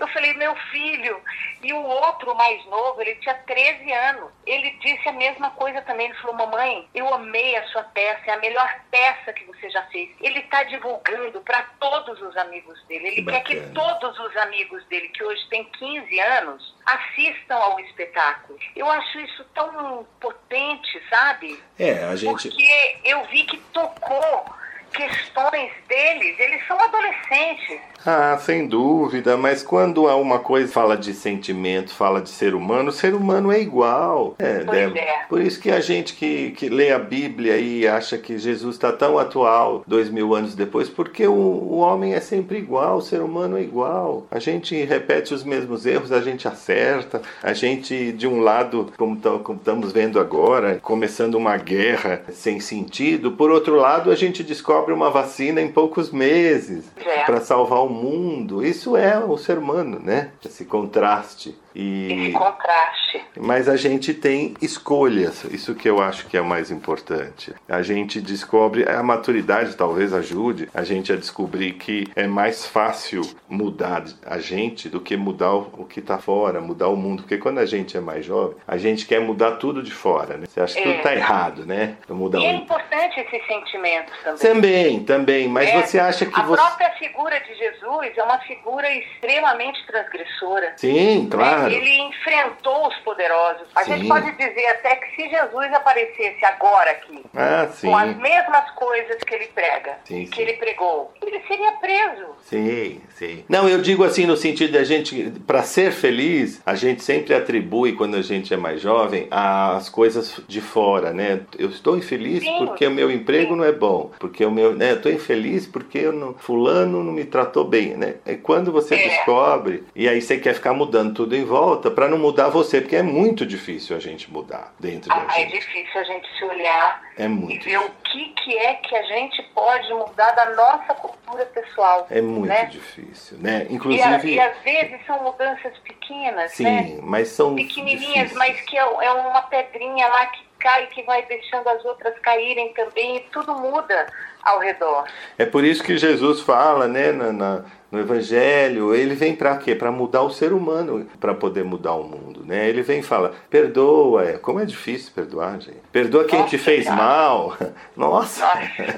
Eu 0.00 0.08
falei, 0.08 0.32
meu 0.32 0.56
filho. 0.72 1.20
E 1.62 1.74
o 1.74 1.82
outro 1.82 2.34
mais 2.34 2.64
novo, 2.64 3.02
ele 3.02 3.16
tinha 3.16 3.34
13 3.34 3.92
anos. 3.92 4.32
Ele 4.46 4.70
disse 4.80 5.06
a 5.06 5.12
mesma 5.12 5.50
coisa 5.50 5.82
também. 5.82 6.06
Ele 6.06 6.18
falou, 6.20 6.36
mamãe, 6.36 6.88
eu 6.94 7.12
amei 7.12 7.54
a 7.56 7.66
sua 7.66 7.82
peça, 7.82 8.22
é 8.30 8.32
a 8.32 8.38
melhor 8.38 8.80
peça 8.90 9.30
que 9.34 9.44
você 9.44 9.68
já 9.68 9.82
fez. 9.88 10.08
Ele 10.22 10.38
está 10.38 10.62
divulgando 10.62 11.42
para 11.42 11.62
todos 11.78 12.18
os 12.22 12.34
amigos 12.38 12.82
dele. 12.86 13.08
Ele 13.08 13.16
que 13.16 13.30
quer 13.30 13.42
que 13.42 13.60
todos 13.74 14.18
os 14.18 14.36
amigos 14.38 14.82
dele, 14.86 15.08
que 15.10 15.22
hoje 15.22 15.46
tem 15.50 15.64
15 15.64 16.20
anos, 16.20 16.74
assistam 16.86 17.56
ao 17.56 17.78
espetáculo. 17.80 18.58
Eu 18.74 18.90
acho 18.90 19.20
isso 19.20 19.44
tão 19.54 20.06
potente, 20.18 20.69
sabe? 21.09 21.62
É, 21.78 22.04
a 22.04 22.16
gente. 22.16 22.48
Porque 22.48 22.96
eu 23.04 23.24
vi 23.26 23.44
que 23.44 23.56
tocou 23.72 24.44
questões 24.92 25.72
deles, 25.88 26.38
eles 26.38 26.66
são 26.66 26.80
adolescentes. 26.80 27.80
Ah, 28.04 28.38
sem 28.38 28.66
dúvida, 28.66 29.36
mas 29.36 29.62
quando 29.62 30.08
há 30.08 30.16
uma 30.16 30.38
coisa 30.38 30.72
fala 30.72 30.96
de 30.96 31.12
sentimento, 31.12 31.92
fala 31.92 32.20
de 32.20 32.30
ser 32.30 32.54
humano, 32.54 32.88
o 32.88 32.92
ser 32.92 33.14
humano 33.14 33.52
é 33.52 33.60
igual. 33.60 34.34
É, 34.38 34.64
pois 34.64 34.92
né? 34.92 35.00
é. 35.00 35.24
Por 35.28 35.40
isso 35.40 35.60
que 35.60 35.70
a 35.70 35.80
gente 35.80 36.14
que, 36.14 36.50
que 36.52 36.68
lê 36.68 36.90
a 36.92 36.98
Bíblia 36.98 37.58
e 37.58 37.86
acha 37.86 38.16
que 38.16 38.38
Jesus 38.38 38.76
está 38.76 38.92
tão 38.92 39.18
atual 39.18 39.84
dois 39.86 40.08
mil 40.08 40.34
anos 40.34 40.54
depois, 40.54 40.88
porque 40.88 41.26
o, 41.26 41.32
o 41.32 41.78
homem 41.78 42.14
é 42.14 42.20
sempre 42.20 42.58
igual, 42.58 42.98
o 42.98 43.02
ser 43.02 43.20
humano 43.20 43.58
é 43.58 43.62
igual. 43.62 44.26
A 44.30 44.38
gente 44.38 44.74
repete 44.84 45.34
os 45.34 45.44
mesmos 45.44 45.84
erros, 45.84 46.12
a 46.12 46.20
gente 46.20 46.48
acerta, 46.48 47.20
a 47.42 47.52
gente, 47.52 48.12
de 48.12 48.26
um 48.26 48.40
lado, 48.40 48.92
como, 48.96 49.16
como 49.42 49.58
estamos 49.58 49.92
vendo 49.92 50.18
agora, 50.18 50.78
começando 50.82 51.34
uma 51.34 51.56
guerra 51.56 52.22
sem 52.32 52.60
sentido, 52.60 53.32
por 53.32 53.50
outro 53.50 53.76
lado, 53.76 54.10
a 54.10 54.14
gente 54.14 54.42
descobre 54.42 54.94
uma 54.94 55.10
vacina 55.10 55.60
em 55.60 55.68
poucos 55.68 56.10
meses 56.10 56.84
é. 56.96 57.24
para 57.24 57.40
salvar 57.40 57.80
o 57.80 57.89
mundo. 57.90 58.64
Isso 58.64 58.96
é 58.96 59.18
o 59.18 59.37
ser 59.37 59.59
humano, 59.59 59.98
né? 59.98 60.33
Esse 60.44 60.64
contraste. 60.64 61.57
E... 61.74 62.12
Esse 62.12 62.33
contraste. 62.33 63.24
Mas 63.37 63.68
a 63.68 63.76
gente 63.76 64.12
tem 64.12 64.54
escolhas, 64.61 65.44
isso 65.44 65.74
que 65.74 65.88
eu 65.88 66.00
acho 66.00 66.26
que 66.26 66.37
é 66.37 66.40
o 66.40 66.44
mais 66.44 66.70
importante. 66.70 67.54
A 67.68 67.83
gente 67.83 68.20
descobre, 68.20 68.88
a 68.88 69.02
maturidade 69.02 69.76
talvez 69.76 70.12
ajude 70.12 70.68
a 70.74 70.83
gente 70.83 71.12
a 71.12 71.16
descobrir 71.16 71.74
que 71.74 72.09
é 72.16 72.26
mais 72.26 72.66
fácil 72.66 73.22
mudar 73.48 74.04
a 74.26 74.38
gente 74.38 74.88
do 74.88 75.00
que 75.00 75.16
mudar 75.16 75.54
o 75.54 75.85
que 75.85 76.00
está 76.00 76.18
fora, 76.18 76.61
mudar 76.61 76.88
o 76.88 76.96
mundo. 76.96 77.22
Porque 77.22 77.38
quando 77.38 77.59
a 77.59 77.66
gente 77.66 77.96
é 77.96 78.00
mais 78.00 78.24
jovem, 78.24 78.56
a 78.66 78.76
gente 78.76 79.06
quer 79.06 79.20
mudar 79.20 79.52
tudo 79.52 79.83
de 79.83 79.92
fora, 79.92 80.37
né? 80.37 80.46
Você 80.46 80.61
acha 80.61 80.74
que 80.74 80.80
é. 80.80 80.85
tudo 80.85 80.96
está 80.96 81.14
errado, 81.14 81.66
né? 81.66 81.96
Mudar 82.09 82.40
e 82.40 82.46
é 82.46 82.54
importante 82.54 83.20
esse 83.20 83.46
sentimento 83.46 84.12
também. 84.22 84.38
Também, 84.38 85.04
também. 85.04 85.48
Mas 85.48 85.68
é. 85.68 85.83
você 85.83 85.98
acha 85.98 86.26
que 86.26 86.38
a 86.38 86.42
você... 86.42 86.61
própria 86.61 86.90
figura 86.92 87.38
de 87.40 87.54
Jesus 87.54 88.16
é 88.16 88.22
uma 88.22 88.38
figura 88.40 88.90
extremamente 88.92 89.85
transgressora. 89.87 90.72
Sim, 90.76 91.28
claro. 91.30 91.60
Né? 91.60 91.60
Ele 91.68 91.99
enfrentou 92.03 92.88
os 92.88 92.96
poderosos. 92.99 93.66
A 93.75 93.85
Sim. 93.85 93.96
gente 93.96 94.09
pode 94.09 94.31
dizer 94.33 94.66
até 94.66 94.96
que 94.96 95.16
se 95.16 95.29
Jesus 95.29 95.73
aparecesse 95.73 96.44
agora 96.44 96.90
aqui, 96.92 97.23
ah, 97.35 97.68
com 97.81 97.96
as 97.96 98.16
mesmas 98.16 98.70
coisas 98.73 99.23
que 99.23 99.35
ele 99.35 99.46
prega, 99.49 99.99
sim, 100.05 100.27
que 100.27 100.37
sim. 100.37 100.42
ele 100.42 100.55
pregou, 100.55 101.12
ele 101.23 101.40
seria 101.46 101.73
preso. 101.73 102.27
Sim, 102.42 103.01
sim. 103.14 103.44
Não, 103.49 103.68
eu 103.68 103.81
digo 103.81 104.05
assim 104.05 104.27
no 104.27 104.37
sentido 104.37 104.73
da 104.73 104.85
gente, 104.85 105.33
para 105.46 105.62
ser 105.62 105.92
feliz, 105.92 106.61
a 106.64 106.75
gente 106.75 107.03
sempre 107.03 107.35
atribui 107.35 107.92
quando 107.92 108.16
a 108.16 108.23
gente 108.23 108.53
é 108.53 108.57
mais 108.57 108.81
jovem 108.81 109.27
as 109.31 109.88
coisas 109.88 110.40
de 110.46 110.61
fora, 110.61 111.12
né? 111.12 111.40
Eu 111.59 111.68
estou 111.68 111.96
infeliz 111.96 112.44
porque 112.59 112.87
o 112.87 112.90
meu 112.90 113.11
emprego 113.11 113.57
não 113.57 113.64
é 113.64 113.73
bom, 113.73 114.11
porque 114.18 114.44
o 114.44 114.51
meu, 114.51 114.75
né? 114.75 114.92
Eu 114.92 114.96
estou 114.96 115.12
infeliz 115.12 115.66
porque 115.66 115.99
eu 115.99 116.12
não, 116.12 116.35
fulano 116.35 117.03
não 117.03 117.12
me 117.12 117.25
tratou 117.25 117.64
bem, 117.64 117.96
né? 117.96 118.16
É 118.25 118.35
quando 118.35 118.73
você 118.73 118.94
é. 118.94 119.09
descobre 119.09 119.85
e 119.94 120.09
aí 120.09 120.20
você 120.20 120.38
quer 120.38 120.55
ficar 120.55 120.73
mudando 120.73 121.14
tudo 121.14 121.37
em 121.37 121.44
volta 121.50 121.90
para 121.90 122.06
não 122.06 122.16
mudar 122.16 122.48
você, 122.48 122.80
porque 122.80 122.94
é 122.94 123.02
muito 123.02 123.44
difícil 123.44 123.96
a 123.96 123.98
gente 123.98 124.30
mudar 124.30 124.72
dentro 124.78 125.12
ah, 125.12 125.18
da 125.18 125.28
gente. 125.34 125.54
É 125.54 125.58
difícil 125.58 126.00
a 126.00 126.04
gente 126.04 126.38
se 126.38 126.44
olhar 126.44 127.02
é 127.18 127.26
muito 127.26 127.66
e 127.66 127.70
ver 127.70 127.78
difícil. 127.78 127.88
o 127.88 127.90
que, 128.04 128.24
que 128.42 128.56
é 128.56 128.74
que 128.74 128.94
a 128.94 129.02
gente 129.02 129.42
pode 129.52 129.92
mudar 129.92 130.30
da 130.30 130.54
nossa 130.54 130.94
cultura 130.94 131.44
pessoal. 131.46 132.06
É 132.08 132.20
muito 132.20 132.46
né? 132.46 132.66
difícil, 132.66 133.38
né? 133.38 133.66
Inclusive. 133.68 134.28
E, 134.28 134.34
e, 134.36 134.40
às 134.40 134.56
vezes 134.62 135.04
são 135.06 135.20
mudanças 135.24 135.76
pequenas, 135.78 136.52
Sim, 136.52 136.64
né? 136.64 136.98
mas 137.02 137.28
são. 137.28 137.56
Pequenininhas, 137.56 138.32
mas 138.34 138.60
que 138.60 138.78
é, 138.78 138.82
é 138.82 139.12
uma 139.12 139.42
pedrinha 139.42 140.06
lá 140.06 140.26
que 140.26 140.44
cai, 140.60 140.86
que 140.86 141.02
vai 141.02 141.26
deixando 141.26 141.68
as 141.68 141.84
outras 141.84 142.16
caírem 142.20 142.72
também, 142.74 143.16
e 143.16 143.20
tudo 143.32 143.56
muda 143.56 144.06
ao 144.44 144.60
redor. 144.60 145.04
É 145.36 145.44
por 145.44 145.64
isso 145.64 145.82
que 145.82 145.98
Jesus 145.98 146.42
fala, 146.42 146.86
né, 146.86 147.10
na, 147.10 147.32
na 147.32 147.64
no 147.90 147.98
Evangelho, 147.98 148.94
ele 148.94 149.14
vem 149.14 149.35
para 149.35 149.57
quê? 149.57 149.74
Para 149.74 149.90
mudar 149.90 150.22
o 150.22 150.31
ser 150.31 150.53
humano, 150.53 151.07
para 151.18 151.35
poder 151.35 151.64
mudar 151.64 151.94
o 151.94 152.05
mundo, 152.05 152.44
né? 152.44 152.68
Ele 152.68 152.83
vem 152.83 153.00
e 153.00 153.03
fala, 153.03 153.35
perdoa, 153.48 154.24
é, 154.24 154.33
como 154.38 154.61
é 154.61 154.64
difícil 154.64 155.12
perdoar, 155.14 155.61
gente. 155.61 155.81
Perdoa 155.92 156.24
quem 156.24 156.38
Nossa, 156.38 156.50
te 156.50 156.59
fez 156.59 156.85
cara. 156.85 156.96
mal. 156.96 157.57
Nossa, 157.96 158.48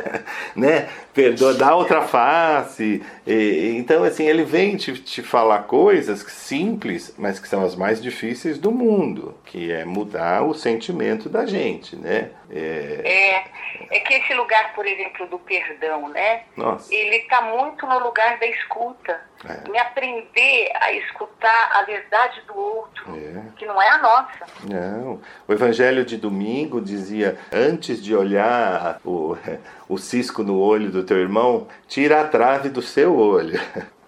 né? 0.55 0.89
Perdoa, 1.15 1.55
dá 1.55 1.75
outra 1.75 2.03
face. 2.03 3.03
E, 3.27 3.75
então, 3.77 4.05
assim, 4.05 4.27
ele 4.27 4.45
vem 4.45 4.77
te, 4.77 4.93
te 4.95 5.23
falar 5.23 5.65
coisas 5.65 6.21
simples, 6.21 7.15
mas 7.19 7.39
que 7.39 7.49
são 7.49 7.65
as 7.65 7.75
mais 7.75 8.03
difíceis 8.03 8.59
do 8.59 8.71
mundo, 8.71 9.37
que 9.45 9.73
é 9.73 9.85
mudar 9.85 10.43
o 10.43 10.55
sentimento 10.55 11.29
da 11.29 11.47
gente, 11.47 11.97
né? 11.97 12.31
É, 12.51 13.01
é, 13.05 13.97
é 13.97 14.01
que 14.01 14.15
esse 14.15 14.35
lugar, 14.35 14.75
por 14.75 14.87
exemplo, 14.87 15.27
do 15.27 15.39
perdão, 15.39 16.09
né? 16.11 16.43
Nossa. 16.57 16.95
Ele 16.95 17.17
está 17.17 17.41
muito 17.43 17.87
no 17.87 17.99
lugar 18.01 18.39
da 18.39 18.47
escuta. 18.47 19.21
É. 19.49 19.69
Me 19.69 19.79
aprender 19.79 20.71
a 20.81 20.93
escutar 20.93 21.71
a 21.75 21.83
verdade 21.83 22.41
do 22.47 22.57
outro, 22.57 23.17
é. 23.17 23.43
que 23.57 23.67
não 23.67 23.81
é 23.81 23.89
a 23.89 23.99
nossa. 23.99 24.47
Não. 24.69 25.21
O 25.49 25.53
Evangelho 25.53 26.05
de 26.05 26.17
domingo 26.17 26.81
dizia: 26.81 27.37
antes 27.53 28.03
de 28.03 28.15
olhar 28.15 29.01
o, 29.05 29.37
o 29.89 29.99
cisco 29.99 30.43
no 30.43 30.59
olho 30.59 30.91
do 30.91 31.03
teu 31.03 31.19
irmão, 31.19 31.67
tira 31.89 32.21
a 32.21 32.29
trave 32.29 32.69
do 32.69 32.83
seu 32.83 33.17
olho. 33.17 33.61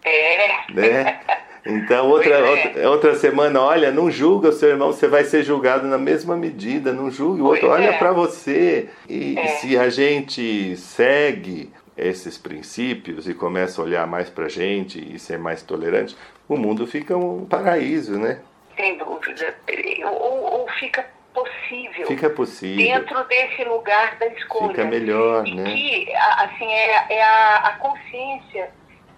É. 0.05 0.55
Né? 0.75 1.20
Então, 1.66 2.09
outra, 2.09 2.35
é. 2.35 2.51
outra, 2.51 2.90
outra, 2.90 3.14
semana, 3.14 3.61
olha, 3.61 3.90
não 3.90 4.11
julga 4.11 4.51
o 4.51 4.53
seu 4.53 4.68
irmão, 4.68 4.92
você 4.92 5.09
vai 5.09 5.25
ser 5.25 5.42
julgado 5.42 5.87
na 5.87 5.97
mesma 5.97 6.37
medida, 6.37 6.92
não 6.92 7.11
julgue 7.11 7.40
o 7.40 7.47
outro, 7.47 7.68
olha 7.68 7.90
é. 7.90 7.99
para 7.99 8.12
você. 8.12 8.88
E 9.09 9.38
é. 9.38 9.47
se 9.57 9.79
a 9.79 9.88
gente 9.88 10.77
segue 10.77 11.73
esses 11.96 12.37
princípios 12.37 13.28
e 13.28 13.35
começa 13.35 13.80
a 13.80 13.85
olhar 13.85 14.07
mais 14.07 14.28
para 14.28 14.46
a 14.46 14.48
gente 14.48 14.98
e 14.98 15.18
ser 15.18 15.38
mais 15.38 15.62
tolerante, 15.62 16.16
o 16.48 16.57
mundo 16.57 16.87
fica 16.87 17.16
um 17.16 17.46
paraíso, 17.46 18.18
né? 18.18 18.40
Sem 18.76 18.98
dúvida. 18.98 19.54
Ou, 20.04 20.61
ou 20.61 20.68
fica 20.70 21.07
possível. 21.33 22.07
Fica 22.07 22.30
possível. 22.30 22.85
Dentro 22.85 23.24
desse 23.24 23.64
lugar 23.64 24.16
da 24.18 24.26
escolha. 24.28 24.68
Fica 24.68 24.85
melhor, 24.85 25.46
e 25.46 25.54
né? 25.54 25.64
que, 25.64 26.14
assim, 26.14 26.66
é, 26.66 27.14
é 27.14 27.22
a, 27.22 27.57
a 27.57 27.72
consciência 27.78 28.70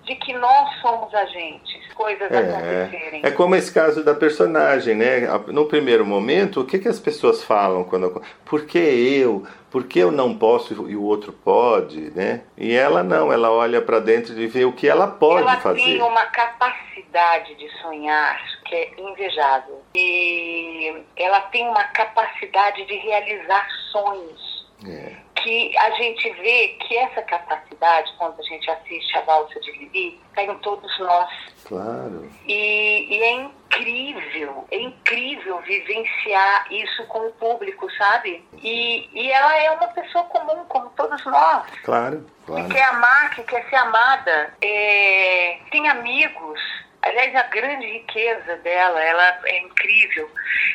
de 0.06 0.14
que 0.14 0.32
nós 0.32 0.80
somos 0.80 1.12
agentes, 1.12 1.92
coisas 1.94 2.30
é, 2.30 2.38
acontecerem. 2.38 3.20
É 3.24 3.30
como 3.32 3.56
esse 3.56 3.72
caso 3.72 4.04
da 4.04 4.14
personagem, 4.14 4.94
né? 4.94 5.22
No 5.48 5.66
primeiro 5.66 6.06
momento, 6.06 6.60
o 6.60 6.64
que, 6.64 6.78
que 6.78 6.88
as 6.88 7.00
pessoas 7.00 7.42
falam 7.42 7.82
quando. 7.82 8.22
Por 8.44 8.64
que 8.64 8.78
eu? 8.78 9.44
Por 9.68 9.84
que 9.84 9.98
eu 9.98 10.12
não 10.12 10.38
posso 10.38 10.88
e 10.88 10.96
o 10.96 11.02
outro 11.02 11.32
pode, 11.32 12.10
né? 12.14 12.42
E 12.56 12.72
ela 12.72 13.02
não, 13.02 13.32
ela 13.32 13.50
olha 13.50 13.82
para 13.82 13.98
dentro 13.98 14.38
e 14.40 14.46
vê 14.46 14.64
o 14.64 14.72
que 14.72 14.88
ela 14.88 15.08
pode 15.08 15.42
ela 15.42 15.56
fazer. 15.56 15.80
Ela 15.80 15.88
tem 15.88 16.02
uma 16.02 16.26
capacidade 16.26 17.54
de 17.56 17.68
sonhar 17.82 18.40
que 18.64 18.74
é 18.74 18.90
invejável. 18.98 19.82
E 19.96 21.02
ela 21.16 21.40
tem 21.42 21.66
uma 21.68 21.84
capacidade 21.84 22.84
de 22.84 22.94
realizar 22.96 23.66
sonhos. 23.90 24.45
É 24.84 25.26
que 25.46 25.78
a 25.78 25.90
gente 25.92 26.28
vê 26.32 26.76
que 26.80 26.96
essa 26.98 27.22
capacidade, 27.22 28.12
quando 28.18 28.40
a 28.40 28.42
gente 28.42 28.68
assiste 28.68 29.16
a 29.16 29.20
Valsa 29.20 29.60
de 29.60 29.70
Lili, 29.70 30.20
está 30.28 30.42
em 30.42 30.58
todos 30.58 30.98
nós. 30.98 31.30
Claro. 31.64 32.28
E, 32.48 33.06
e, 33.16 33.22
é 33.22 33.30
incrível, 33.32 34.66
é 34.72 34.78
incrível 34.80 35.60
vivenciar 35.60 36.66
isso 36.72 37.06
com 37.06 37.28
o 37.28 37.32
público, 37.34 37.88
sabe? 37.92 38.44
E, 38.60 39.08
e 39.12 39.30
ela 39.30 39.56
é 39.56 39.70
uma 39.70 39.86
pessoa 39.88 40.24
comum, 40.24 40.64
como 40.64 40.90
todos 40.90 41.24
nós. 41.24 41.70
Claro, 41.84 42.26
claro. 42.44 42.66
Que 42.66 42.74
quer 42.74 42.84
amar, 42.86 43.30
que 43.36 43.44
quer 43.44 43.68
ser 43.70 43.76
amada. 43.76 44.52
É, 44.60 45.58
tem 45.70 45.88
amigos 45.88 46.60
Aliás, 47.02 47.36
a 47.36 47.44
grande 47.44 47.86
riqueza 47.86 48.56
dela, 48.56 49.00
ela 49.00 49.38
é 49.44 49.60
incrível. 49.60 50.28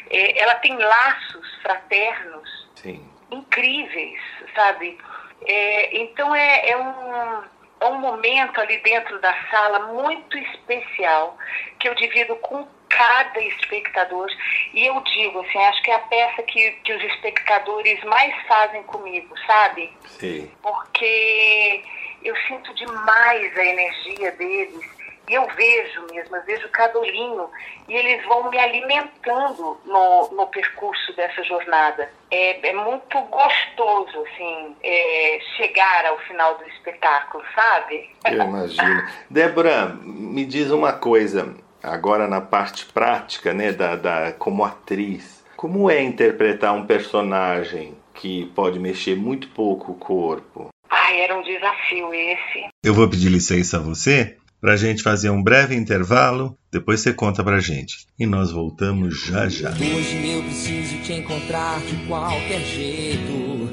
É, 0.10 0.42
ela 0.42 0.56
tem 0.56 0.78
laços 0.78 1.56
fraternos 1.62 2.62
Sim. 2.82 3.11
Incríveis 3.32 4.20
sabe? 4.56 4.98
É, 5.46 5.98
então 5.98 6.34
é, 6.36 6.70
é, 6.70 6.78
um, 6.78 7.44
é 7.80 7.86
um 7.88 8.00
momento 8.00 8.60
ali 8.60 8.78
dentro 8.78 9.20
da 9.20 9.34
sala 9.50 9.94
muito 9.94 10.38
especial 10.38 11.38
que 11.80 11.90
eu 11.90 11.96
divido 11.96 12.36
com 12.38 12.68
cada 12.90 13.42
espectador. 13.42 14.30
E 14.74 14.86
eu 14.86 15.00
digo, 15.02 15.40
assim, 15.40 15.58
acho 15.58 15.82
que 15.82 15.92
é 15.92 15.96
a 15.96 16.00
peça 16.00 16.44
que, 16.44 16.72
que 16.84 16.94
os 16.94 17.04
espectadores 17.06 18.04
mais 18.04 18.36
fazem 18.48 18.84
comigo, 18.84 19.34
sabe? 19.48 19.92
Sim. 20.06 20.52
Porque 20.62 21.84
eu 22.24 22.36
sinto 22.48 22.74
demais 22.76 23.58
a 23.58 23.66
energia 23.66 24.32
deles 24.34 25.01
e 25.30 25.34
eu 25.34 25.48
vejo 25.56 26.06
mesmo, 26.12 26.36
eu 26.36 26.44
vejo 26.44 26.68
cada 26.70 26.98
olhinho 27.00 27.50
e 27.88 27.94
eles 27.94 28.26
vão 28.26 28.50
me 28.50 28.60
alimentando 28.60 29.80
no, 29.86 30.30
no 30.32 30.48
percurso 30.48 31.16
dessa 31.16 31.44
jornada. 31.44 32.10
É, 32.30 32.68
é 32.68 32.74
muito 32.74 33.20
gostoso, 33.22 34.26
assim, 34.26 34.76
é, 34.84 35.40
chegar 35.58 36.06
ao 36.08 36.20
final 36.20 36.58
do 36.58 36.66
espetáculo, 36.66 37.44
sabe? 37.56 38.10
Eu 38.26 38.44
imagino. 38.44 39.08
Débora, 39.30 39.96
me 40.04 40.46
diz 40.46 40.72
uma 40.72 40.94
coisa, 40.94 41.56
agora 41.82 42.28
na 42.28 42.42
parte 42.42 42.86
prática, 42.86 43.54
né, 43.54 43.72
da, 43.72 43.96
da, 43.96 44.34
como 44.34 44.66
atriz. 44.66 45.42
Como 45.56 45.90
é 45.90 46.02
interpretar 46.02 46.74
um 46.74 46.86
personagem 46.86 47.96
que 48.14 48.48
pode 48.56 48.80
mexer 48.80 49.16
muito 49.16 49.48
pouco 49.50 49.92
o 49.92 49.96
corpo? 49.96 50.70
Ai, 50.90 51.22
era 51.22 51.38
um 51.38 51.44
desafio 51.44 52.14
esse. 52.14 52.68
Eu 52.84 52.94
vou 52.94 53.10
pedir 53.10 53.30
licença 53.30 53.78
a 53.78 53.80
você 53.80 54.38
para 54.62 54.74
a 54.74 54.78
gente 54.78 55.02
fazer 55.02 55.32
um 55.32 55.42
breve 55.42 55.76
intervalo, 55.76 56.56
depois 56.72 57.02
você 57.02 57.12
conta 57.12 57.44
pra 57.44 57.60
gente. 57.60 58.06
E 58.18 58.28
nós 58.28 58.52
voltamos 58.52 59.26
já 59.26 59.50
já. 59.50 59.72
Hoje 59.72 60.30
eu 60.30 60.44
preciso 60.44 60.98
te 60.98 61.14
encontrar 61.14 61.82
de 61.82 61.96
qualquer 62.06 62.62
jeito, 62.62 63.68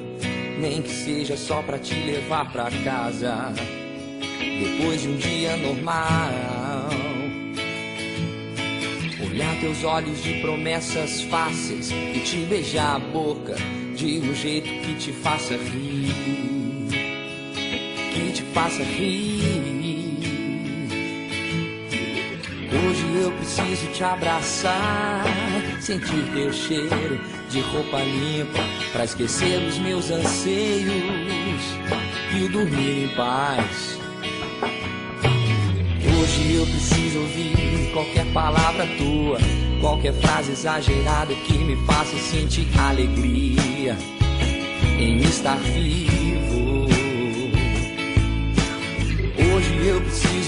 nem 0.59 0.81
que 0.81 0.91
seja 0.91 1.37
só 1.37 1.61
para 1.63 1.79
te 1.79 1.93
levar 1.93 2.51
pra 2.51 2.71
casa. 2.83 3.53
Depois 4.39 5.03
de 5.03 5.09
um 5.09 5.17
dia 5.19 5.59
normal, 5.59 6.31
olhar 9.31 9.61
teus 9.61 9.85
olhos 9.85 10.23
de 10.23 10.41
promessas 10.41 11.21
fáceis 11.25 11.91
e 11.91 12.21
te 12.21 12.39
beijar 12.47 12.97
a 12.97 12.99
boca 12.99 13.57
de 13.95 14.21
um 14.21 14.35
jeito 14.35 14.69
que 14.87 14.95
te 14.95 15.13
faça 15.13 15.55
rir, 15.55 16.15
que 18.15 18.33
te 18.33 18.43
faça 18.55 18.83
rir. 18.83 19.68
Hoje 22.71 23.23
eu 23.23 23.33
preciso 23.33 23.87
te 23.93 24.05
abraçar, 24.05 25.25
sentir 25.81 26.23
teu 26.35 26.53
cheiro 26.53 27.19
de 27.49 27.61
roupa 27.61 27.99
limpa, 27.99 28.59
pra 28.93 29.05
esquecer 29.05 29.67
os 29.67 29.79
meus 29.79 30.11
anseios 30.11 31.63
e 32.37 32.47
dormir 32.49 33.05
em 33.05 33.09
paz. 33.17 33.99
Hoje 36.21 36.55
eu 36.57 36.67
preciso 36.67 37.21
ouvir 37.21 37.91
qualquer 37.93 38.27
palavra 38.35 38.87
tua, 38.99 39.39
qualquer 39.81 40.13
frase 40.13 40.53
exagerada 40.53 41.35
que 41.35 41.57
me 41.57 41.75
faça 41.87 42.19
sentir 42.19 42.69
alegria 42.79 43.97
em 44.99 45.17
estar 45.23 45.57
vivo. 45.57 46.87
Hoje 49.57 49.87
eu 49.87 50.01
preciso 50.03 50.48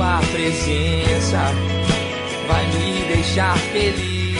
Só 0.00 0.06
tua 0.06 0.20
presença 0.32 1.38
vai 2.48 2.66
me 2.68 3.04
deixar 3.08 3.54
feliz. 3.58 4.34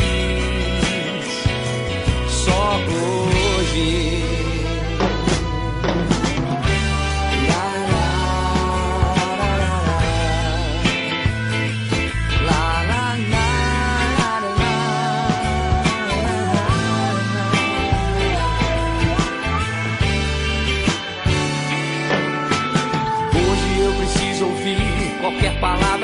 Só 2.28 2.76
hoje. 2.76 4.19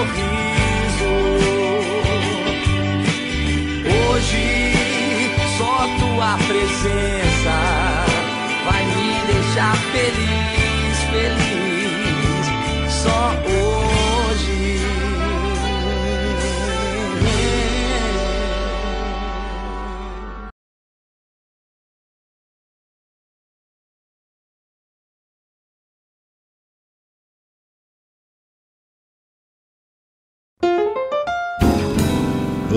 Sorriso. 0.00 1.12
Hoje 4.08 4.46
só 5.58 5.86
tua 5.98 6.38
presença 6.46 7.56
vai 8.64 8.84
me 8.86 9.32
deixar 9.32 9.76
feliz, 9.92 10.98
feliz. 11.10 11.39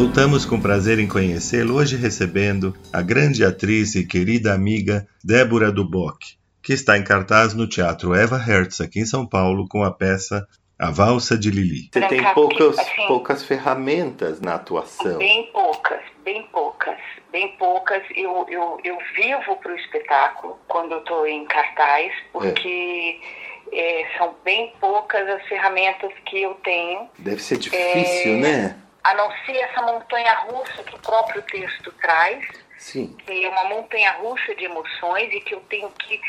Voltamos 0.04 0.45
com 0.45 0.60
prazer 0.60 0.99
em 0.99 1.08
conhecê-lo, 1.08 1.76
hoje 1.76 1.95
recebendo 1.95 2.76
a 2.91 3.01
grande 3.01 3.45
atriz 3.45 3.95
e 3.95 4.06
querida 4.06 4.54
amiga 4.54 5.08
Débora 5.24 5.72
Duboc, 5.72 6.18
que 6.62 6.74
está 6.74 6.97
em 6.97 7.06
cartaz 7.06 7.54
no 7.54 7.70
Teatro 7.70 8.14
Eva 8.14 8.38
Hertz, 8.38 8.82
aqui 8.82 8.99
em 8.99 9.06
São 9.06 9.26
Paulo, 9.26 9.66
com 9.66 9.82
a 9.82 9.91
peça 9.91 10.45
A 10.78 10.91
Valsa 10.91 11.38
de 11.38 11.49
Lili. 11.49 11.89
Você 11.89 12.01
tem 12.01 12.22
poucas, 12.34 12.78
assim, 12.78 13.08
poucas 13.08 13.45
ferramentas 13.45 14.41
na 14.41 14.56
atuação. 14.56 15.20
Bem 15.20 15.49
poucas, 15.54 16.01
bem 16.22 16.43
poucas, 16.51 16.99
bem 17.32 17.56
poucas. 17.58 18.04
Eu, 18.14 18.45
eu, 18.49 18.78
eu 18.84 18.97
vivo 19.16 19.56
para 19.64 19.72
o 19.72 19.76
espetáculo 19.78 20.60
quando 20.68 20.91
eu 20.91 20.99
estou 20.99 21.26
em 21.26 21.45
cartaz, 21.45 22.12
porque... 22.34 23.22
É. 23.39 23.54
É, 23.76 24.18
são 24.20 24.36
bem 24.43 24.72
poucas 24.80 25.28
as 25.28 25.47
ferramentas 25.47 26.12
que 26.28 26.43
eu 26.43 26.54
tenho. 26.64 27.10
Deve 27.18 27.41
ser 27.41 27.58
difícil, 27.58 28.34
é, 28.34 28.38
né? 28.38 28.84
A 29.04 29.14
não 29.16 29.30
ser 29.45 29.58
essa 29.58 29.82
montanha 29.82 30.34
russa 30.41 30.84
que 30.84 30.95
o 30.95 30.99
próprio 30.99 31.41
texto 31.43 31.91
traz, 32.01 32.45
Sim. 32.78 33.16
que 33.26 33.43
é 33.43 33.49
uma 33.49 33.66
montanha 33.66 34.12
russa 34.14 34.56
de 34.56 34.66
emoções 34.66 35.32
e 35.34 35.41
que 35.41 35.54
eu 35.54 35.60
tenho 35.62 35.89
que 35.91 36.20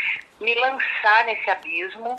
me 0.40 0.54
lançar 0.54 1.24
nesse 1.26 1.48
abismo 1.50 2.16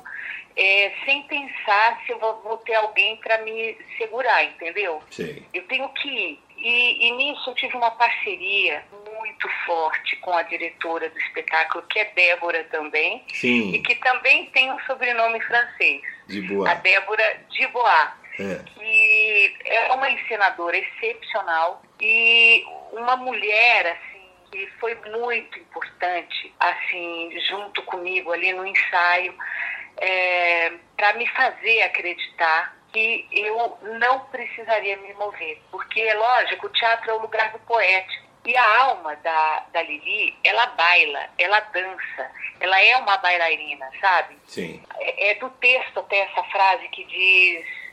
é, 0.55 0.93
sem 1.03 1.23
pensar 1.23 2.01
se 2.05 2.11
eu 2.11 2.19
vou, 2.19 2.41
vou 2.41 2.57
ter 2.59 2.75
alguém 2.75 3.17
para 3.17 3.39
me 3.39 3.77
segurar, 3.97 4.43
entendeu? 4.43 5.01
Sim. 5.11 5.45
Eu 5.53 5.67
tenho 5.67 5.87
que 5.89 6.07
ir. 6.07 6.39
E, 6.57 7.07
e, 7.07 7.11
nisso 7.11 7.49
eu 7.49 7.55
tive 7.55 7.75
uma 7.75 7.91
parceria 7.91 8.83
muito 9.19 9.49
forte 9.65 10.15
com 10.17 10.31
a 10.31 10.41
diretora 10.43 11.09
do 11.09 11.19
espetáculo, 11.19 11.85
que 11.87 11.99
é 11.99 12.05
Débora 12.15 12.63
também, 12.65 13.23
Sim. 13.33 13.73
e 13.73 13.79
que 13.81 13.95
também 13.95 14.45
tem 14.47 14.71
um 14.71 14.79
sobrenome 14.85 15.41
francês. 15.41 16.01
Dubois. 16.27 16.71
A 16.71 16.75
Débora 16.75 17.41
Dubois. 17.49 18.24
É. 18.39 18.63
que 18.77 19.57
é 19.65 19.93
uma 19.93 20.09
encenadora 20.09 20.77
excepcional 20.77 21.81
e 22.01 22.65
uma 22.91 23.15
mulher 23.15 23.87
assim 23.87 24.25
que 24.51 24.67
foi 24.79 24.95
muito 24.95 25.57
importante 25.59 26.53
assim 26.59 27.29
junto 27.47 27.81
comigo 27.83 28.31
ali 28.31 28.53
no 28.53 28.65
ensaio 28.65 29.33
é, 29.97 30.73
para 30.97 31.13
me 31.13 31.27
fazer 31.27 31.81
acreditar 31.83 32.75
que 32.91 33.27
eu 33.31 33.77
não 33.99 34.19
precisaria 34.25 34.97
me 34.97 35.13
mover 35.13 35.61
porque 35.71 36.01
é 36.01 36.13
lógico 36.13 36.67
o 36.67 36.71
teatro 36.71 37.11
é 37.11 37.13
o 37.13 37.21
lugar 37.21 37.51
do 37.51 37.59
poético 37.59 38.25
e 38.45 38.55
a 38.55 38.81
alma 38.81 39.15
da, 39.17 39.65
da 39.73 39.81
Lili, 39.81 40.35
ela 40.43 40.67
baila, 40.67 41.29
ela 41.37 41.59
dança, 41.61 42.31
ela 42.59 42.79
é 42.79 42.95
uma 42.97 43.17
bailarina, 43.17 43.89
sabe? 43.99 44.37
Sim. 44.45 44.83
É, 44.99 45.31
é 45.31 45.35
do 45.35 45.49
texto 45.49 45.99
até 45.99 46.19
essa 46.19 46.43
frase 46.43 46.87
que 46.89 47.03
diz 47.05 47.84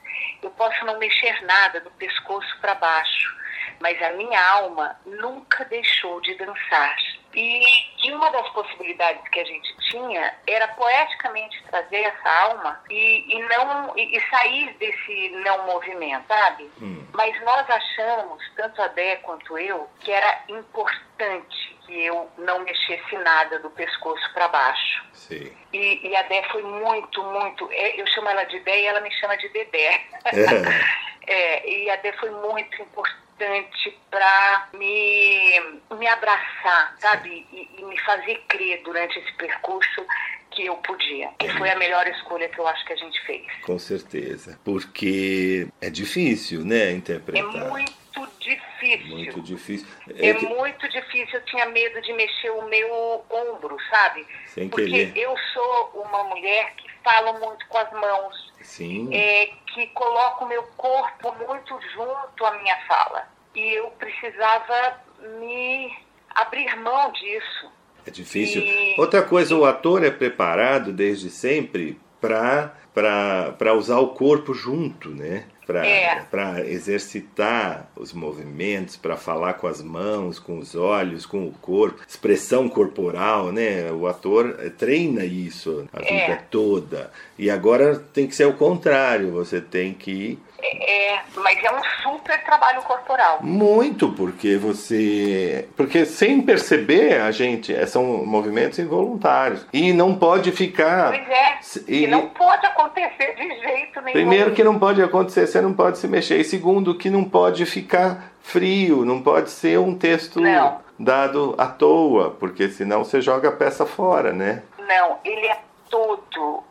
eu 0.43 0.51
posso 0.51 0.85
não 0.85 0.99
mexer 0.99 1.43
nada 1.45 1.81
do 1.81 1.91
pescoço 1.93 2.59
para 2.61 2.75
baixo, 2.75 3.37
mas 3.81 4.01
a 4.03 4.11
minha 4.11 4.41
alma 4.51 4.99
nunca 5.05 5.65
deixou 5.65 6.21
de 6.21 6.35
dançar. 6.35 6.97
E, 7.35 7.63
e, 8.05 8.13
uma 8.13 8.31
das 8.31 8.49
possibilidades 8.51 9.27
que 9.31 9.41
a 9.41 9.45
gente 9.45 9.75
tinha 9.91 10.35
era 10.47 10.69
poeticamente 10.69 11.63
trazer 11.65 12.03
essa 12.03 12.29
alma 12.29 12.79
e, 12.91 13.35
e 13.35 13.43
não 13.49 13.97
e, 13.97 14.17
e, 14.17 14.21
sair 14.29 14.75
desse 14.75 15.31
não 15.43 15.65
movimento, 15.67 16.27
sabe? 16.29 16.71
Hum. 16.81 17.07
Mas 17.15 17.43
nós 17.43 17.69
achamos, 17.71 18.43
tanto 18.55 18.83
a 18.83 18.89
Dé 18.89 19.17
quanto 19.17 19.57
eu, 19.59 19.89
que 20.01 20.13
era 20.13 20.43
importante 20.49 21.62
que 21.93 22.07
eu 22.07 22.31
não 22.39 22.65
mexesse 22.65 23.17
nada 23.19 23.59
do 23.59 23.71
pescoço 23.71 24.23
para 24.33 24.49
baixo. 24.49 25.05
Sim. 25.13 25.53
E, 25.73 26.09
e, 26.09 26.17
a 26.17 26.23
Dé 26.23 26.43
foi 26.51 26.63
muito, 26.63 27.23
muito. 27.23 27.69
É, 27.71 28.01
eu 28.01 28.07
chamo 28.07 28.29
ela 28.29 28.45
de 28.45 28.59
Dé 28.61 28.81
e 28.81 28.87
ela 28.87 29.01
me 29.01 29.11
chama 29.13 29.37
de 29.37 29.49
Dedé. 29.51 30.01
É. 30.25 31.27
é, 31.31 31.71
e 31.71 31.91
a 31.91 31.97
Dé 31.97 32.13
foi 32.15 32.31
muito 32.31 32.81
importante 32.81 33.99
para 34.11 34.69
me, 34.73 35.81
me 35.99 36.07
abraçar, 36.09 36.97
sabe? 36.99 37.47
E, 37.53 37.69
e, 37.79 37.85
me 37.85 37.99
fazer 38.01 38.43
crer 38.49 38.83
durante 38.83 39.19
esse 39.19 39.33
percurso 39.35 40.07
que 40.51 40.67
eu 40.67 40.77
podia. 40.77 41.31
E 41.43 41.49
foi 41.51 41.71
a 41.71 41.77
melhor 41.77 42.07
escolha 42.07 42.49
que 42.49 42.59
eu 42.59 42.67
acho 42.67 42.85
que 42.87 42.93
a 42.95 42.97
gente 42.97 43.21
fez. 43.27 43.47
Com 43.63 43.79
certeza. 43.79 44.59
Porque 44.65 45.67
é 45.81 45.91
difícil, 45.91 46.65
né, 46.65 46.93
interpretar. 46.93 47.55
É 47.55 47.69
muito 47.69 47.93
difícil. 48.39 48.72
Muito 49.09 49.41
difícil. 49.41 49.87
É, 50.17 50.31
é 50.31 50.35
que... 50.35 50.47
muito 50.47 50.89
difícil. 50.89 51.39
Eu 51.39 51.45
tinha 51.45 51.67
medo 51.67 52.01
de 52.01 52.13
mexer 52.13 52.51
o 52.51 52.63
meu 52.69 53.25
ombro, 53.31 53.77
sabe? 53.91 54.27
Sem 54.47 54.69
Porque 54.69 54.91
querer. 54.91 55.17
eu 55.17 55.35
sou 55.53 56.05
uma 56.07 56.25
mulher 56.25 56.75
que 56.77 56.89
fala 57.05 57.39
muito 57.39 57.67
com 57.69 57.79
as 57.79 57.93
mãos. 57.93 58.53
Sim. 58.61 59.09
É, 59.13 59.51
que 59.75 59.87
coloca 59.89 60.45
o 60.45 60.49
meu 60.49 60.63
corpo 60.77 61.35
muito 61.47 61.79
junto 61.95 62.45
à 62.45 62.59
minha 62.63 62.77
fala. 62.87 63.29
E 63.55 63.75
eu 63.75 63.91
precisava 63.93 65.01
me 65.39 65.91
abrir 66.31 66.75
mão 66.77 67.13
disso. 67.13 67.71
É 68.07 68.11
difícil. 68.11 68.63
E... 68.63 68.95
Outra 68.99 69.23
coisa, 69.23 69.55
o 69.55 69.65
ator 69.65 70.05
é 70.05 70.11
preparado 70.11 70.93
desde 70.93 71.31
sempre 71.31 72.01
para 72.21 73.75
usar 73.75 73.99
o 73.99 74.09
corpo 74.09 74.55
junto, 74.55 75.11
né? 75.11 75.47
Para 75.67 75.87
é. 75.87 76.71
exercitar 76.71 77.91
os 77.97 78.13
movimentos, 78.13 78.97
para 78.97 79.17
falar 79.17 79.55
com 79.55 79.67
as 79.67 79.81
mãos, 79.81 80.39
com 80.39 80.59
os 80.59 80.75
olhos, 80.75 81.25
com 81.25 81.47
o 81.47 81.53
corpo, 81.53 82.03
expressão 82.07 82.69
corporal, 82.69 83.53
né? 83.53 83.91
O 83.93 84.07
ator 84.07 84.55
treina 84.77 85.25
isso 85.25 85.89
a 85.93 86.01
é. 86.01 86.27
vida 86.27 86.43
toda. 86.51 87.11
E 87.43 87.51
agora 87.51 87.99
tem 87.99 88.29
que 88.29 88.37
ser 88.37 88.45
o 88.45 88.53
contrário, 88.53 89.33
você 89.33 89.61
tem 89.61 89.93
que 89.93 90.39
é, 90.65 91.19
mas 91.35 91.59
é 91.65 91.73
um 91.73 91.83
super 92.05 92.41
trabalho 92.45 92.83
corporal. 92.83 93.41
Muito, 93.43 94.13
porque 94.13 94.57
você. 94.57 95.69
Porque 95.77 96.07
sem 96.07 96.41
perceber, 96.41 97.21
a 97.21 97.33
gente. 97.33 97.75
É, 97.75 97.85
são 97.85 98.25
movimentos 98.25 98.79
involuntários. 98.79 99.67
E 99.73 99.93
não 99.93 100.15
pode 100.15 100.53
ficar. 100.53 101.09
Pois 101.09 101.29
é. 101.29 101.59
E, 101.89 102.07
não 102.07 102.29
pode 102.29 102.65
acontecer 102.65 103.35
de 103.35 103.59
jeito 103.59 104.01
nenhum. 104.03 104.13
Primeiro, 104.13 104.53
que 104.53 104.63
não 104.63 104.79
pode 104.79 105.03
acontecer, 105.03 105.49
você 105.49 105.61
não 105.61 105.73
pode 105.73 105.99
se 105.99 106.07
mexer. 106.07 106.39
E 106.39 106.45
segundo, 106.45 106.97
que 106.97 107.11
não 107.11 107.25
pode 107.25 107.67
ficar 107.67 108.33
frio, 108.41 109.05
não 109.05 109.21
pode 109.21 109.51
ser 109.51 109.81
um 109.81 109.97
texto 109.97 110.41
não. 110.41 110.79
dado 110.97 111.57
à 111.59 111.67
toa, 111.67 112.31
porque 112.31 112.69
senão 112.69 113.03
você 113.03 113.21
joga 113.21 113.49
a 113.49 113.53
peça 113.53 113.85
fora, 113.85 114.33
né? 114.33 114.63
Não, 114.79 115.19
ele 115.25 115.47
é 115.47 115.59
todo 115.93 116.41
uh, 116.41 116.65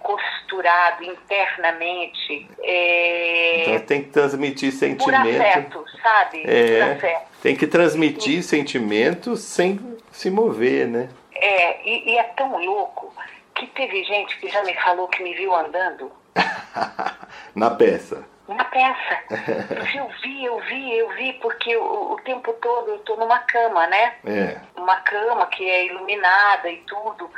costurado 0.00 1.04
internamente. 1.04 2.48
É... 2.62 3.62
Então 3.62 3.86
tem 3.86 4.02
que 4.02 4.08
transmitir 4.08 4.72
sentimento. 4.72 5.04
Por 5.04 5.14
afeto, 5.14 5.84
sabe? 6.02 6.42
É, 6.46 6.92
afeto. 6.92 7.26
Tem 7.42 7.54
que 7.54 7.66
transmitir 7.66 8.38
e... 8.38 8.42
sentimento 8.42 9.36
sem 9.36 9.78
se 10.10 10.30
mover, 10.30 10.88
né? 10.88 11.10
É, 11.34 11.86
e, 11.86 12.12
e 12.12 12.18
é 12.18 12.22
tão 12.22 12.64
louco 12.64 13.14
que 13.54 13.66
teve 13.68 14.02
gente 14.04 14.38
que 14.40 14.48
já 14.48 14.64
me 14.64 14.74
falou 14.74 15.06
que 15.08 15.22
me 15.22 15.34
viu 15.34 15.54
andando. 15.54 16.10
Na 17.54 17.70
peça 17.70 18.24
na 18.54 18.64
peça. 18.64 19.18
Eu 19.94 20.08
vi, 20.22 20.44
eu 20.44 20.58
vi, 20.60 20.98
eu 20.98 21.08
vi, 21.10 21.32
porque 21.34 21.76
o, 21.76 22.12
o 22.12 22.20
tempo 22.24 22.52
todo 22.54 22.90
eu 22.90 22.96
estou 22.96 23.16
numa 23.16 23.38
cama, 23.40 23.86
né? 23.86 24.14
É. 24.24 24.60
Uma 24.76 24.96
cama 25.00 25.46
que 25.46 25.68
é 25.68 25.86
iluminada 25.86 26.70
e 26.70 26.78
tudo. 26.82 27.30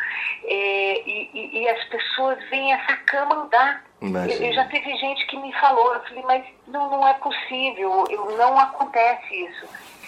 É, 0.45 1.03
e, 1.07 1.31
e, 1.33 1.63
e, 1.63 1.69
as 1.69 1.83
pessoas 1.85 2.39
veem 2.51 2.73
essa 2.73 2.97
cama 3.07 3.37
andar. 3.37 3.85
Eu, 4.01 4.47
eu, 4.47 4.53
já 4.53 4.65
teve 4.67 4.97
gente 4.97 5.27
que 5.27 5.37
me 5.39 5.53
falou, 5.55 5.95
eu 5.95 6.01
falei, 6.03 6.23
mas 6.25 6.45
não, 6.69 6.91
não 6.91 7.09
é 7.09 7.15
possível, 7.15 8.05
eu, 8.09 8.37
não 8.37 8.59
acontece 8.59 9.35
isso. 9.35 9.67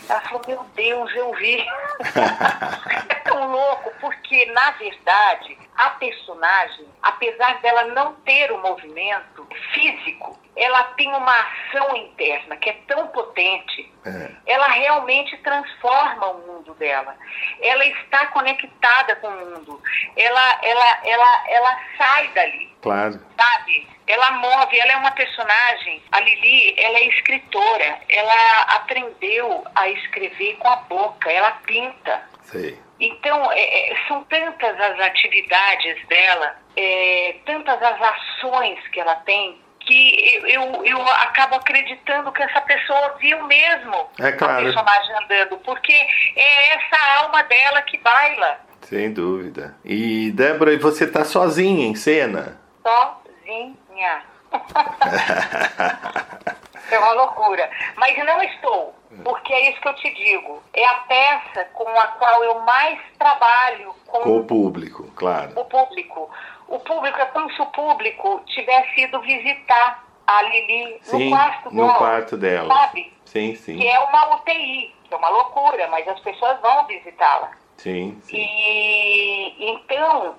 Ela 0.09 0.21
falou, 0.21 0.43
meu 0.47 0.65
Deus, 0.75 1.15
eu 1.17 1.33
vi. 1.35 1.57
é 3.09 3.15
tão 3.25 3.51
louco, 3.51 3.91
porque 4.01 4.47
na 4.53 4.71
verdade 4.73 5.59
a 5.81 5.91
personagem, 5.91 6.87
apesar 7.03 7.59
dela 7.63 7.85
não 7.85 8.13
ter 8.17 8.53
o 8.53 8.59
movimento 8.59 9.49
físico, 9.73 10.39
ela 10.55 10.85
tem 10.95 11.09
uma 11.09 11.35
ação 11.35 11.97
interna 11.97 12.55
que 12.59 12.69
é 12.69 12.75
tão 12.87 13.09
potente, 13.09 13.91
é. 14.05 14.31
ela 14.47 14.67
realmente 14.69 15.35
transforma 15.39 16.27
o 16.27 16.47
mundo 16.47 16.75
dela. 16.75 17.17
Ela 17.63 17.87
está 17.87 18.27
conectada 18.27 19.17
com 19.17 19.29
o 19.29 19.47
mundo. 19.47 19.83
Ela, 20.17 20.59
ela, 20.63 21.01
ela, 21.03 21.45
ela 21.49 21.81
sai 21.97 22.29
dali. 22.29 22.77
Claro. 22.83 23.19
Sabe? 23.39 23.89
Ela 24.07 24.33
move, 24.33 24.79
ela 24.79 24.93
é 24.93 24.97
uma 24.97 25.13
personagem. 25.13 26.03
A 26.13 26.21
Lili, 26.21 26.75
ela 26.79 26.99
é 26.99 27.07
escritora. 27.07 28.01
Ela 28.07 28.63
aprendeu 28.75 29.65
a 29.75 29.89
escrever 29.89 30.57
com 30.57 30.69
a 30.69 30.77
boca. 30.77 31.31
Ela 31.31 31.53
pinta. 31.65 32.23
Sei. 32.43 32.79
Então, 33.01 33.51
é, 33.53 33.93
é 33.93 33.97
são 34.07 34.23
tantas 34.25 34.79
as 34.79 35.01
atividades 35.01 36.07
dela, 36.07 36.55
é, 36.77 37.37
tantas 37.47 37.83
as 37.83 38.03
ações 38.03 38.79
que 38.89 39.01
ela 39.01 39.15
tem, 39.17 39.59
que 39.81 40.35
eu, 40.35 40.47
eu, 40.47 40.85
eu, 40.85 41.01
acabo 41.01 41.57
acreditando 41.57 42.31
que 42.31 42.43
essa 42.43 42.61
pessoa 42.61 43.17
viu 43.19 43.43
mesmo 43.47 44.11
é 44.19 44.33
claro. 44.33 44.59
a 44.59 44.63
personagem 44.63 45.17
andando, 45.17 45.57
porque 45.59 45.95
é 46.37 46.75
essa 46.75 47.23
alma 47.23 47.43
dela 47.45 47.81
que 47.83 47.97
baila. 47.99 48.61
Sem 48.83 49.13
dúvida. 49.13 49.77
E, 49.85 50.31
Débora, 50.33 50.73
e 50.73 50.79
você 50.79 51.07
tá 51.07 51.25
sozinha 51.25 51.87
em 51.87 51.95
cena? 51.95 52.59
Sozinha. 52.83 54.23
é 56.91 56.99
uma 56.99 57.13
loucura. 57.13 57.71
Mas 57.97 58.17
não 58.25 58.43
estou, 58.43 58.95
porque 59.25 59.53
é 59.53 59.71
isso 59.71 59.81
que 59.81 59.89
eu 59.89 59.95
te 59.95 60.15
digo. 60.15 60.63
É 60.73 60.87
a 60.87 60.95
peça 60.95 61.65
com 61.73 61.89
a 61.89 62.07
qual 62.09 62.45
eu 62.45 62.61
mais 62.61 62.99
trabalho 63.19 63.95
com, 64.07 64.21
com 64.21 64.37
o 64.39 64.45
público, 64.45 65.11
claro. 65.15 65.53
O 65.59 65.65
público 65.65 66.31
o 66.71 66.79
público, 66.79 67.21
é 67.21 67.27
como 67.27 67.51
se 67.53 67.61
o 67.61 67.67
público 67.67 68.41
tivesse 68.47 69.01
ido 69.01 69.21
visitar 69.21 70.05
a 70.25 70.43
Lili 70.43 70.99
sim, 71.03 71.25
no 71.25 71.31
quarto 71.31 71.75
no 71.75 71.95
quarto 71.95 72.37
dela. 72.37 72.73
Sabe? 72.73 73.13
Sim, 73.25 73.55
sim. 73.57 73.77
Que 73.77 73.89
é 73.89 73.99
uma 73.99 74.37
UTI, 74.37 74.95
que 75.05 75.13
é 75.13 75.17
uma 75.17 75.29
loucura, 75.29 75.89
mas 75.89 76.07
as 76.07 76.21
pessoas 76.21 76.61
vão 76.61 76.87
visitá-la. 76.87 77.51
Sim, 77.77 78.17
sim. 78.23 78.37
E 78.37 79.73
então, 79.73 80.37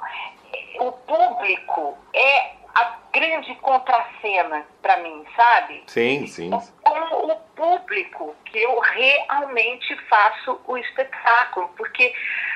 o 0.79 0.91
público 0.93 1.97
é 2.13 2.60
a 2.73 2.97
grande 3.13 3.53
contracena 3.55 4.65
para 4.81 4.97
mim, 4.97 5.25
sabe? 5.35 5.83
Sim, 5.87 6.27
sim. 6.27 6.49
Com 6.49 7.31
o 7.31 7.35
público 7.55 8.35
que 8.45 8.57
eu 8.57 8.79
realmente 8.79 9.95
faço 10.07 10.59
o 10.65 10.77
espetáculo, 10.77 11.69
porque 11.77 12.13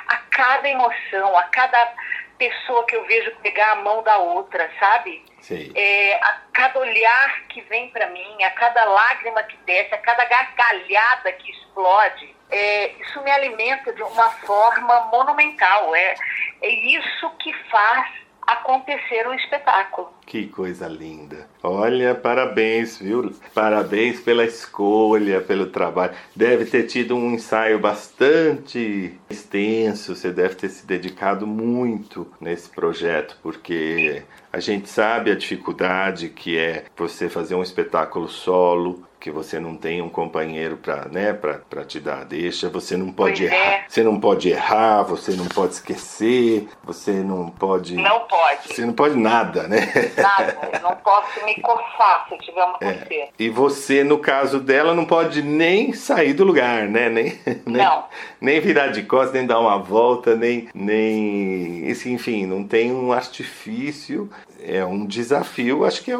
a 0.07 0.17
cada 0.17 0.69
emoção, 0.69 1.37
a 1.37 1.43
cada 1.43 1.93
pessoa 2.37 2.85
que 2.85 2.95
eu 2.95 3.05
vejo 3.05 3.31
pegar 3.37 3.71
a 3.71 3.75
mão 3.77 4.03
da 4.03 4.17
outra, 4.17 4.69
sabe? 4.79 5.23
Sim. 5.39 5.71
É, 5.75 6.15
a 6.15 6.41
cada 6.53 6.79
olhar 6.79 7.47
que 7.47 7.61
vem 7.61 7.89
para 7.89 8.07
mim, 8.07 8.43
a 8.43 8.49
cada 8.51 8.83
lágrima 8.85 9.43
que 9.43 9.57
desce, 9.65 9.93
a 9.93 9.99
cada 9.99 10.25
gargalhada 10.25 11.31
que 11.33 11.51
explode, 11.51 12.35
é, 12.51 12.87
isso 12.99 13.21
me 13.21 13.31
alimenta 13.31 13.93
de 13.93 14.03
uma 14.03 14.29
forma 14.31 15.01
monumental. 15.11 15.95
É, 15.95 16.15
é 16.61 16.69
isso 16.69 17.29
que 17.37 17.53
faz 17.69 18.24
acontecer 18.45 19.27
o 19.27 19.33
espetáculo. 19.33 20.09
Que 20.25 20.47
coisa 20.47 20.87
linda. 20.87 21.47
Olha, 21.61 22.15
parabéns, 22.15 22.97
viu? 22.97 23.33
Parabéns 23.53 24.19
pela 24.19 24.43
escolha, 24.43 25.41
pelo 25.41 25.67
trabalho. 25.67 26.13
Deve 26.35 26.65
ter 26.65 26.83
tido 26.83 27.15
um 27.15 27.33
ensaio 27.33 27.79
bastante 27.79 29.19
extenso, 29.29 30.15
você 30.15 30.31
deve 30.31 30.55
ter 30.55 30.69
se 30.69 30.85
dedicado 30.85 31.45
muito 31.45 32.27
nesse 32.41 32.69
projeto, 32.69 33.37
porque 33.41 34.23
a 34.51 34.59
gente 34.59 34.89
sabe 34.89 35.31
a 35.31 35.35
dificuldade 35.35 36.29
que 36.29 36.57
é 36.57 36.85
você 36.97 37.29
fazer 37.29 37.55
um 37.55 37.63
espetáculo 37.63 38.27
solo, 38.27 39.05
que 39.25 39.31
você 39.31 39.59
não 39.59 39.75
tem 39.75 40.03
um 40.03 40.09
companheiro 40.09 40.77
para 40.77 41.07
né, 41.07 41.33
para 41.33 41.83
te 41.83 41.99
dar 41.99 42.19
a 42.19 42.23
deixa, 42.23 42.69
você 42.69 42.95
não 42.95 43.11
pode 43.11 43.39
pois 43.39 43.51
errar, 43.51 43.73
é. 43.73 43.85
você 43.89 44.03
não 44.03 44.19
pode 44.19 44.49
errar, 44.49 45.01
você 45.01 45.31
não 45.31 45.47
pode 45.47 45.73
esquecer, 45.73 46.67
você 46.83 47.11
não 47.11 47.49
pode 47.49 47.95
Não 47.95 48.19
pode. 48.27 48.67
Você 48.67 48.85
não 48.85 48.93
pode 48.93 49.17
nada, 49.17 49.67
né? 49.67 49.91
Nada, 50.15 50.55
eu 50.71 50.79
não 50.79 50.95
posso 51.03 51.43
me 51.43 51.59
coçar 51.59 52.27
se 52.29 52.37
tiver 52.37 52.63
uma 52.63 52.77
é. 52.81 53.29
E 53.39 53.49
você, 53.49 54.03
no 54.03 54.19
caso 54.19 54.59
dela, 54.59 54.93
não 54.93 55.05
pode 55.05 55.41
nem 55.41 55.91
sair 55.91 56.33
do 56.33 56.43
lugar, 56.43 56.87
né? 56.87 57.09
Nem, 57.09 57.39
nem, 57.65 57.83
não. 57.83 58.05
nem 58.39 58.59
virar 58.59 58.89
de 58.89 59.01
costas, 59.01 59.33
nem 59.33 59.47
dar 59.47 59.59
uma 59.59 59.79
volta, 59.79 60.35
nem 60.35 60.69
nem 60.71 61.89
enfim, 61.89 62.45
não 62.45 62.63
tem 62.63 62.93
um 62.93 63.11
artifício 63.11 64.29
é 64.67 64.83
um 64.83 65.05
desafio, 65.05 65.85
acho 65.85 66.03
que 66.03 66.11
é, 66.11 66.17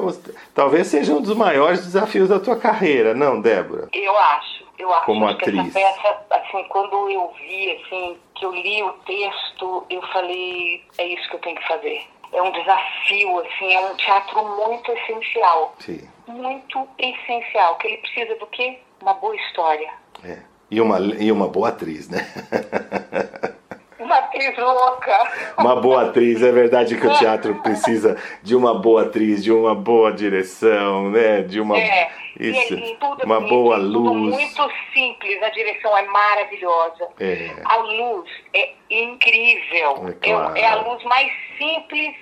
talvez 0.53 0.87
seja 0.87 1.13
um 1.13 1.21
dos 1.21 1.35
maiores 1.35 1.83
desafios 1.83 2.29
da 2.29 2.39
tua 2.39 2.55
carreira, 2.55 2.94
não, 3.13 3.41
Débora? 3.41 3.89
Eu 3.93 4.17
acho. 4.17 4.65
Eu 4.77 4.93
acho 4.93 5.05
como 5.05 5.25
que 5.37 5.49
atriz. 5.49 5.75
essa 5.75 5.79
peça, 5.79 6.25
assim, 6.31 6.63
quando 6.67 7.09
eu 7.09 7.33
vi, 7.39 7.71
assim, 7.71 8.17
que 8.35 8.45
eu 8.45 8.51
li 8.51 8.83
o 8.83 8.91
texto, 9.05 9.85
eu 9.89 10.01
falei, 10.07 10.83
é 10.97 11.07
isso 11.07 11.29
que 11.29 11.35
eu 11.35 11.39
tenho 11.39 11.55
que 11.55 11.67
fazer. 11.67 12.01
É 12.33 12.41
um 12.41 12.51
desafio, 12.51 13.39
assim, 13.39 13.73
é 13.73 13.79
um 13.79 13.95
teatro 13.95 14.43
muito 14.57 14.91
essencial. 14.91 15.73
Sim. 15.79 16.01
Muito 16.27 16.87
essencial. 16.97 17.77
Que 17.77 17.87
ele 17.87 17.97
precisa 17.97 18.35
do 18.35 18.47
quê? 18.47 18.79
Uma 19.01 19.13
boa 19.13 19.35
história. 19.35 19.89
É. 20.23 20.39
E 20.69 20.81
uma, 20.81 20.99
e 20.99 21.31
uma 21.31 21.47
boa 21.47 21.69
atriz, 21.69 22.09
né? 22.09 22.19
Uma 23.97 24.17
atriz 24.17 24.57
louca. 24.57 25.53
Uma 25.57 25.75
boa 25.77 26.09
atriz, 26.09 26.41
é 26.41 26.51
verdade 26.51 26.97
que 26.97 27.07
o 27.07 27.17
teatro 27.17 27.55
precisa 27.61 28.17
de 28.43 28.55
uma 28.55 28.73
boa 28.73 29.03
atriz, 29.03 29.43
de 29.43 29.51
uma 29.51 29.73
boa 29.73 30.11
direção, 30.11 31.09
né? 31.11 31.41
De 31.41 31.61
uma 31.61 31.77
É, 31.77 32.11
isso, 32.37 32.73
e, 32.73 32.95
tudo, 32.97 33.23
uma 33.23 33.37
e 33.39 33.49
boa 33.49 33.77
tudo 33.77 33.99
luz. 33.99 34.35
muito 34.35 34.71
simples, 34.93 35.41
a 35.41 35.49
direção 35.49 35.97
é 35.97 36.03
maravilhosa. 36.03 37.07
É. 37.19 37.51
A 37.63 37.77
luz 37.77 38.29
é 38.53 38.73
incrível. 38.89 40.09
É 40.09 40.13
claro. 40.13 40.57
é 40.57 40.67
a 40.67 40.75
luz 40.75 41.03
mais 41.05 41.31
simples 41.57 42.15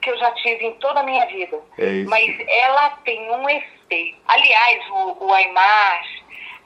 que 0.00 0.10
eu 0.10 0.16
já 0.18 0.30
tive 0.32 0.64
em 0.64 0.72
toda 0.74 1.00
a 1.00 1.02
minha 1.02 1.26
vida. 1.26 1.58
É 1.76 1.86
isso. 1.86 2.10
Mas 2.10 2.36
ela 2.48 2.90
tem 3.04 3.30
um 3.30 3.48
efeito. 3.50 4.18
Aliás, 4.26 4.90
o, 4.90 5.26
o 5.26 5.32
Aymar, 5.32 6.02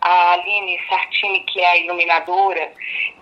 a 0.03 0.32
Aline 0.32 0.78
Sartini, 0.88 1.40
que 1.44 1.61
é 1.61 1.68
a 1.68 1.76
iluminadora, 1.78 2.72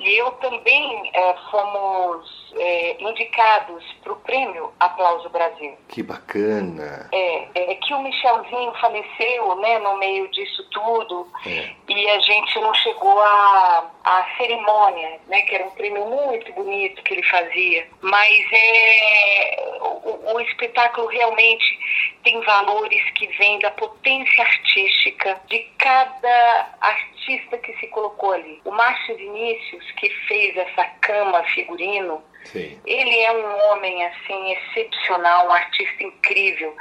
e 0.01 0.16
eu 0.18 0.31
também 0.33 1.11
eh, 1.12 1.35
fomos 1.51 2.55
eh, 2.59 2.97
indicados 2.99 3.85
para 4.03 4.12
o 4.12 4.16
prêmio 4.16 4.72
Aplauso 4.81 5.28
Brasil. 5.28 5.76
Que 5.89 6.03
bacana. 6.03 7.09
É, 7.12 7.49
é 7.72 7.74
que 7.74 7.93
o 7.93 8.03
Michelzinho 8.03 8.72
faleceu, 8.81 9.55
né, 9.57 9.78
no 9.78 9.99
meio 9.99 10.26
disso 10.28 10.64
tudo, 10.70 11.28
É. 11.47 11.70
e 11.89 12.09
a 12.09 12.18
gente 12.20 12.59
não 12.61 12.72
chegou 12.74 13.20
à, 13.20 13.91
à 14.05 14.26
cerimônia, 14.39 15.20
né, 15.28 15.43
que 15.43 15.55
era 15.55 15.66
um 15.66 15.70
prêmio 15.72 16.07
muito 16.07 16.51
bonito 16.55 17.03
que 17.03 17.12
ele 17.14 17.22
fazia. 17.24 17.87
Mas 18.01 18.47
é, 18.53 19.78
o, 19.83 20.35
o 20.35 20.41
espetáculo 20.41 21.09
realmente 21.09 21.78
tem 22.23 22.41
valores 22.43 23.03
que 23.12 23.27
vêm 23.39 23.59
da 23.61 23.71
potência 23.73 24.45
artística 24.45 25.41
de 25.49 25.59
cada 25.79 26.75
artista 26.81 27.59
que 27.59 27.73
se 27.79 27.87
colocou 27.89 28.33
ali. 28.33 28.61
O 28.64 28.71
Márcio 28.71 29.16
Vinícius, 29.16 29.91
que 29.93 30.09
fez 30.27 30.57
essa 30.57 30.85
cama 31.01 31.43
figurino, 31.45 32.23
Sim. 32.45 32.81
ele 32.87 33.18
é 33.21 33.33
um 33.33 33.71
homem 33.71 34.05
assim 34.07 34.53
excepcional, 34.53 35.49
um 35.49 35.53
artista 35.53 36.03
incrível 36.03 36.75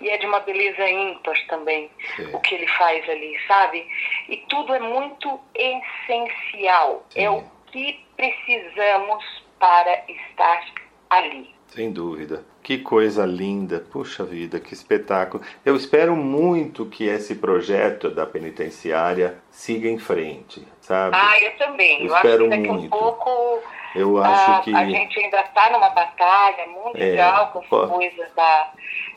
e 0.00 0.10
é 0.10 0.18
de 0.18 0.26
uma 0.26 0.40
beleza 0.40 0.88
ímpar 0.88 1.36
também 1.46 1.90
Sim. 2.16 2.34
o 2.34 2.40
que 2.40 2.54
ele 2.54 2.66
faz 2.68 3.08
ali, 3.08 3.36
sabe? 3.46 3.86
E 4.28 4.36
tudo 4.48 4.74
é 4.74 4.80
muito 4.80 5.40
essencial. 5.54 7.04
Sim. 7.10 7.24
É 7.24 7.30
o 7.30 7.42
que 7.72 8.00
precisamos 8.16 9.24
para 9.58 10.04
estar 10.08 10.64
ali. 11.10 11.55
Sem 11.76 11.92
dúvida. 11.92 12.42
Que 12.62 12.78
coisa 12.78 13.26
linda, 13.26 13.84
puxa 13.92 14.24
vida, 14.24 14.58
que 14.58 14.72
espetáculo. 14.72 15.44
Eu 15.64 15.76
espero 15.76 16.16
muito 16.16 16.86
que 16.86 17.04
esse 17.04 17.34
projeto 17.34 18.08
da 18.10 18.24
penitenciária 18.26 19.36
siga 19.50 19.86
em 19.88 19.98
frente, 19.98 20.66
sabe? 20.80 21.14
Ah, 21.14 21.38
eu 21.42 21.52
também. 21.58 22.00
Eu 22.00 22.06
Eu, 22.08 22.14
acho 22.14 22.22
que 22.22 22.28
espero 22.28 22.48
daqui 22.50 22.68
a 22.68 22.72
um 22.72 22.74
muito. 22.76 22.88
pouco 22.90 23.62
Eu 23.94 24.16
acho 24.22 24.50
a, 24.52 24.60
que 24.60 24.74
a 24.74 24.84
gente 24.86 25.20
ainda 25.20 25.40
está 25.42 25.70
numa 25.70 25.90
batalha 25.90 26.66
mundial 26.68 27.44
É, 27.44 27.52
com 27.52 27.58
essa 27.60 27.68
pô. 27.68 27.86
coisa 27.88 28.26
da, 28.34 28.72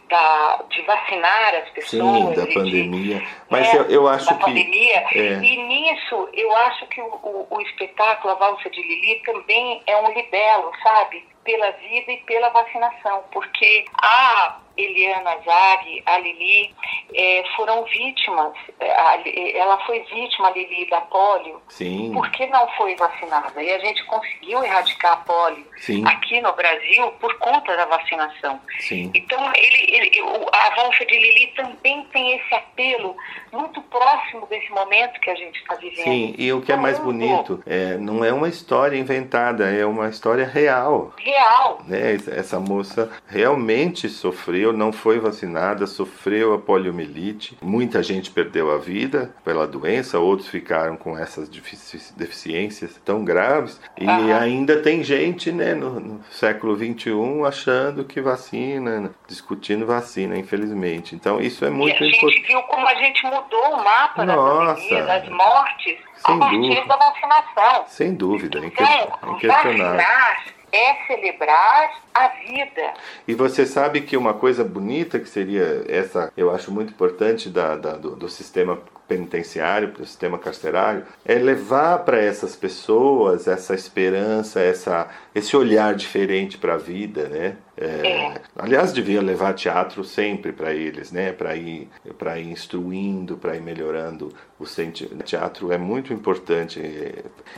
da, 0.09 0.63
de 0.69 0.81
vacinar 0.81 1.55
as 1.55 1.69
pessoas. 1.69 1.89
sim, 2.17 2.33
da 2.35 2.43
e 2.43 2.47
de- 2.47 2.53
pandemia, 2.53 3.23
mas 3.49 3.73
né, 3.73 3.79
eu, 3.79 3.83
eu 3.89 4.07
acho 4.09 4.25
da 4.25 4.33
que 4.35 4.41
pandemia. 4.45 5.05
é. 5.13 5.33
E 5.41 5.57
nisso, 5.65 6.27
eu 6.33 6.55
acho 6.57 6.85
que 6.87 7.01
o, 7.01 7.05
o, 7.23 7.47
o 7.49 7.61
espetáculo 7.61 8.33
A 8.33 8.35
Valsa 8.37 8.69
de 8.69 8.81
Lili 8.81 9.21
também 9.25 9.81
é 9.87 9.95
um 10.01 10.13
libelo, 10.13 10.71
sabe? 10.83 11.23
Pela 11.43 11.71
vida 11.71 12.11
e 12.11 12.17
pela 12.21 12.49
vacinação. 12.49 13.23
Porque 13.31 13.85
a 14.01 14.59
Eliana 14.85 15.35
Zag, 15.45 16.03
a 16.05 16.17
Lili, 16.19 16.73
eh, 17.13 17.43
foram 17.55 17.83
vítimas. 17.85 18.53
eh, 18.79 18.91
a 18.91 19.19
ela 19.59 19.77
foi 19.85 19.99
vítima, 20.03 20.47
a 20.47 20.51
Lili, 20.51 20.89
da 20.89 21.01
polio, 21.01 21.61
sim, 21.69 22.11
porque 22.13 22.47
não 22.47 22.67
foi 22.77 22.95
vacinada. 22.95 23.61
E 23.61 23.71
a 23.73 23.79
gente 23.79 24.03
conseguiu 24.05 24.63
erradicar 24.63 25.13
a 25.13 25.17
polio 25.17 25.65
sim, 25.77 26.05
aqui 26.07 26.39
no 26.41 26.53
Brasil 26.53 27.11
por 27.19 27.37
conta 27.39 27.75
da 27.75 27.85
vacinação. 27.85 28.59
sim. 28.79 29.11
Então, 29.13 29.51
ele, 29.55 29.95
ele, 29.95 30.21
o- 30.21 30.47
a 30.53 30.75
valsa 30.75 31.05
de 31.05 31.17
Lili 31.17 31.47
também 31.55 32.03
tem 32.11 32.35
esse 32.37 32.53
apelo 32.55 33.15
muito 33.51 33.81
próximo 33.83 34.45
desse 34.47 34.69
momento 34.71 35.19
que 35.19 35.29
a 35.29 35.35
gente 35.35 35.59
está 35.59 35.75
vivendo. 35.75 36.03
Sim, 36.03 36.35
e 36.37 36.51
o 36.53 36.61
que 36.61 36.71
é 36.71 36.75
mais 36.75 36.99
bonito, 36.99 37.61
é, 37.65 37.97
não 37.97 38.23
é 38.23 38.31
uma 38.31 38.47
história 38.47 38.97
inventada, 38.97 39.69
é 39.69 39.85
uma 39.85 40.07
história 40.09 40.45
real. 40.45 41.13
Real. 41.17 41.79
né? 41.85 42.13
Essa 42.37 42.59
moça 42.59 43.11
realmente 43.27 44.07
sofreu, 44.09 44.68
não 44.73 44.91
foi 44.91 45.19
vacinada, 45.19 45.85
sofreu 45.87 46.53
a 46.53 46.59
poliomielite. 46.59 47.57
Muita 47.61 48.01
gente 48.03 48.31
perdeu 48.31 48.71
a 48.71 48.77
vida 48.77 49.33
pela 49.43 49.67
doença, 49.67 50.19
outros 50.19 50.47
ficaram 50.47 50.95
com 50.97 51.17
essas 51.17 51.47
defici- 51.49 52.13
deficiências 52.15 52.99
tão 53.03 53.23
graves. 53.23 53.79
E 53.97 54.07
ainda 54.07 54.81
tem 54.81 55.03
gente 55.03 55.51
né, 55.51 55.73
no, 55.73 55.99
no 55.99 56.23
século 56.31 56.75
XXI 56.77 57.11
achando 57.47 58.03
que 58.03 58.21
vacina, 58.21 59.11
discutindo 59.27 59.85
vacina, 59.85 60.37
infelizmente. 60.37 61.15
Então 61.15 61.39
isso 61.39 61.65
é 61.65 61.69
muito 61.69 61.95
a 62.01 62.05
gente 62.05 62.17
importante. 62.17 62.47
viu 62.47 62.61
como 62.63 62.87
a 62.87 62.95
gente 62.95 63.23
mudou 63.25 63.73
o 63.73 63.83
mapa 63.83 64.25
da 64.25 64.35
Nossa. 64.35 64.75
pandemia, 64.81 65.03
das 65.05 65.29
mortes, 65.29 65.97
Sem 66.15 66.35
a 66.35 66.37
partir 66.37 66.57
dúvida. 66.57 66.85
da 66.85 66.95
vacinação. 66.97 67.83
Sem 67.87 68.13
dúvida, 68.13 68.59
inque- 68.59 68.83
Então, 68.83 69.33
inquestionável. 69.33 69.77
vacinar 69.97 70.43
é 70.71 71.05
celebrar 71.07 72.01
a 72.13 72.27
vida. 72.29 72.93
E 73.27 73.33
você 73.33 73.65
sabe 73.65 74.01
que 74.01 74.15
uma 74.17 74.33
coisa 74.33 74.63
bonita 74.63 75.19
que 75.19 75.27
seria 75.29 75.83
essa, 75.87 76.31
eu 76.37 76.53
acho 76.53 76.71
muito 76.71 76.91
importante 76.93 77.49
da, 77.49 77.75
da- 77.75 77.93
do, 77.93 78.15
do 78.15 78.29
sistema 78.29 78.79
penitenciário, 79.09 79.89
do 79.91 80.05
sistema 80.05 80.37
carcerário, 80.37 81.03
é 81.25 81.33
levar 81.35 81.99
para 82.05 82.17
essas 82.21 82.55
pessoas 82.55 83.47
essa 83.47 83.73
esperança, 83.73 84.61
essa, 84.61 85.07
esse 85.33 85.57
olhar 85.57 85.95
diferente 85.95 86.57
para 86.57 86.75
a 86.75 86.77
vida, 86.77 87.27
né? 87.27 87.55
É, 87.75 87.85
É. 87.85 88.41
Aliás, 88.57 88.93
devia 88.93 89.21
levar 89.21 89.53
teatro 89.53 90.03
sempre 90.03 90.51
para 90.51 90.73
eles, 90.73 91.11
né? 91.11 91.31
Para 91.31 91.55
ir, 91.55 91.89
para 92.17 92.37
ir 92.37 92.51
instruindo, 92.51 93.37
para 93.37 93.55
ir 93.55 93.61
melhorando 93.61 94.31
o 94.59 94.65
sentimento. 94.65 95.23
Teatro 95.23 95.71
é 95.71 95.77
muito 95.77 96.13
importante 96.13 96.79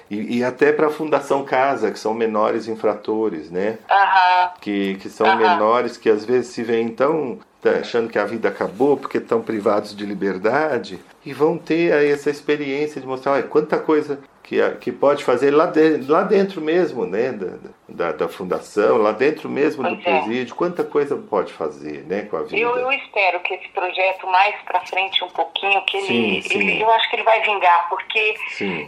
e, 0.10 0.38
e 0.38 0.44
até 0.44 0.72
para 0.72 0.88
a 0.88 0.92
Fundação 0.92 1.44
Casa, 1.44 1.92
que 1.92 2.00
são 2.00 2.14
menores 2.14 2.68
infratores, 2.68 3.50
né? 3.52 3.78
Aham. 3.90 4.52
que, 4.62 4.96
que 4.96 5.10
são 5.10 5.28
Aham. 5.28 5.38
menores, 5.38 5.98
que 5.98 6.10
às 6.10 6.24
vezes 6.24 6.48
se 6.54 6.64
veem 6.64 6.90
tão 6.90 7.40
tá 7.62 7.72
achando 7.80 8.10
que 8.10 8.18
a 8.20 8.26
vida 8.26 8.50
acabou 8.50 8.98
porque 8.98 9.18
estão 9.20 9.42
privados 9.42 9.96
de 9.96 10.06
liberdade 10.06 11.00
e 11.26 11.34
vão 11.34 11.58
ter 11.58 11.94
aí 11.94 12.10
essa 12.12 12.30
experiência 12.30 13.00
de 13.00 13.06
mostrar 13.08 13.34
olha, 13.34 13.44
quanta 13.44 13.78
coisa 13.80 14.20
que, 14.44 14.58
que 14.82 14.92
pode 14.92 15.24
fazer 15.24 15.52
lá, 15.52 15.68
de, 15.68 15.98
lá 16.12 16.24
dentro 16.24 16.60
mesmo, 16.60 17.06
né, 17.06 17.32
da, 17.32 17.58
da, 17.88 18.12
da 18.12 18.28
fundação, 18.28 18.98
lá 18.98 19.12
dentro 19.12 19.48
mesmo 19.48 19.84
do 19.84 19.96
Pois 19.96 20.08
é. 20.08 20.20
presídio, 20.20 20.56
quanta 20.56 20.84
coisa 20.84 21.16
pode 21.16 21.54
fazer, 21.54 22.04
né, 22.06 22.24
com 22.24 22.36
a 22.38 22.42
vida. 22.44 22.58
Eu, 22.58 22.76
eu 22.78 22.92
espero 22.92 23.40
que 23.42 23.54
esse 23.54 23.70
projeto 23.70 24.26
mais 24.28 24.56
para 24.64 24.82
frente 24.88 25.24
um 25.24 25.30
pouquinho, 25.30 25.82
que 25.86 25.98
ele, 25.98 26.08
Sim, 26.08 26.42
sim. 26.50 26.58
ele- 26.60 26.82
eu 26.84 26.90
acho 26.92 27.10
que 27.10 27.16
ele 27.16 27.24
vai 27.24 27.42
vingar, 27.44 27.88
porque 27.88 28.36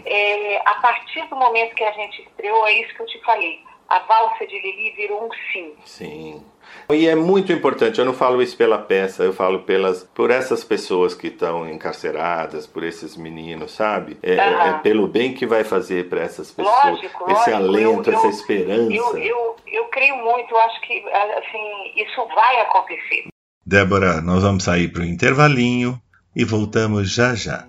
é, 0.05 0.57
a 0.67 0.75
partir 0.81 1.25
do 1.29 1.35
momento 1.35 1.75
que 1.75 1.83
a 1.83 1.91
gente 1.91 2.21
estreou, 2.23 2.65
é 2.67 2.73
isso 2.81 2.93
que 2.95 3.01
eu 3.01 3.05
te 3.05 3.19
falei. 3.23 3.59
A 3.87 3.99
valsa 3.99 4.45
de 4.47 4.59
Lili 4.59 4.91
virou 4.97 5.25
um 5.25 5.29
sim. 5.51 5.73
Sim. 5.85 6.43
E 6.89 7.07
é 7.07 7.15
muito 7.15 7.51
importante, 7.51 7.99
eu 7.99 8.05
não 8.05 8.13
falo 8.13 8.41
isso 8.41 8.55
pela 8.57 8.77
peça, 8.77 9.23
eu 9.23 9.33
falo 9.33 9.59
pelas, 9.59 10.03
por 10.13 10.29
essas 10.31 10.63
pessoas 10.63 11.13
que 11.13 11.27
estão 11.27 11.69
encarceradas, 11.69 12.67
por 12.67 12.83
esses 12.83 13.15
meninos, 13.15 13.71
sabe? 13.71 14.17
É, 14.21 14.37
Aham. 14.39 14.69
é 14.69 14.73
pelo 14.79 15.07
bem 15.07 15.33
que 15.33 15.45
vai 15.45 15.63
fazer 15.63 16.09
para 16.09 16.21
essas 16.21 16.51
pessoas, 16.51 16.83
Lógico, 16.83 17.31
esse 17.31 17.49
lógico. 17.51 17.55
alento, 17.55 18.09
Eu- 18.09 18.13
essa 18.17 18.27
eu- 18.27 18.29
esperança. 18.31 18.93
Eu, 18.93 19.17
eu, 19.17 19.55
eu 19.67 19.85
creio 19.85 20.17
muito, 20.17 20.51
eu 20.53 20.59
acho 20.59 20.81
que 20.81 21.03
assim, 21.09 22.01
isso 22.03 22.27
vai 22.35 22.61
acontecer. 22.61 23.27
Débora, 23.65 24.21
nós 24.21 24.43
vamos 24.43 24.63
sair 24.63 24.89
para 24.91 25.01
o 25.01 25.05
intervalinho 25.05 25.99
e 26.35 26.43
voltamos 26.43 27.09
já 27.13 27.33
já. 27.33 27.65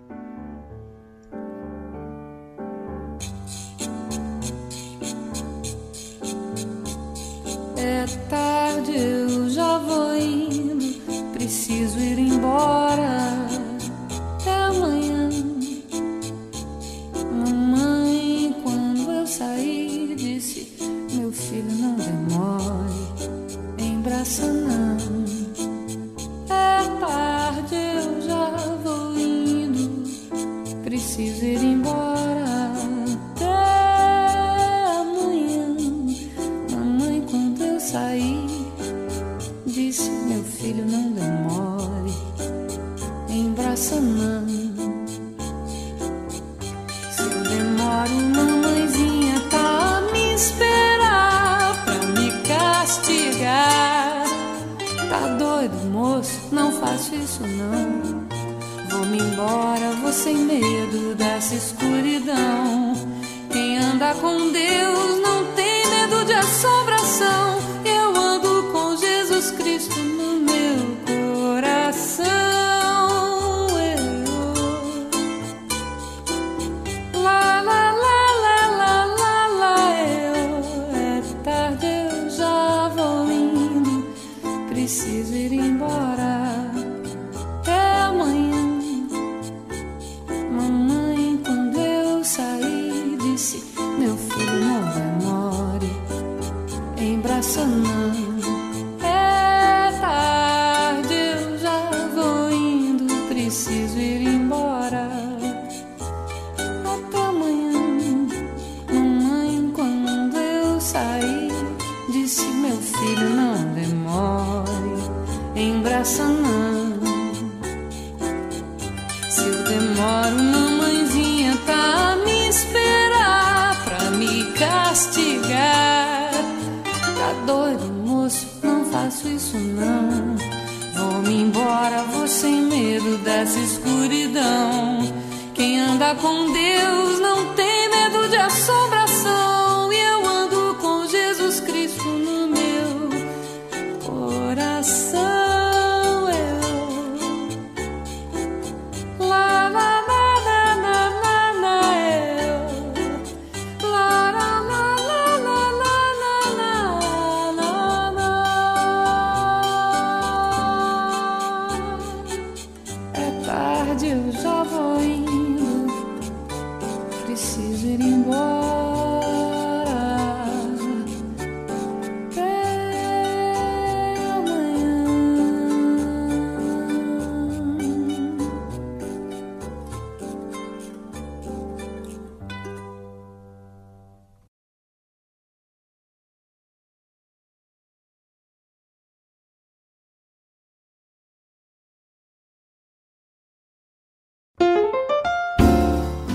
Vou 9.79 10.17
indo. 10.17 11.01
Preciso 11.33 11.99
ir 11.99 12.19
embora. 12.19 13.19
Até 14.41 14.53
amanhã. 14.53 15.31
Mamãe, 17.33 18.55
quando 18.63 19.11
eu 19.11 19.27
saí, 19.27 20.15
disse: 20.17 20.73
Meu 21.13 21.33
filho, 21.33 21.73
não 21.73 21.97
demore. 21.97 22.95
Embraça, 23.79 24.47
não. 24.47 24.97
É 26.49 27.01
tarde, 27.01 27.75
eu 27.75 28.21
já 28.23 28.51
vou 28.83 29.19
indo. 29.19 30.05
preciso 30.85 31.45
ir 31.45 31.63
embora. 31.63 32.14
Embora, 59.45 59.91
vou 60.01 60.11
sem 60.11 60.37
medo 60.37 61.15
dessa 61.15 61.55
escuridão. 61.55 62.95
Quem 63.53 63.77
anda 63.77 64.15
com 64.15 64.51
Deus 64.51 65.21
não 65.21 65.53
tem 65.53 65.87
medo 65.87 66.25
de 66.25 66.33
assombração. 66.33 67.54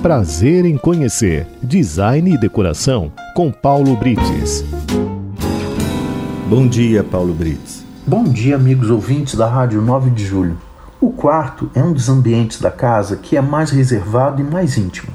Prazer 0.09 0.65
em 0.65 0.75
conhecer 0.75 1.45
Design 1.61 2.33
e 2.33 2.35
Decoração 2.35 3.11
com 3.35 3.51
Paulo 3.51 3.95
Brites. 3.95 4.65
Bom 6.47 6.67
dia, 6.67 7.03
Paulo 7.03 7.31
Brits. 7.31 7.85
Bom 8.07 8.23
dia, 8.23 8.55
amigos 8.55 8.89
ouvintes 8.89 9.35
da 9.35 9.47
Rádio 9.47 9.79
9 9.83 10.09
de 10.09 10.25
Julho. 10.25 10.57
O 10.99 11.11
quarto 11.11 11.69
é 11.75 11.83
um 11.83 11.93
dos 11.93 12.09
ambientes 12.09 12.59
da 12.59 12.71
casa 12.71 13.17
que 13.17 13.37
é 13.37 13.41
mais 13.41 13.69
reservado 13.69 14.41
e 14.41 14.43
mais 14.43 14.79
íntimo. 14.79 15.13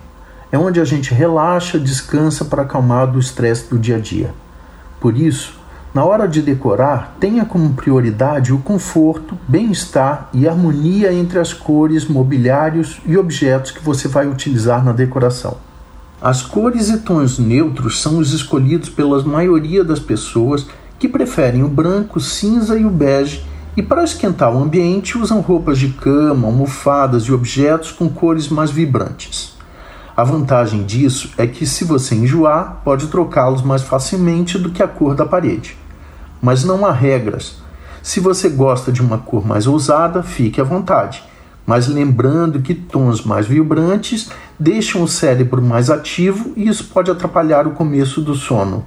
É 0.53 0.57
onde 0.57 0.81
a 0.81 0.85
gente 0.85 1.13
relaxa, 1.13 1.77
descansa 1.77 2.45
para 2.45 2.63
acalmar 2.63 3.11
do 3.11 3.19
estresse 3.19 3.69
do 3.69 3.81
dia 3.81 3.97
a 3.97 4.01
dia. 4.01 4.33
Por 5.01 5.19
isso, 5.19 5.59
na 5.95 6.05
hora 6.05 6.27
de 6.27 6.43
decorar, 6.43 7.15
tenha 7.21 7.45
como 7.45 7.73
prioridade 7.73 8.53
o 8.53 8.59
conforto, 8.59 9.39
bem-estar 9.47 10.29
e 10.33 10.49
harmonia 10.49 11.13
entre 11.13 11.39
as 11.39 11.53
cores, 11.53 12.09
mobiliários 12.09 13.01
e 13.07 13.17
objetos 13.17 13.71
que 13.71 13.81
você 13.81 14.09
vai 14.09 14.27
utilizar 14.27 14.85
na 14.85 14.91
decoração. 14.91 15.57
As 16.21 16.43
cores 16.43 16.89
e 16.89 16.99
tons 16.99 17.39
neutros 17.39 18.03
são 18.03 18.19
os 18.19 18.33
escolhidos 18.33 18.89
pela 18.89 19.23
maioria 19.23 19.85
das 19.85 20.01
pessoas 20.01 20.67
que 20.99 21.07
preferem 21.07 21.63
o 21.63 21.69
branco, 21.69 22.19
cinza 22.19 22.77
e 22.77 22.85
o 22.85 22.91
bege, 22.91 23.45
e 23.77 23.83
para 23.83 24.03
esquentar 24.03 24.53
o 24.53 24.61
ambiente 24.61 25.17
usam 25.17 25.41
roupas 25.41 25.79
de 25.79 25.91
cama, 25.91 26.49
almofadas 26.49 27.25
e 27.25 27.33
objetos 27.33 27.93
com 27.93 28.09
cores 28.09 28.49
mais 28.49 28.73
vibrantes. 28.73 29.55
A 30.17 30.25
vantagem 30.25 30.83
disso 30.85 31.31
é 31.39 31.47
que, 31.47 31.65
se 31.65 31.85
você 31.85 32.17
enjoar, 32.17 32.81
pode 32.85 33.07
trocá-los 33.07 33.63
mais 33.63 33.83
facilmente 33.83 34.59
do 34.59 34.71
que 34.71 34.83
a 34.83 34.89
cor 34.89 35.15
da 35.15 35.27
parede. 35.27 35.84
Mas 36.45 36.63
não 36.63 36.85
há 36.85 36.93
regras. 36.93 37.57
Se 38.03 38.21
você 38.21 38.51
gosta 38.51 38.93
de 38.93 39.01
uma 39.01 39.17
cor 39.17 39.47
mais 39.47 39.67
ousada, 39.67 40.23
fique 40.23 40.61
à 40.61 40.65
vontade. 40.65 41.25
Mas 41.65 41.89
lembrando 41.89 42.61
que 42.61 42.75
tons 42.75 43.25
mais 43.25 43.47
vibrantes 43.47 44.29
deixam 44.61 45.03
o 45.03 45.09
cérebro 45.09 45.63
mais 45.63 45.89
ativo 45.89 46.53
e 46.55 46.69
isso 46.69 46.85
pode 46.93 47.11
atrapalhar 47.11 47.67
o 47.67 47.71
começo 47.71 48.21
do 48.21 48.35
sono. 48.35 48.85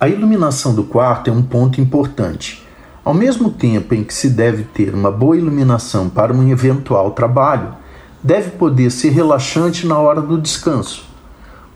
A 0.00 0.08
iluminação 0.08 0.74
do 0.74 0.82
quarto 0.82 1.30
é 1.30 1.32
um 1.32 1.42
ponto 1.42 1.80
importante. 1.80 2.66
Ao 3.04 3.14
mesmo 3.14 3.50
tempo 3.50 3.94
em 3.94 4.02
que 4.02 4.12
se 4.12 4.28
deve 4.28 4.64
ter 4.64 4.92
uma 4.92 5.12
boa 5.12 5.36
iluminação 5.36 6.08
para 6.08 6.34
um 6.34 6.50
eventual 6.50 7.12
trabalho, 7.12 7.72
deve 8.20 8.50
poder 8.50 8.90
ser 8.90 9.10
relaxante 9.10 9.86
na 9.86 9.96
hora 9.96 10.20
do 10.20 10.36
descanso. 10.36 11.04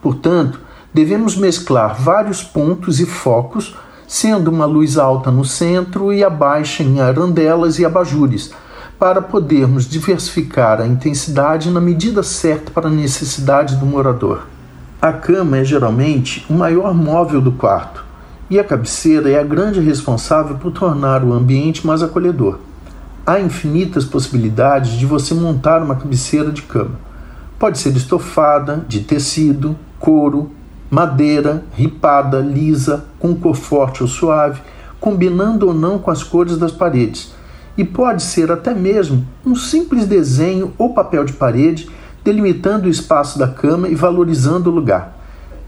Portanto, 0.01 0.59
devemos 0.93 1.37
mesclar 1.37 1.95
vários 1.95 2.43
pontos 2.43 2.99
e 2.99 3.05
focos, 3.05 3.77
sendo 4.11 4.51
uma 4.51 4.65
luz 4.65 4.97
alta 4.97 5.31
no 5.31 5.45
centro 5.45 6.11
e 6.11 6.21
a 6.21 6.29
baixa 6.29 6.83
em 6.83 6.99
arandelas 6.99 7.79
e 7.79 7.85
abajures, 7.85 8.51
para 8.99 9.21
podermos 9.21 9.87
diversificar 9.87 10.81
a 10.81 10.85
intensidade 10.85 11.71
na 11.71 11.79
medida 11.79 12.21
certa 12.21 12.71
para 12.71 12.89
a 12.89 12.91
necessidade 12.91 13.77
do 13.77 13.85
morador. 13.85 14.47
A 15.01 15.13
cama 15.13 15.59
é 15.59 15.63
geralmente 15.63 16.45
o 16.49 16.53
maior 16.53 16.93
móvel 16.93 17.39
do 17.39 17.53
quarto, 17.53 18.03
e 18.49 18.59
a 18.59 18.65
cabeceira 18.65 19.29
é 19.29 19.39
a 19.39 19.45
grande 19.45 19.79
responsável 19.79 20.57
por 20.57 20.73
tornar 20.73 21.23
o 21.23 21.31
ambiente 21.31 21.87
mais 21.87 22.03
acolhedor. 22.03 22.59
Há 23.25 23.39
infinitas 23.39 24.03
possibilidades 24.03 24.91
de 24.91 25.05
você 25.05 25.33
montar 25.33 25.81
uma 25.81 25.95
cabeceira 25.95 26.51
de 26.51 26.63
cama. 26.63 26.99
Pode 27.57 27.79
ser 27.79 27.95
estofada, 27.95 28.85
de 28.89 28.99
tecido, 28.99 29.73
couro, 29.97 30.51
madeira, 30.91 31.63
ripada, 31.73 32.39
lisa, 32.39 33.05
com 33.17 33.33
cor 33.33 33.55
forte 33.55 34.03
ou 34.03 34.09
suave, 34.09 34.61
combinando 34.99 35.67
ou 35.67 35.73
não 35.73 35.97
com 35.97 36.11
as 36.11 36.21
cores 36.21 36.57
das 36.57 36.73
paredes. 36.73 37.33
E 37.77 37.85
pode 37.85 38.21
ser 38.21 38.51
até 38.51 38.75
mesmo 38.75 39.25
um 39.45 39.55
simples 39.55 40.05
desenho 40.05 40.73
ou 40.77 40.93
papel 40.93 41.23
de 41.23 41.31
parede 41.31 41.89
delimitando 42.23 42.87
o 42.87 42.89
espaço 42.89 43.39
da 43.39 43.47
cama 43.47 43.87
e 43.87 43.95
valorizando 43.95 44.69
o 44.69 44.73
lugar. 44.73 45.17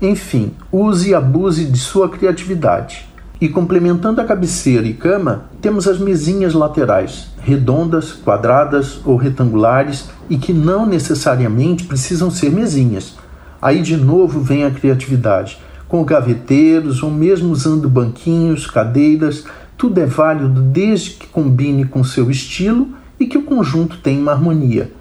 Enfim, 0.02 0.54
use 0.70 1.10
e 1.10 1.16
abuse 1.16 1.66
de 1.66 1.80
sua 1.80 2.10
criatividade. 2.10 3.08
E 3.40 3.50
complementando 3.50 4.22
a 4.22 4.26
cabeceira 4.26 4.86
e 4.86 4.94
cama, 4.94 5.46
temos 5.62 5.88
as 5.88 5.98
mesinhas 5.98 6.54
laterais, 6.54 7.30
redondas, 7.42 8.12
quadradas 8.12 9.00
ou 9.06 9.16
retangulares 9.16 10.10
e 10.30 10.38
que 10.38 10.54
não 10.54 10.86
necessariamente 10.86 11.86
precisam 11.86 12.30
ser 12.30 12.52
mesinhas. 12.52 13.16
Aí 13.64 13.82
de 13.82 13.96
novo 13.96 14.42
vem 14.42 14.66
a 14.66 14.72
criatividade, 14.72 15.58
com 15.88 16.04
gaveteiros 16.04 17.02
ou 17.02 17.10
mesmo 17.10 17.50
usando 17.50 17.88
banquinhos, 17.88 18.68
cadeiras, 18.68 19.46
tudo 19.78 20.02
é 20.02 20.06
válido 20.06 20.60
desde 20.60 21.12
que 21.12 21.28
combine 21.28 21.86
com 21.86 22.04
seu 22.04 22.30
estilo 22.30 22.90
e 23.18 23.26
que 23.26 23.38
o 23.38 23.44
conjunto 23.44 24.00
tenha 24.00 24.20
uma 24.20 24.34
harmonia. 24.34 24.92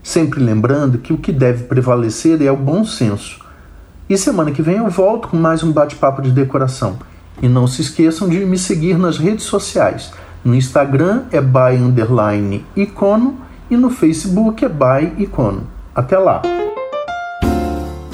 Sempre 0.00 0.38
lembrando 0.38 0.98
que 0.98 1.12
o 1.12 1.18
que 1.18 1.32
deve 1.32 1.64
prevalecer 1.64 2.40
é 2.40 2.52
o 2.52 2.56
bom 2.56 2.84
senso. 2.84 3.40
E 4.08 4.16
semana 4.16 4.52
que 4.52 4.62
vem 4.62 4.76
eu 4.76 4.88
volto 4.88 5.26
com 5.26 5.36
mais 5.36 5.64
um 5.64 5.72
bate-papo 5.72 6.22
de 6.22 6.30
decoração. 6.30 7.00
E 7.42 7.48
não 7.48 7.66
se 7.66 7.82
esqueçam 7.82 8.28
de 8.28 8.38
me 8.46 8.56
seguir 8.56 8.96
nas 8.96 9.18
redes 9.18 9.42
sociais. 9.42 10.12
No 10.44 10.54
Instagram 10.54 11.22
é 11.32 11.40
by 11.40 11.82
underline 11.82 12.64
icono 12.76 13.38
e 13.68 13.76
no 13.76 13.90
Facebook 13.90 14.64
é 14.64 14.68
by 14.68 15.20
icono. 15.20 15.66
Até 15.92 16.16
lá! 16.16 16.53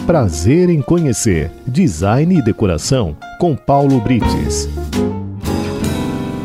Prazer 0.07 0.69
em 0.71 0.83
conhecer 0.83 1.53
Design 1.67 2.37
e 2.37 2.43
Decoração 2.43 3.17
com 3.39 3.55
Paulo 3.55 4.01
Brites. 4.01 4.67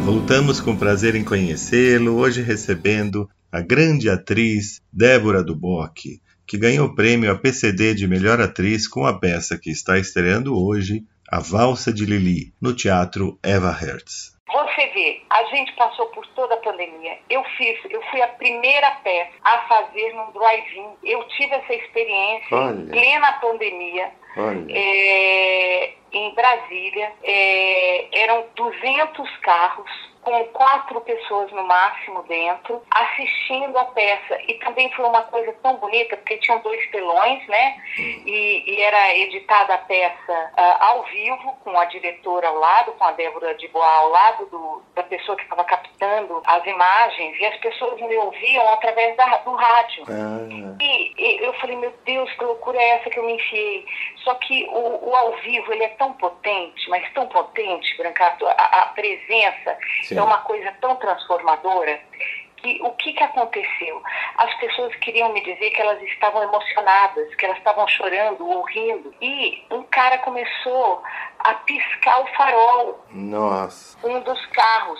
Voltamos 0.03 0.59
com 0.59 0.75
prazer 0.75 1.15
em 1.15 1.23
conhecê-lo, 1.23 2.13
hoje 2.13 2.41
recebendo 2.41 3.27
a 3.51 3.61
grande 3.61 4.07
atriz 4.09 4.81
Débora 4.93 5.43
Duboc, 5.43 6.19
que 6.45 6.57
ganhou 6.57 6.87
o 6.87 6.95
prêmio 6.95 7.31
APCD 7.31 7.95
de 7.95 8.05
melhor 8.05 8.39
atriz 8.39 8.87
com 8.87 9.05
a 9.05 9.17
peça 9.17 9.57
que 9.57 9.71
está 9.71 9.97
estreando 9.97 10.55
hoje, 10.55 11.03
A 11.27 11.39
Valsa 11.39 11.91
de 11.91 12.05
Lili, 12.05 12.53
no 12.61 12.71
Teatro 12.73 13.39
Eva 13.41 13.71
Hertz. 13.71 14.34
Você 14.51 14.87
vê, 14.87 15.21
a 15.29 15.43
gente 15.45 15.73
passou 15.73 16.05
por 16.07 16.25
toda 16.27 16.53
a 16.53 16.59
pandemia. 16.59 17.17
Eu 17.29 17.43
fiz, 17.57 17.79
eu 17.89 18.01
fui 18.03 18.21
a 18.21 18.27
primeira 18.27 18.91
peça 19.03 19.31
a 19.43 19.57
fazer 19.67 20.13
num 20.13 20.31
drive-in. 20.31 20.89
Eu 21.03 21.23
tive 21.29 21.55
essa 21.55 21.73
experiência 21.73 22.55
Olha. 22.55 22.79
em 22.79 22.87
plena 22.87 23.33
pandemia. 23.33 24.11
É, 24.69 25.93
em 26.11 26.33
Brasília. 26.35 27.11
É, 27.23 28.21
eram 28.21 28.45
200 28.55 29.37
carros 29.37 30.14
com 30.25 30.43
quatro 30.45 30.99
pessoas 31.01 31.51
no 31.51 31.63
máximo 31.63 32.23
dentro, 32.23 32.81
assistindo 32.89 33.77
a 33.77 33.85
peça. 33.85 34.41
E 34.47 34.55
também 34.55 34.91
foi 34.93 35.05
uma 35.05 35.21
coisa 35.21 35.53
tão 35.61 35.77
bonita, 35.77 36.17
porque 36.17 36.37
tinham 36.37 36.59
dois 36.59 36.89
telões, 36.89 37.47
né? 37.47 37.77
E, 37.97 38.63
e 38.65 38.81
era 38.81 39.15
editada 39.15 39.75
a 39.75 39.77
peça 39.77 40.51
uh, 40.57 40.83
ao 40.83 41.03
vivo, 41.03 41.55
com 41.63 41.77
a 41.77 41.85
diretora 41.85 42.47
ao 42.47 42.55
lado, 42.55 42.91
com 42.93 43.03
a 43.03 43.11
Débora 43.11 43.53
de 43.53 43.67
Boa 43.67 43.85
ao 43.85 44.09
lado 44.09 44.45
do, 44.47 44.81
da 44.95 45.03
pessoa 45.03 45.37
que 45.37 45.43
estava 45.43 45.63
captando 45.63 46.41
as 46.45 46.65
imagens, 46.65 47.39
e 47.39 47.45
as 47.45 47.57
pessoas 47.57 48.01
me 48.01 48.17
ouviam 48.17 48.67
através 48.73 49.15
da, 49.15 49.37
do 49.37 49.53
rádio. 49.53 50.05
Ah. 50.09 50.75
E, 50.81 51.13
e, 51.17 51.45
eu 51.45 51.53
falei, 51.53 51.75
meu 51.75 51.93
Deus, 52.03 52.31
que 52.33 52.43
loucura 52.43 52.77
é 52.77 52.89
essa 52.95 53.09
que 53.09 53.19
eu 53.19 53.25
me 53.25 53.33
enfiei? 53.33 53.85
Só 54.23 54.33
que 54.35 54.65
o, 54.71 55.09
o 55.09 55.15
ao 55.15 55.33
vivo, 55.37 55.71
ele 55.71 55.83
é 55.83 55.89
tão 55.89 56.13
potente, 56.13 56.89
mas 56.89 57.07
tão 57.13 57.27
potente, 57.27 57.95
Brancato, 57.97 58.45
a, 58.47 58.51
a 58.51 58.85
presença 58.87 59.77
Sim. 60.03 60.14
É 60.17 60.23
uma 60.23 60.39
coisa 60.39 60.71
tão 60.79 60.95
transformadora 60.95 61.99
que 62.65 62.81
o 62.81 62.91
que, 62.91 63.13
que 63.13 63.23
aconteceu? 63.23 64.01
As 64.37 64.53
pessoas 64.55 64.95
queriam 64.95 65.31
me 65.31 65.41
dizer 65.41 65.69
que 65.69 65.81
elas 65.81 66.01
estavam 66.01 66.41
emocionadas, 66.43 67.35
que 67.35 67.45
elas 67.45 67.57
estavam 67.57 67.87
chorando 67.87 68.47
ou 68.47 68.63
rindo. 68.63 69.13
E 69.21 69.63
um 69.69 69.83
cara 69.83 70.17
começou 70.19 71.03
a 71.39 71.53
piscar 71.53 72.21
o 72.21 72.27
farol. 72.35 73.05
Nossa. 73.11 73.97
Um 74.07 74.19
dos 74.21 74.43
carros. 74.47 74.99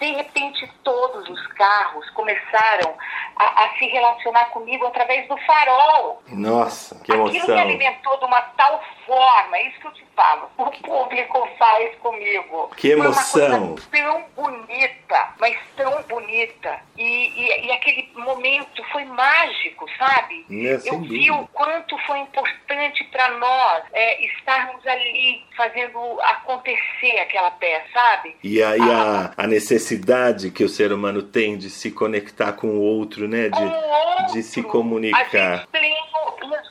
De 0.00 0.10
repente, 0.12 0.68
todos 0.82 1.28
os 1.28 1.46
carros 1.52 2.10
começaram 2.10 2.94
a, 3.36 3.64
a, 3.64 3.78
se 3.78 3.86
relacionar 3.86 4.46
comigo 4.46 4.84
através 4.86 5.26
do 5.28 5.36
farol. 5.38 6.20
Nossa, 6.28 7.00
que 7.02 7.12
emoção. 7.12 7.38
Aquilo 7.38 7.54
me 7.54 7.62
alimentou 7.62 8.18
de 8.18 8.24
uma 8.24 8.40
tal 8.56 8.82
forma, 9.06 9.56
é 9.56 9.68
isso 9.68 9.80
que 9.80 9.86
eu 9.86 9.92
te 9.92 10.04
falo, 10.14 10.50
o 10.56 10.70
público 10.70 11.48
faz 11.58 11.94
comigo. 11.96 12.70
Que 12.76 12.90
emoção. 12.90 13.76
Foi 13.76 14.02
uma 14.02 14.12
coisa 14.20 14.34
tão 14.34 14.44
bonita, 14.44 15.34
mas 15.40 15.58
tão 15.76 16.02
bonita. 16.02 16.80
E, 16.96 17.02
e, 17.02 17.66
e 17.66 17.72
aquele 17.72 18.10
momento 18.16 18.82
foi 18.92 19.04
mágico, 19.04 19.86
sabe? 19.98 20.46
É, 20.50 20.80
eu 20.84 21.00
vi 21.00 21.30
o 21.30 21.46
quanto 21.48 21.96
foi 22.06 22.18
importante 22.20 23.04
para 23.04 23.30
nós 23.38 23.84
é, 23.92 24.24
estarmos 24.24 24.86
ali 24.86 25.44
fazendo 25.56 25.98
acontecer 26.22 27.18
aquela 27.20 27.50
peça, 27.52 27.84
sabe? 27.92 28.36
E 28.42 28.62
aí 28.62 28.80
a, 28.80 29.32
a 29.36 29.46
necessidade 29.46 30.50
que 30.50 30.64
o 30.64 30.68
ser 30.68 30.92
humano 30.92 31.22
tem 31.22 31.56
de 31.56 31.70
se 31.70 31.90
conectar 31.90 32.52
com 32.52 32.68
o 32.68 32.80
outro, 32.80 33.28
né? 33.28 33.48
De, 33.48 33.62
outro, 33.62 34.32
de 34.32 34.42
se 34.42 34.62
comunicar. 34.62 35.24
A 35.24 35.56
gente 35.56 35.66
pleno 35.68 36.14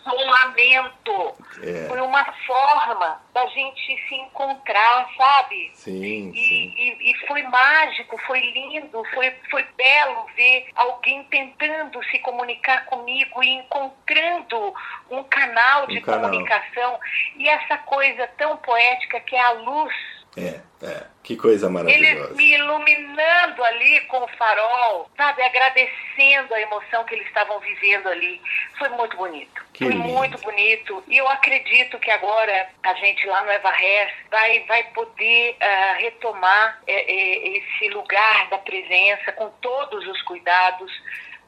isolamento. 0.03 1.35
É. 1.61 1.87
Foi 1.87 2.01
uma 2.01 2.22
forma 2.45 3.21
da 3.33 3.45
gente 3.47 4.07
se 4.07 4.15
encontrar, 4.15 5.09
sabe? 5.17 5.71
Sim, 5.73 6.31
e, 6.33 6.37
sim. 6.37 6.73
E, 6.75 7.11
e, 7.11 7.27
foi 7.27 7.41
mágico, 7.43 8.17
foi 8.25 8.39
lindo, 8.39 9.03
foi, 9.13 9.31
foi 9.49 9.63
belo 9.75 10.25
ver 10.35 10.69
alguém 10.75 11.23
tentando 11.25 12.03
se 12.05 12.19
comunicar 12.19 12.85
comigo 12.85 13.43
e 13.43 13.49
encontrando 13.49 14.73
um 15.09 15.23
canal 15.23 15.87
de 15.87 15.99
um 15.99 16.01
canal. 16.01 16.29
comunicação. 16.29 16.99
E 17.37 17.47
essa 17.47 17.77
coisa 17.79 18.27
tão 18.37 18.57
poética 18.57 19.19
que 19.19 19.35
é 19.35 19.41
a 19.41 19.51
luz. 19.51 19.93
É, 20.35 20.59
é. 20.81 21.03
Que 21.23 21.37
coisa 21.37 21.69
maravilhosa. 21.69 22.05
Eles 22.05 22.35
me 22.35 22.53
iluminando 22.53 23.63
ali 23.63 24.01
com 24.01 24.17
o 24.17 24.27
farol, 24.29 25.09
sabe? 25.15 25.41
Agradecendo 25.43 26.53
a 26.53 26.61
emoção 26.61 27.03
que 27.05 27.15
eles 27.15 27.27
estavam 27.27 27.59
vivendo 27.59 28.07
ali. 28.07 28.41
Foi 28.77 28.89
muito 28.89 29.15
bonito. 29.15 29.63
Que 29.73 29.85
Foi 29.85 29.93
lindo. 29.93 30.07
muito 30.07 30.37
bonito. 30.39 31.03
E 31.07 31.17
eu 31.17 31.27
acredito 31.29 31.99
que 31.99 32.11
agora 32.11 32.67
a 32.83 32.93
gente 32.95 33.25
lá 33.27 33.43
no 33.43 33.51
Evarres 33.51 34.11
vai, 34.29 34.59
vai 34.65 34.83
poder 34.85 35.55
uh, 35.55 36.01
retomar 36.01 36.81
é, 36.87 36.93
é, 36.93 37.57
esse 37.57 37.89
lugar 37.89 38.49
da 38.49 38.57
presença 38.57 39.31
com 39.33 39.49
todos 39.61 40.05
os 40.07 40.21
cuidados, 40.23 40.91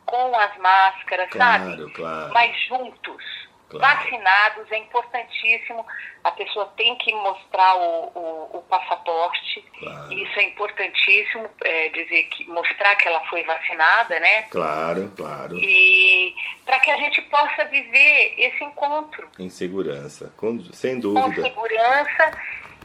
com 0.05 0.35
as 0.37 0.55
máscaras, 0.57 1.29
claro, 1.31 1.63
sabe? 1.63 1.93
Claro. 1.93 2.33
Mas 2.33 2.57
juntos 2.67 3.44
Claro. 3.77 3.97
Vacinados 3.97 4.71
é 4.71 4.77
importantíssimo. 4.77 5.85
A 6.23 6.31
pessoa 6.31 6.65
tem 6.77 6.95
que 6.97 7.13
mostrar 7.13 7.75
o, 7.75 8.11
o, 8.15 8.57
o 8.57 8.61
passaporte. 8.69 9.63
Claro. 9.79 10.13
Isso 10.13 10.39
é 10.39 10.43
importantíssimo, 10.43 11.49
é, 11.63 11.89
dizer 11.89 12.23
que 12.23 12.45
mostrar 12.49 12.95
que 12.95 13.07
ela 13.07 13.21
foi 13.27 13.43
vacinada, 13.43 14.19
né? 14.19 14.43
Claro, 14.43 15.11
claro. 15.15 15.57
E 15.57 16.35
para 16.65 16.79
que 16.79 16.91
a 16.91 16.97
gente 16.97 17.21
possa 17.23 17.65
viver 17.65 18.35
esse 18.37 18.63
encontro. 18.63 19.29
Em 19.39 19.49
segurança, 19.49 20.33
com, 20.37 20.59
sem 20.73 20.99
dúvida. 20.99 21.23
Com 21.27 21.41
segurança 21.41 22.31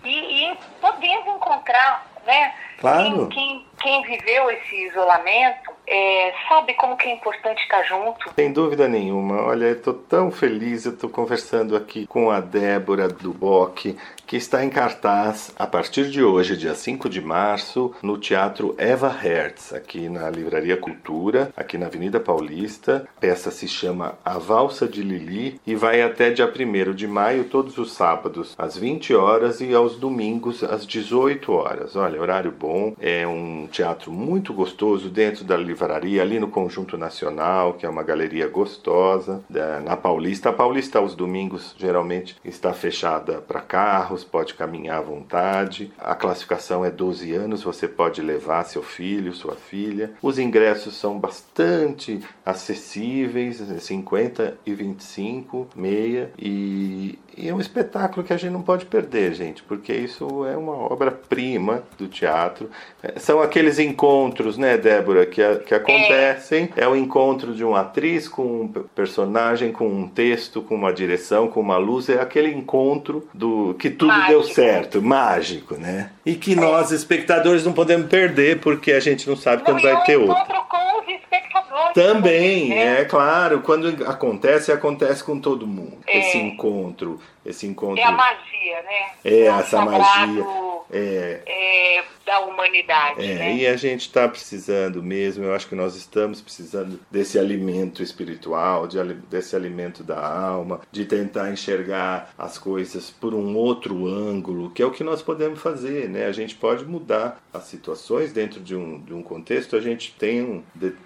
e, 0.05 0.51
e 0.51 0.59
podendo 0.80 1.30
encontrar, 1.30 2.07
né? 2.26 2.55
Claro. 2.78 3.28
Quem, 3.28 3.28
quem, 3.28 3.66
quem 3.81 4.03
viveu 4.03 4.51
esse 4.51 4.87
isolamento 4.87 5.72
é, 5.87 6.33
sabe 6.49 6.74
como 6.74 6.97
que 6.97 7.09
é 7.09 7.14
importante 7.14 7.62
estar 7.62 7.83
junto. 7.83 8.31
Sem 8.37 8.53
dúvida 8.53 8.87
nenhuma. 8.87 9.43
Olha, 9.43 9.66
eu 9.66 9.72
estou 9.72 9.95
tão 9.95 10.31
feliz, 10.31 10.85
eu 10.85 10.93
estou 10.93 11.11
conversando 11.11 11.74
aqui 11.74 12.07
com 12.07 12.31
a 12.31 12.41
Débora 12.41 13.09
Duboc, 13.09 13.97
que 14.26 14.37
está 14.37 14.64
em 14.64 14.70
cartaz 14.70 15.53
a 15.59 15.66
partir 15.66 16.09
de 16.09 16.22
hoje, 16.22 16.57
dia 16.57 16.76
5 16.76 17.09
de 17.09 17.20
março, 17.20 17.93
no 18.01 18.16
Teatro 18.16 18.76
Eva 18.78 19.09
Hertz, 19.09 19.72
aqui 19.72 20.09
na 20.09 20.31
Livraria 20.31 20.76
Cultura, 20.76 21.51
aqui 21.57 21.76
na 21.76 21.87
Avenida 21.87 22.20
Paulista. 22.20 23.09
A 23.16 23.20
peça 23.20 23.51
se 23.51 23.66
chama 23.66 24.16
A 24.24 24.39
Valsa 24.39 24.87
de 24.87 25.03
Lili 25.03 25.61
e 25.66 25.74
vai 25.74 26.03
até 26.03 26.31
dia 26.31 26.47
1 26.47 26.95
de 26.95 27.09
maio, 27.09 27.45
todos 27.45 27.78
os 27.78 27.93
sábados, 27.93 28.55
às 28.57 28.76
20 28.76 29.12
horas 29.16 29.61
e 29.61 29.74
aos 29.74 29.97
domingos, 29.97 30.62
às 30.62 30.87
18 30.87 31.53
horas. 31.53 31.97
Olha, 31.97 32.20
horário 32.20 32.53
bom, 32.53 32.95
é 33.01 33.26
um 33.26 33.66
teatro 33.71 34.12
muito 34.12 34.53
gostoso 34.53 35.09
dentro 35.09 35.45
da 35.45 35.57
livraria, 35.57 36.23
ali 36.23 36.39
no 36.39 36.49
Conjunto 36.49 36.99
Nacional, 36.99 37.75
que 37.75 37.87
é 37.87 37.89
uma 37.89 38.03
galeria 38.03 38.49
gostosa, 38.49 39.43
na 39.85 39.97
Paulista. 39.97 40.51
A 40.51 40.53
Paulista, 40.53 40.99
aos 40.99 41.14
domingos, 41.14 41.75
geralmente 41.79 42.37
está 42.45 42.73
fechada 42.73 43.41
para 43.41 43.61
carros, 43.61 44.25
pode 44.25 44.55
caminhar 44.55 44.99
à 44.99 45.03
vontade. 45.03 45.93
A 45.99 46.14
classificação 46.14 46.85
é 46.85 46.91
12 46.91 47.33
anos, 47.33 47.62
você 47.62 47.89
pode 47.89 48.21
levar 48.21 48.64
seu 48.64 48.83
filho, 48.83 49.33
sua 49.33 49.55
filha. 49.55 50.12
Os 50.23 50.39
ingressos 50.39 50.97
são 50.97 51.18
bastante 51.18 52.21
acessíveis, 52.45 53.59
50 53.59 54.59
e 54.66 54.75
25, 54.75 55.68
meia, 55.75 56.33
e, 56.39 57.18
e 57.37 57.49
é 57.49 57.55
um 57.55 57.61
espetáculo 57.61 58.24
que 58.24 58.33
a 58.33 58.37
gente 58.37 58.53
não 58.53 58.62
pode 58.62 58.87
perder, 58.87 59.35
gente, 59.35 59.62
porque 59.62 59.93
isso 59.93 60.45
é 60.47 60.57
uma 60.57 60.72
obra-prima 60.72 61.83
do 61.99 62.09
teatro. 62.09 62.70
São 63.16 63.41
aqueles 63.41 63.78
encontros, 63.78 64.59
né, 64.59 64.76
Débora, 64.76 65.26
que, 65.26 65.43
a, 65.43 65.57
que 65.57 65.74
acontecem 65.74 66.68
é. 66.76 66.85
é 66.85 66.89
o 66.89 66.97
encontro 66.97 67.55
de 67.55 67.64
uma 67.64 67.81
atriz 67.81 68.28
com 68.28 68.62
um 68.62 68.68
personagem, 68.68 69.72
com 69.72 69.89
um 69.89 70.09
texto, 70.09 70.62
com 70.62 70.74
uma 70.74 70.93
direção, 70.93 71.49
com 71.49 71.61
uma 71.61 71.76
luz, 71.76 72.09
é 72.09 72.20
aquele 72.20 72.53
encontro 72.53 73.26
do 73.33 73.74
que 73.78 73.91
tudo 73.91 74.09
mágico. 74.09 74.31
deu 74.31 74.43
certo, 74.43 75.03
mágico, 75.03 75.74
né? 75.76 76.11
E 76.25 76.35
que 76.35 76.55
nós, 76.55 76.91
espectadores, 76.91 77.64
não 77.64 77.73
podemos 77.73 78.09
perder, 78.09 78.61
porque 78.61 78.93
a 78.93 79.01
gente 79.01 79.29
não 79.29 79.37
sabe 79.37 79.59
não, 79.59 79.64
quando 79.64 79.83
vai 79.83 80.05
ter 80.05 80.16
outro. 80.16 80.35
Com 80.68 81.01
os 81.01 81.09
espectadores. 81.09 81.95
Também, 81.95 82.68
né? 82.68 83.01
é 83.01 83.05
claro. 83.05 83.61
Quando 83.61 84.05
acontece, 84.07 84.71
acontece 84.71 85.25
com 85.25 85.41
todo 85.41 85.66
mundo. 85.66 85.99
É. 86.07 86.18
Esse 86.18 86.39
encontro 86.39 87.18
esse 87.45 87.66
encontro. 87.66 87.99
É 87.99 88.05
a 88.05 88.12
magia, 88.12 88.83
né? 88.83 89.11
É, 89.25 89.35
é 89.35 89.47
essa 89.47 89.85
magia. 89.85 90.47
É, 90.93 91.41
é, 91.47 92.05
da 92.31 92.39
humanidade. 92.39 93.24
É, 93.24 93.35
né? 93.35 93.57
e 93.57 93.66
a 93.66 93.76
gente 93.76 94.03
está 94.03 94.28
precisando 94.28 95.03
mesmo, 95.03 95.43
eu 95.43 95.53
acho 95.53 95.66
que 95.66 95.74
nós 95.74 95.97
estamos 95.97 96.41
precisando 96.41 97.01
desse 97.11 97.37
alimento 97.41 98.05
espiritual, 98.05 98.87
de, 98.87 99.03
desse 99.28 99.57
alimento 99.57 100.05
da 100.05 100.24
alma, 100.24 100.81
de 100.93 101.05
tentar 101.05 101.51
enxergar 101.51 102.33
as 102.39 102.57
coisas 102.57 103.11
por 103.11 103.35
um 103.35 103.57
outro 103.57 104.07
ângulo, 104.07 104.70
que 104.70 104.81
é 104.81 104.87
o 104.87 104.93
que 104.93 105.03
nós 105.03 105.22
podemos 105.22 105.61
fazer, 105.61 106.09
né? 106.09 106.26
A 106.26 106.33
gente 106.33 106.55
pode 106.55 106.85
mudar 106.85 107.43
as 107.53 107.64
situações 107.64 108.33
dentro 108.33 108.61
de 108.61 108.76
um, 108.76 109.01
de 109.01 109.12
um 109.12 109.24
contexto, 109.24 109.74
a 109.74 109.81
gente 109.81 110.14
tem, 110.16 110.41
um, 110.41 110.62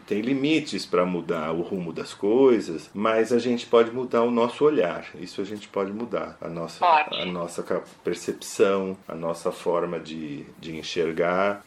tem 0.07 0.21
limites 0.21 0.85
para 0.85 1.07
mudar 1.07 1.53
o 1.53 1.63
rumo 1.63 1.91
das 1.91 2.13
coisas, 2.13 2.91
mas 2.93 3.33
a 3.33 3.39
gente 3.39 3.65
pode 3.65 3.91
mudar 3.91 4.23
o 4.23 4.31
nosso 4.31 4.63
olhar, 4.63 5.07
isso 5.19 5.41
a 5.41 5.45
gente 5.45 5.69
pode 5.69 5.91
mudar 5.91 6.37
a 6.39 6.49
nossa, 6.49 6.85
a 6.85 7.25
nossa 7.25 7.65
percepção, 8.03 8.95
a 9.09 9.15
nossa 9.15 9.51
forma 9.51 9.99
de, 9.99 10.45
de 10.61 10.77
enxergar 10.77 11.14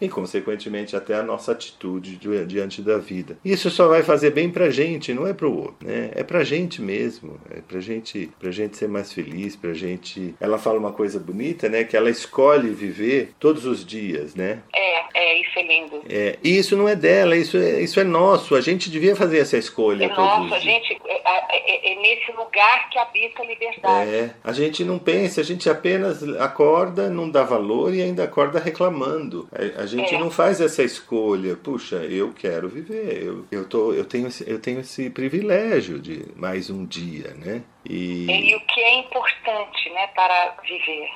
e, 0.02 0.10
consequentemente, 0.10 0.96
até 0.96 1.16
a 1.16 1.24
nossa 1.24 1.52
atitude 1.52 2.18
diante 2.46 2.82
da 2.82 2.98
vida. 2.98 3.38
Isso 3.44 3.70
só 3.70 3.88
vai 3.88 4.04
fazer 4.04 4.32
bem 4.32 4.50
pra 4.50 4.70
gente, 4.70 5.14
não 5.14 5.28
é 5.28 5.34
pro 5.34 5.54
outro, 5.54 5.88
né? 5.88 6.12
É 6.14 6.24
pra 6.24 6.44
gente 6.44 6.82
mesmo, 6.82 7.40
é 7.50 7.62
pra 7.62 7.80
gente, 7.80 8.30
pra 8.40 8.52
gente 8.52 8.78
ser 8.78 8.88
mais 8.88 9.14
feliz, 9.14 9.56
pra 9.56 9.74
gente... 9.74 10.36
Ela 10.40 10.58
fala 10.58 10.80
uma 10.80 10.92
coisa 10.92 11.20
bonita, 11.20 11.70
né? 11.70 11.84
Que 11.84 11.96
ela 11.96 12.10
escolhe 12.10 12.70
viver 12.70 13.32
todos 13.40 13.66
os 13.66 13.86
dias, 13.86 14.36
né? 14.36 14.60
É, 14.74 15.06
é, 15.14 15.42
isso 15.42 15.60
é 15.60 15.64
lindo. 15.64 16.02
É, 16.10 16.38
e 16.44 16.58
isso 16.58 16.76
não 16.76 16.88
é 16.88 16.96
dela, 16.96 17.36
isso 17.36 17.58
é, 17.58 17.82
isso 17.82 18.00
é 18.00 18.04
nosso. 18.04 18.56
A 18.56 18.62
gente 18.62 18.90
devia 18.90 19.16
fazer 19.16 19.40
essa 19.40 19.58
escolha 19.58 20.06
é 20.06 20.10
nosso, 20.10 20.54
a 20.54 20.60
gente... 20.60 20.98
É, 21.06 21.38
é, 21.50 21.94
é, 21.94 21.96
nesse 22.02 22.32
lugar 22.32 22.90
que 22.90 22.98
habita 22.98 23.42
a 23.42 23.46
liberdade. 23.46 24.10
É, 24.10 24.30
a 24.44 24.54
gente 24.54 24.84
não 24.84 24.98
pensa, 24.98 25.42
a 25.42 25.44
gente 25.44 25.70
apenas 25.70 26.24
acorda, 26.38 27.10
não 27.10 27.30
dá 27.30 27.44
valor 27.44 27.94
e 27.94 28.02
ainda 28.02 28.24
acorda 28.24 28.60
reclamando. 28.60 29.37
A, 29.52 29.84
a 29.84 29.86
gente 29.86 30.16
é. 30.16 30.20
não 30.20 30.32
faz 30.32 30.62
essa 30.62 30.84
escolha. 30.84 31.56
Puxa, 31.56 31.98
eu 31.98 32.34
quero 32.34 32.70
viver, 32.70 33.24
eu, 33.24 33.46
eu, 33.52 33.68
tô, 33.68 33.94
eu, 33.94 34.06
tenho, 34.06 34.28
esse, 34.28 34.50
eu 34.50 34.60
tenho 34.60 34.80
esse 34.80 35.10
privilégio 35.10 36.00
de 36.00 36.26
mais 36.36 36.70
um 36.70 36.86
dia, 36.86 37.34
né? 37.36 37.64
E, 37.86 38.26
e 38.26 38.56
o 38.56 38.60
que 38.62 38.82
é 38.82 39.00
importante 39.00 39.90
né, 39.90 40.08
para 40.08 40.56
viver. 40.64 41.10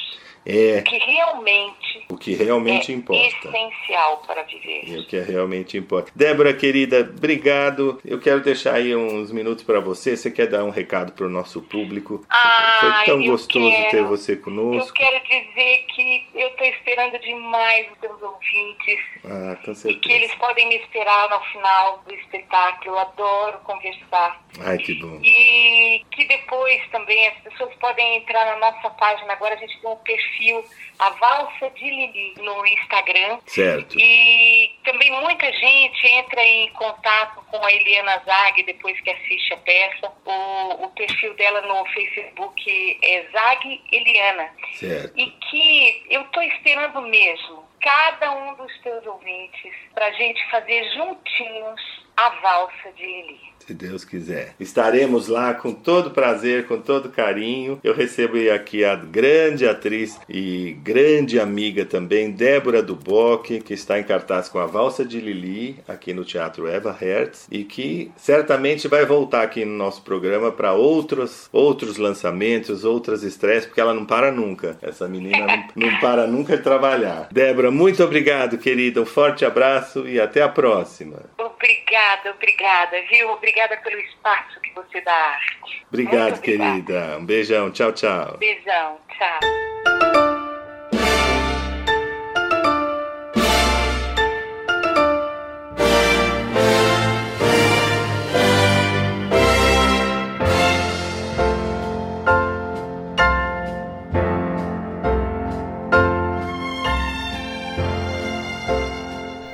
É, 0.46 0.80
o 0.80 0.84
que 0.84 0.98
realmente, 0.98 2.06
o 2.10 2.18
que 2.18 2.34
realmente 2.34 2.92
é 2.92 2.96
importa. 2.96 3.48
essencial 3.48 4.18
para 4.26 4.42
viver. 4.44 4.84
E 4.88 4.98
o 5.00 5.06
que 5.06 5.20
realmente 5.20 5.78
importa. 5.78 6.12
Débora, 6.16 6.52
querida, 6.54 7.02
obrigado. 7.02 8.02
Eu 8.04 8.20
quero 8.20 8.42
deixar 8.42 8.76
aí 8.76 8.96
uns 8.96 9.32
minutos 9.32 9.64
para 9.64 9.80
você. 9.80 10.18
Você 10.18 10.32
quer 10.32 10.48
dar 10.48 10.64
um 10.64 10.72
recado 10.72 11.12
para 11.14 11.28
o 11.28 11.30
nosso 11.30 11.62
público? 11.62 12.26
Ah, 12.30 13.04
Foi 13.04 13.06
tão 13.06 13.24
gostoso 13.24 13.70
quero, 13.70 13.92
ter 13.92 14.04
você 14.04 14.36
conosco. 14.36 14.90
Eu 14.90 14.94
quero 14.94 15.24
dizer 15.26 15.86
que 15.94 16.28
eu 16.34 16.48
estou 16.48 16.68
esperando 16.68 17.20
demais 17.20 17.92
os 17.92 18.00
seus 18.00 18.22
ouvintes. 18.22 19.00
Ah, 19.24 19.56
com 19.64 19.76
certeza. 19.76 19.90
E 19.90 20.00
que 20.00 20.12
eles 20.12 20.34
podem 20.36 20.68
me 20.70 20.78
esperar 20.78 21.30
no 21.30 21.40
final 21.52 22.02
do 22.08 22.14
espetáculo. 22.16 22.96
Eu 22.96 23.00
adoro 23.00 23.60
conversar. 23.60 24.42
Ai, 24.60 24.78
que 24.80 24.96
bom. 24.96 25.20
E 25.24 26.04
que 26.12 26.26
depois 26.26 26.82
também 26.92 27.28
as 27.28 27.38
pessoas 27.44 27.74
podem 27.76 28.18
entrar 28.18 28.44
na 28.46 28.72
nossa 28.72 28.90
página. 28.90 29.34
Agora 29.34 29.54
a 29.54 29.58
gente 29.58 29.80
tem 29.80 29.90
um 29.90 29.96
perfil 29.98 30.31
perfil 30.32 30.66
A 31.00 31.10
Valsa 31.12 31.70
de 31.72 31.90
Lili 31.90 32.34
no 32.38 32.66
Instagram. 32.66 33.40
Certo. 33.46 33.98
E 34.00 34.72
também 34.84 35.12
muita 35.22 35.52
gente 35.52 36.08
entra 36.08 36.44
em 36.44 36.70
contato 36.74 37.44
com 37.50 37.64
a 37.64 37.72
Eliana 37.72 38.22
Zag 38.26 38.64
depois 38.64 39.00
que 39.02 39.10
assiste 39.10 39.54
a 39.54 39.58
peça. 39.58 40.12
O, 40.26 40.86
o 40.86 40.90
perfil 40.90 41.34
dela 41.36 41.62
no 41.62 41.86
Facebook 41.88 43.00
é 43.02 43.28
Zag 43.32 43.82
Eliana. 43.92 44.50
Certo. 44.74 45.18
E 45.18 45.32
que 45.32 46.06
eu 46.10 46.22
estou 46.22 46.44
esperando 46.44 47.02
mesmo 47.02 47.70
cada 47.82 48.32
um 48.32 48.56
dos 48.56 48.80
teus 48.82 49.06
ouvintes 49.08 49.74
para 49.94 50.06
a 50.08 50.12
gente 50.12 50.50
fazer 50.52 50.84
juntinhos 50.94 51.82
a 52.16 52.30
valsa 52.30 52.92
de 52.96 53.04
Eli 53.04 53.52
se 53.72 53.74
Deus 53.74 54.04
quiser. 54.04 54.54
Estaremos 54.60 55.28
lá 55.28 55.54
com 55.54 55.74
todo 55.74 56.12
prazer, 56.12 56.68
com 56.68 56.78
todo 56.78 57.10
carinho. 57.10 57.80
Eu 57.84 57.94
recebo 57.94 58.38
aqui 58.54 58.84
a 58.84 58.96
grande 58.96 59.66
atriz 59.66 60.20
e 60.28 60.78
grande 60.84 61.40
amiga 61.40 61.86
também, 61.86 62.32
Débora 62.32 62.84
Duboc, 62.84 63.62
que 63.62 63.74
está 63.74 63.98
em 63.98 64.04
cartaz 64.04 64.50
com 64.50 64.60
a 64.60 64.66
Valsa 64.66 65.06
de 65.06 65.22
Lili, 65.22 65.78
aqui 65.88 66.14
no 66.14 66.26
Teatro 66.26 66.68
Eva 66.68 66.96
Hertz, 67.00 67.48
e 67.50 67.64
que 67.64 68.12
certamente 68.18 68.88
vai 68.88 69.06
voltar 69.06 69.44
aqui 69.44 69.64
no 69.64 69.78
nosso 69.78 70.02
programa 70.02 70.52
para 70.52 70.74
outros, 70.74 71.48
outros 71.52 71.98
lançamentos, 71.98 72.84
outras 72.84 73.24
estreias, 73.24 73.66
porque 73.66 73.80
ela 73.80 73.94
não 73.94 74.06
para 74.06 74.32
nunca. 74.32 74.78
Essa 74.82 75.08
menina 75.08 75.46
não, 75.48 75.68
não 75.92 76.00
para 76.00 76.28
nunca 76.28 76.58
de 76.58 76.64
trabalhar. 76.64 77.30
Débora, 77.32 77.72
muito 77.72 78.04
obrigado, 78.04 78.58
querida. 78.58 79.02
Um 79.02 79.06
forte 79.06 79.46
abraço 79.46 80.08
e 80.08 80.20
até 80.20 80.42
a 80.42 80.50
próxima. 80.50 81.18
Obrigada, 81.38 82.32
obrigada, 82.32 82.98
viu? 83.10 83.30
Obrigada 83.62 83.78
pelo 83.84 84.02
espaço 84.02 84.60
que 84.60 84.74
você 84.74 85.02
dá 85.02 85.12
à 85.12 85.34
arte. 85.34 85.86
Obrigado, 85.88 86.42
querida. 86.42 87.18
Um 87.20 87.26
beijão. 87.26 87.70
Tchau, 87.70 87.92
tchau. 87.92 88.38
Beijão. 88.40 88.98
Tchau. 89.08 89.40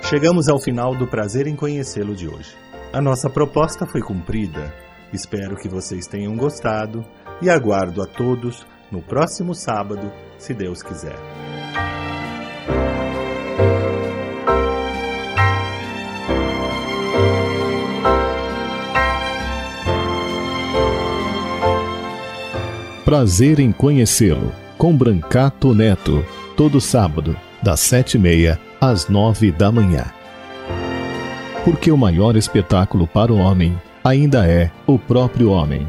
Chegamos 0.09 0.47
ao 0.47 0.57
final 0.57 0.95
do 0.95 1.05
prazer 1.05 1.47
em 1.47 1.55
conhecê-lo 1.57 2.15
de 2.15 2.29
hoje. 2.29 2.55
A 2.93 3.01
nossa 3.01 3.29
proposta 3.29 3.85
foi 3.85 4.01
cumprida. 4.01 4.73
Espero 5.11 5.57
que 5.57 5.67
vocês 5.67 6.07
tenham 6.07 6.35
gostado 6.35 7.05
e 7.41 7.49
aguardo 7.49 8.01
a 8.01 8.05
todos 8.05 8.65
no 8.91 9.01
próximo 9.01 9.53
sábado, 9.53 10.11
se 10.37 10.53
Deus 10.53 10.81
quiser. 10.81 11.17
Prazer 23.03 23.59
em 23.59 23.71
conhecê-lo, 23.71 24.51
com 24.77 24.95
Brancato 24.95 25.73
Neto, 25.73 26.25
todo 26.57 26.81
sábado, 26.81 27.37
das 27.63 27.79
sete 27.79 28.15
e 28.15 28.19
meia 28.19 28.59
às 28.81 29.07
nove 29.07 29.51
da 29.51 29.71
manhã. 29.71 30.16
Porque 31.67 31.91
o 31.91 31.97
maior 31.97 32.37
espetáculo 32.37 33.05
para 33.05 33.33
o 33.33 33.39
homem 33.39 33.75
ainda 34.01 34.47
é 34.47 34.71
o 34.85 34.97
próprio 34.97 35.51
homem. 35.51 35.85